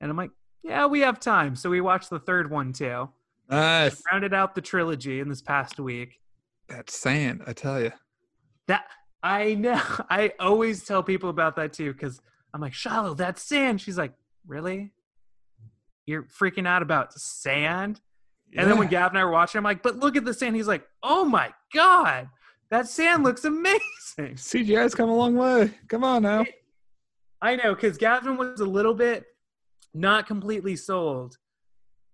[0.01, 0.33] And I'm like,
[0.63, 1.57] yeah, we have time.
[1.57, 3.09] So we watched the third one too.
[3.49, 4.03] Nice.
[4.11, 6.21] Rounded out the trilogy in this past week.
[6.69, 7.93] That sand, I tell you.
[8.69, 8.85] That
[9.23, 9.81] I know.
[10.11, 12.21] I always tell people about that too because
[12.55, 13.81] I'm like, Shiloh, that's sand.
[13.81, 14.13] She's like,
[14.47, 14.93] really?
[16.07, 18.01] You're freaking out about sand?
[18.57, 19.01] And then when Yeah.
[19.01, 20.57] Gav and I were watching, I'm like, but look at the sand.
[20.57, 22.29] He's like, oh my God,
[22.71, 23.81] that sand looks amazing.
[24.19, 25.71] CGI's come a long way.
[25.89, 26.45] Come on now.
[27.41, 29.25] I know because Gavin was a little bit
[29.95, 31.37] not completely sold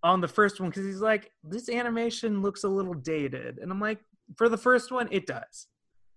[0.02, 3.58] on the first one because he's like, this animation looks a little dated.
[3.58, 3.98] And I'm like,
[4.36, 5.66] for the first one, it does.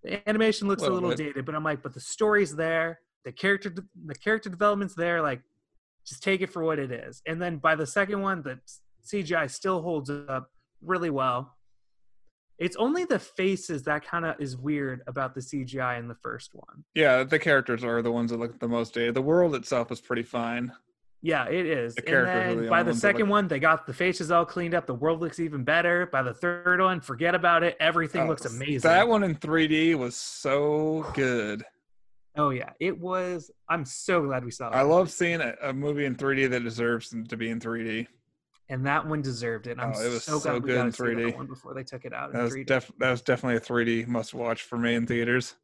[0.04, 3.32] The animation looks a Little little dated, but I'm like, but the story's there, the
[3.32, 3.74] character,
[4.06, 5.22] the character development's there.
[5.22, 5.42] Like,
[6.06, 7.22] just take it for what it is.
[7.28, 8.60] And then by the second one, the
[9.06, 10.50] CGI still holds up
[10.82, 11.56] really well.
[12.58, 16.52] It's only the faces that kind of is weird about the CGI in the first
[16.54, 16.84] one.
[16.94, 19.16] Yeah, the characters are the ones that look the most dated.
[19.16, 20.74] The world itself is pretty fine.
[21.22, 21.96] Yeah, it is.
[21.96, 24.86] The and then the by the second one, they got the faces all cleaned up.
[24.86, 26.06] The world looks even better.
[26.06, 27.76] By the third one, forget about it.
[27.82, 28.90] Everything Oh, looks amazing.
[28.90, 31.66] That one in 3D was so good.
[32.38, 33.52] Oh yeah, it was.
[33.68, 34.76] I'm so glad we saw it.
[34.76, 38.08] I love seeing a, a movie in 3D that deserves to be in 3D.
[38.70, 39.78] and that one deserved it.
[39.78, 41.36] I'm Oh, it was so glad so we good in to see that 3D.
[41.36, 42.66] one before they took it out That was, 3D.
[42.66, 45.56] def- that was definitely a 3D must watch for me in theaters.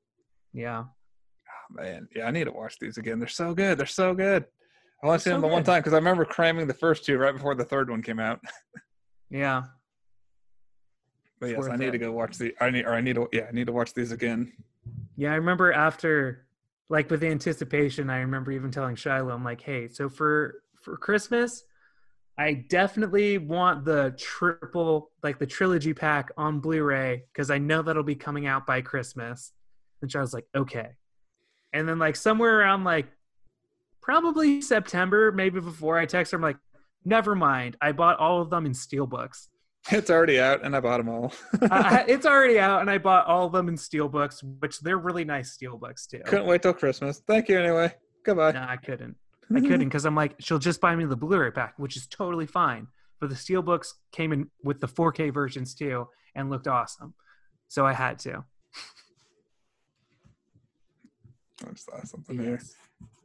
[0.52, 3.20] yeah, Oh, man, yeah, I need to watch these again.
[3.20, 3.78] They're so good.
[3.78, 4.46] They're so good.
[5.04, 6.74] I want to see They're them so the one time because I remember cramming the
[6.74, 8.40] first two right before the third one came out.
[9.30, 9.64] yeah.
[11.40, 12.56] But yes, worth I need to go watch the.
[12.62, 14.54] I need or I need to yeah I need to watch these again.
[15.18, 16.46] Yeah, I remember after,
[16.90, 21.64] like with anticipation, I remember even telling Shiloh, I'm like, hey, so for for Christmas,
[22.38, 28.04] I definitely want the triple, like the trilogy pack on Blu-ray because I know that'll
[28.04, 29.54] be coming out by Christmas.
[30.02, 30.90] And Shiloh's like, okay.
[31.74, 33.08] And then like somewhere around like
[34.06, 36.58] probably September, maybe before I text her, I'm like,
[37.04, 37.76] never mind.
[37.82, 39.48] I bought all of them in steelbooks.
[39.92, 41.34] It's already out, and I bought them all.
[41.72, 45.26] I- it's already out, and I bought all of them in steelbooks, which they're really
[45.26, 46.22] nice steelbooks too.
[46.26, 47.24] Couldn't wait till Christmas.
[47.28, 47.94] Thank you anyway.
[48.24, 48.52] Goodbye.
[48.52, 49.16] No, I couldn't.
[49.56, 52.48] I couldn't because I'm like, she'll just buy me the Blu-ray pack, which is totally
[52.48, 52.88] fine.
[53.20, 57.14] But the steelbooks came in with the 4K versions too, and looked awesome,
[57.68, 58.44] so I had to.
[61.66, 62.60] I just of something here.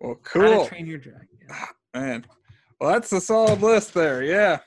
[0.00, 1.28] Well, How cool, to Train Your Dragon.
[1.50, 2.26] Ah, man.
[2.80, 4.22] Well, that's a solid list there.
[4.22, 4.60] Yeah,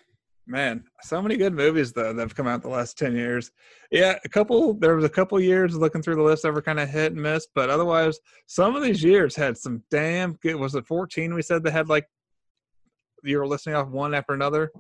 [0.46, 0.84] man.
[1.02, 3.52] So many good movies though that have come out the last ten years.
[3.90, 4.76] Yeah, a couple.
[4.76, 7.22] There was a couple years looking through the list that were kind of hit and
[7.22, 10.56] miss, but otherwise, some of these years had some damn good.
[10.56, 11.34] Was it fourteen?
[11.34, 12.06] We said they had like
[13.24, 14.72] you were listening off one after another.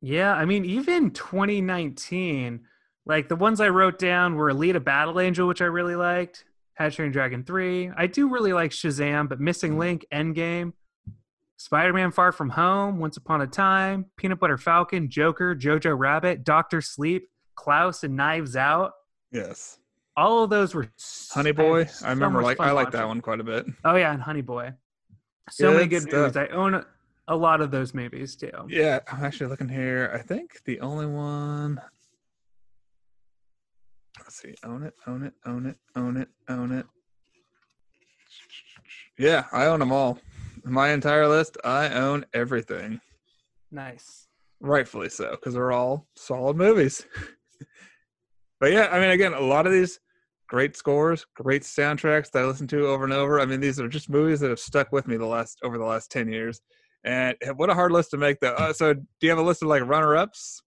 [0.00, 2.60] Yeah, I mean, even 2019,
[3.06, 6.44] like the ones I wrote down were Alita Battle Angel, which I really liked.
[6.82, 7.92] How to Train Dragon 3.
[7.96, 9.78] I do really like Shazam, but Missing mm.
[9.78, 10.72] Link, Endgame,
[11.56, 16.42] Spider Man Far From Home, Once Upon a Time, Peanut Butter Falcon, Joker, Jojo Rabbit,
[16.42, 18.94] Doctor Sleep, Klaus, and Knives Out.
[19.30, 19.78] Yes,
[20.16, 20.90] All of those were
[21.30, 21.84] Honey Boy.
[21.84, 23.64] so I remember like I like that one quite a bit.
[23.84, 24.72] Oh yeah, and Honey Boy.
[25.50, 26.36] So many Good good movies.
[26.36, 26.84] I own a,
[27.28, 28.50] a lot of those movies too.
[28.68, 30.10] Yeah, I'm actually looking here.
[30.12, 31.80] I think the only one.
[34.32, 34.54] Let's see.
[34.66, 36.86] Own it, own it, own it, own it, own it.
[39.18, 40.18] Yeah, I own them all.
[40.64, 42.98] My entire list, I own everything.
[43.70, 44.28] Nice.
[44.58, 47.04] Rightfully so, because they're all solid movies.
[48.60, 50.00] but yeah, I mean, again, a lot of these
[50.48, 53.38] great scores, great soundtracks that I listen to over and over.
[53.38, 55.84] I mean, these are just movies that have stuck with me the last over the
[55.84, 56.62] last ten years.
[57.04, 58.54] And what a hard list to make, though.
[58.54, 60.62] Uh, so, do you have a list of like runner-ups?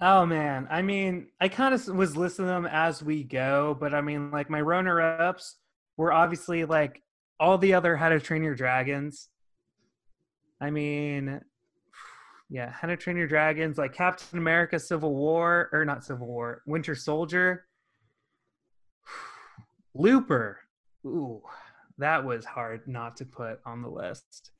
[0.00, 4.02] Oh man, I mean, I kind of was listing them as we go, but I
[4.02, 5.56] mean, like my runner-ups
[5.96, 7.02] were obviously like
[7.40, 9.28] all the other How to Train Your Dragons.
[10.60, 11.40] I mean,
[12.50, 16.62] yeah, How to Train Your Dragons, like Captain America: Civil War, or not Civil War,
[16.66, 17.66] Winter Soldier,
[19.94, 20.60] Looper.
[21.06, 21.40] Ooh,
[21.96, 24.50] that was hard not to put on the list.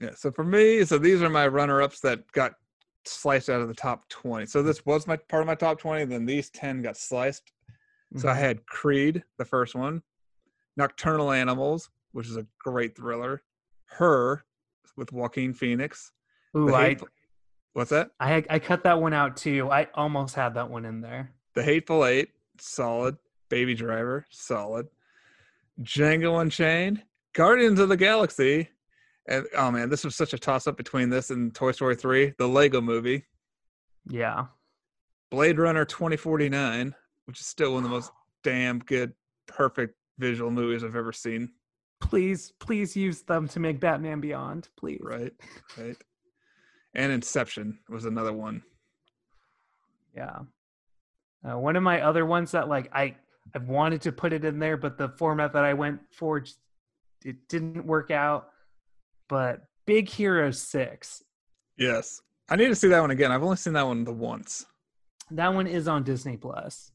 [0.00, 0.14] Yeah.
[0.16, 2.54] So for me, so these are my runner-ups that got
[3.04, 4.46] sliced out of the top twenty.
[4.46, 6.04] So this was my part of my top twenty.
[6.04, 7.52] Then these ten got sliced.
[8.16, 8.38] So I Mhm.
[8.38, 10.02] had Creed, the first one,
[10.76, 13.42] Nocturnal Animals, which is a great thriller,
[13.86, 14.44] Her
[14.96, 16.12] with Joaquin Phoenix.
[16.56, 17.08] Ooh, I, Hateful-
[17.74, 18.10] What's that?
[18.18, 19.70] I I cut that one out too.
[19.70, 21.32] I almost had that one in there.
[21.54, 23.16] The Hateful Eight, solid.
[23.50, 24.88] Baby Driver, solid.
[25.80, 27.02] Django Unchained,
[27.34, 28.68] Guardians of the Galaxy,
[29.28, 32.34] and oh man, this was such a toss up between this and Toy Story 3,
[32.38, 33.24] the Lego movie,
[34.08, 34.46] Yeah.
[35.30, 36.94] Blade Runner 2049,
[37.26, 38.10] which is still one of the most
[38.42, 39.12] damn good,
[39.46, 41.50] perfect visual movies I've ever seen.
[42.00, 45.00] Please, please use them to make Batman Beyond, please.
[45.02, 45.32] Right,
[45.78, 45.96] right.
[46.94, 48.62] And Inception was another one.
[50.16, 50.38] Yeah.
[51.48, 53.14] Uh, one of my other ones that like I
[53.54, 56.42] I wanted to put it in there, but the format that I went for
[57.24, 58.48] it didn't work out.
[59.28, 61.22] But Big Hero Six,
[61.76, 63.30] Yes, I need to see that one again.
[63.30, 64.66] I've only seen that one the once.
[65.30, 66.90] that one is on Disney Plus,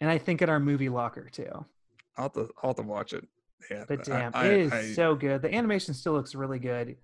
[0.00, 1.66] and I think in our movie locker too.
[2.16, 3.26] I'll have to, I'll have to watch it.
[3.70, 5.42] Yeah, But I- damn, I- it is I- so good.
[5.42, 6.96] The animation still looks really good.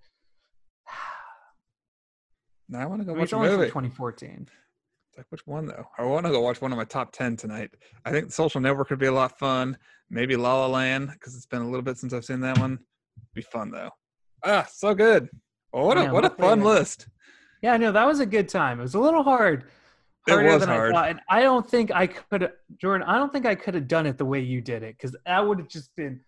[2.68, 3.68] now I want to go I mean, watch it's only from movie.
[3.68, 4.48] 2014.
[5.10, 5.84] It's like which one though?
[5.98, 7.70] I want to go watch one of my top ten tonight.
[8.04, 9.78] I think Social Network would be a lot fun.
[10.10, 12.78] Maybe La La Land because it's been a little bit since I've seen that one.
[13.34, 13.90] Be fun though.
[14.44, 15.28] Ah, so good.
[15.72, 17.08] Well, what a Yeah, what a fun that- list.
[17.62, 18.78] Yeah, no, that was a good time.
[18.78, 19.64] It was a little hard.
[20.26, 20.92] It Harder was than hard.
[20.92, 21.10] I thought.
[21.10, 24.18] And I don't think I could Jordan, I don't think I could have done it
[24.18, 26.20] the way you did it because that would have just been,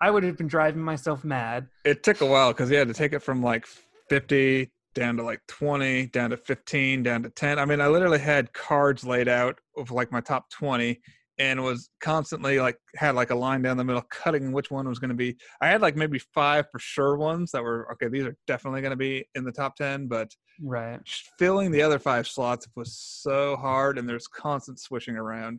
[0.00, 1.68] I would have been driving myself mad.
[1.84, 3.66] It took a while because you had to take it from like
[4.08, 7.58] fifty down to like twenty, down to fifteen, down to ten.
[7.58, 11.00] I mean, I literally had cards laid out of like my top twenty,
[11.38, 14.98] and was constantly like had like a line down the middle, cutting which one was
[14.98, 15.36] going to be.
[15.60, 18.08] I had like maybe five for sure ones that were okay.
[18.08, 20.30] These are definitely going to be in the top ten, but
[20.60, 21.00] Right.
[21.38, 25.58] filling the other five slots was so hard, and there's constant switching around.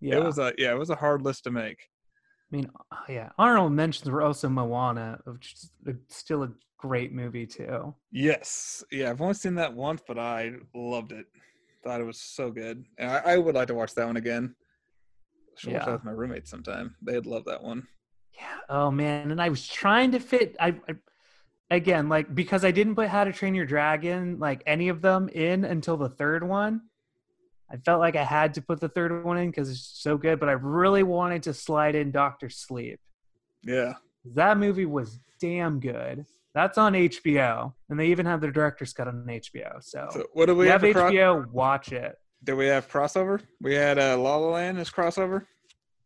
[0.00, 0.16] Yeah.
[0.16, 1.78] It was a yeah, it was a hard list to make.
[2.52, 5.54] I mean, uh, yeah, honorable mentions were also Moana, which
[5.86, 7.94] is still a great movie too.
[8.12, 8.84] Yes.
[8.90, 11.26] Yeah, I've only seen that once, but I loved it.
[11.84, 12.84] Thought it was so good.
[12.98, 14.54] And I, I would like to watch that one again.
[15.58, 15.92] Should watch that Yeah.
[15.94, 16.94] with my roommates sometime.
[17.02, 17.86] They'd love that one.
[18.34, 18.56] Yeah.
[18.68, 20.56] Oh man, and I was trying to fit.
[20.60, 20.94] I, I
[21.70, 25.28] again like because I didn't put How to Train Your Dragon like any of them
[25.28, 26.82] in until the third one.
[27.70, 30.40] I felt like I had to put the third one in because it's so good,
[30.40, 32.98] but I really wanted to slide in Doctor Sleep.
[33.62, 33.94] Yeah.
[34.34, 36.24] That movie was damn good.
[36.54, 39.82] That's on HBO, and they even have their director's cut on HBO.
[39.82, 40.80] So, So what do we you have?
[40.82, 42.16] have HBO, watch it.
[42.44, 43.40] Do we have crossover?
[43.60, 45.46] We had uh, La La Land as crossover.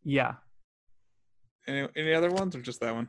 [0.03, 0.33] Yeah,
[1.67, 3.07] Any any other ones or just that one?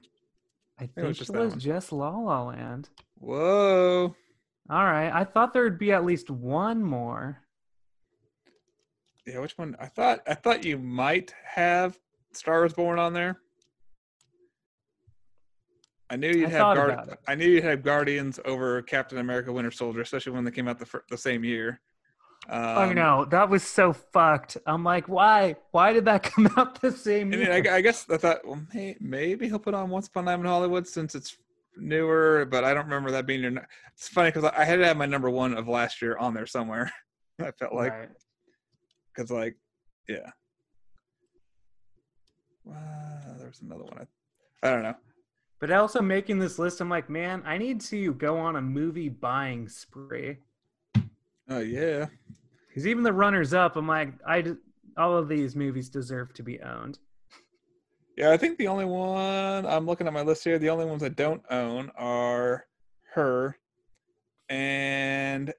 [0.78, 2.88] I it think was it was just La La Land.
[3.18, 4.14] Whoa.
[4.70, 7.38] All right, I thought there would be at least one more.
[9.26, 9.74] Yeah, which one?
[9.80, 11.98] I thought I thought you might have
[12.32, 13.40] Star is Born on there.
[16.10, 19.70] I knew you'd I have Guard- I knew you'd have Guardians over Captain America: Winter
[19.70, 21.80] Soldier, especially when they came out the fir- the same year.
[22.49, 24.59] Um, I know that was so fucked.
[24.66, 25.57] I'm like, why?
[25.71, 27.47] Why did that come out the same year?
[27.47, 30.31] then I, I guess I thought, well, may, maybe he'll put on Once Upon a
[30.33, 31.37] Time in Hollywood since it's
[31.77, 33.66] newer, but I don't remember that being your.
[33.95, 36.47] It's funny because I had to have my number one of last year on there
[36.47, 36.93] somewhere.
[37.41, 38.09] I felt like Right.
[39.15, 39.57] because like
[40.09, 40.31] yeah
[42.71, 44.07] uh, there was another one
[44.62, 44.95] I, I don't know
[45.61, 49.09] But also making this list, I'm like, man, I need to go on a movie
[49.09, 50.39] buying spree.
[51.51, 52.07] Oh yeah.
[52.69, 54.45] Because even the runners up, I'm like, I
[54.97, 56.99] all of these movies deserve to be owned.
[58.16, 61.03] yeah i think the only one i'm looking at my list here the only ones
[61.03, 62.65] i don't own are
[63.12, 63.59] her
[64.49, 65.53] and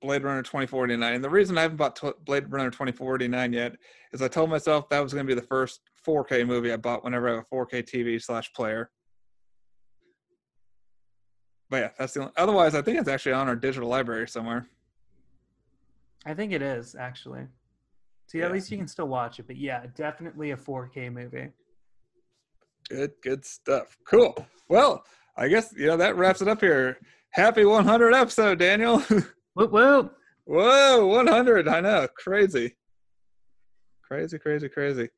[0.00, 3.76] blade runner 2049 and the reason i haven't bought tw- blade runner 2049 yet
[4.12, 7.04] is i told myself that was going to be the first 4k movie i bought
[7.04, 8.90] whenever i have a 4k tv slash player.
[11.70, 14.66] But yeah that's the only otherwise i think it's actually on our digital library somewhere
[16.28, 17.46] I think it is actually.
[18.26, 18.46] See, Yeah.
[18.46, 19.46] at least you can still watch it.
[19.46, 21.48] But yeah, definitely a 4K movie.
[22.90, 23.96] Good, good stuff.
[24.06, 24.46] Cool.
[24.68, 25.04] Well,
[25.36, 26.98] I guess you know that wraps it up here.
[27.30, 28.98] Happy 100 episode, Daniel.
[29.54, 30.16] Whoop whoop.
[30.44, 31.68] Whoa, 100.
[31.68, 32.76] I know, crazy,
[34.02, 35.08] crazy, crazy, crazy.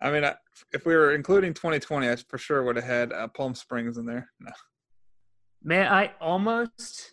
[0.00, 0.34] I mean, I,
[0.72, 4.06] if we were including 2020, I for sure would have had uh, Palm Springs in
[4.06, 4.30] there.
[4.40, 4.50] No.
[5.62, 7.12] Man, I almost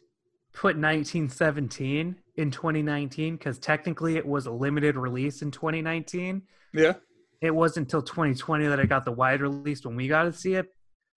[0.53, 6.43] put 1917 in 2019 because technically it was a limited release in 2019.
[6.73, 6.93] Yeah,
[7.41, 10.53] It wasn't until 2020 that I got the wide release when we got to see
[10.53, 10.67] it.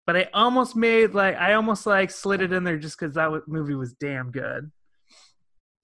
[0.08, 3.48] But I almost made like I almost like slid it in there just because that
[3.48, 4.72] movie was damn good.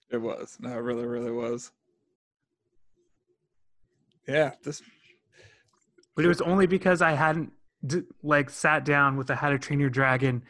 [0.10, 0.58] it was.
[0.60, 1.72] No, it really, really was.
[4.28, 4.82] Yeah, this.
[6.16, 7.52] But it was only because I hadn't
[8.24, 10.42] like sat down with the How to Train Your Dragon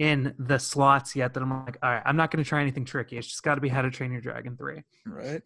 [0.00, 2.86] in the slots yet that I'm like, all right, I'm not going to try anything
[2.86, 3.18] tricky.
[3.18, 4.82] It's just got to be How to Train Your Dragon three.
[5.06, 5.42] Right.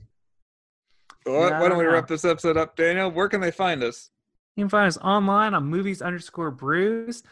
[1.26, 3.10] Well, why don't we wrap this episode up, Daniel?
[3.10, 4.10] Where can they find us?
[4.56, 7.24] You can find us online on movies underscore brews.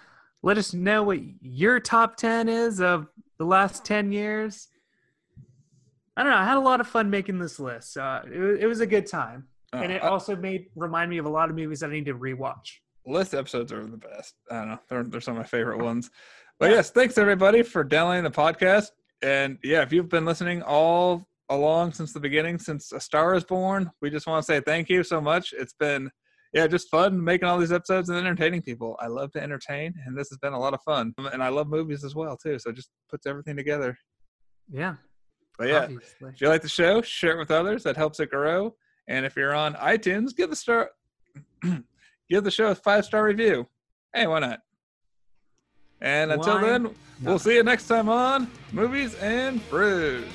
[0.42, 3.06] Let us know what your top 10 is of
[3.38, 4.66] the last 10 years.
[6.16, 6.38] I don't know.
[6.38, 7.96] I had a lot of fun making this list.
[7.96, 9.46] Uh, it, it was a good time.
[9.72, 11.92] and Uh, it I- also made remind me of a lot of movies that I
[11.92, 12.78] need to rewatch.
[13.06, 14.34] list episodes are the best.
[14.50, 14.78] I don't know.
[14.88, 16.10] They're, they're some of my favorite ones.
[16.62, 18.92] But yes, thanks everybody for downloading the podcast.
[19.20, 23.42] And yeah, if you've been listening all along since the beginning, since A Star is
[23.42, 25.52] Born, we just want to say thank you so much.
[25.58, 26.08] It's been,
[26.52, 28.96] yeah, just fun making all these episodes and entertaining people.
[29.00, 31.12] I love to entertain, and this has been a lot of fun.
[31.32, 32.60] And I love movies as well, too.
[32.60, 33.98] So it just puts everything together.
[34.70, 34.94] Yeah.
[35.58, 36.30] But yeah, Obviously.
[36.30, 37.82] if you like the show, share it with others.
[37.82, 38.76] That helps it grow.
[39.08, 40.90] And if you're on iTunes, give the star
[42.30, 43.66] give the show a five star review.
[44.14, 44.60] Hey, why not?
[46.02, 46.92] And until Why then, not?
[47.22, 50.26] we'll see you next time on Movies and Brews.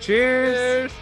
[0.00, 0.90] Cheers.
[0.90, 0.92] Cheers.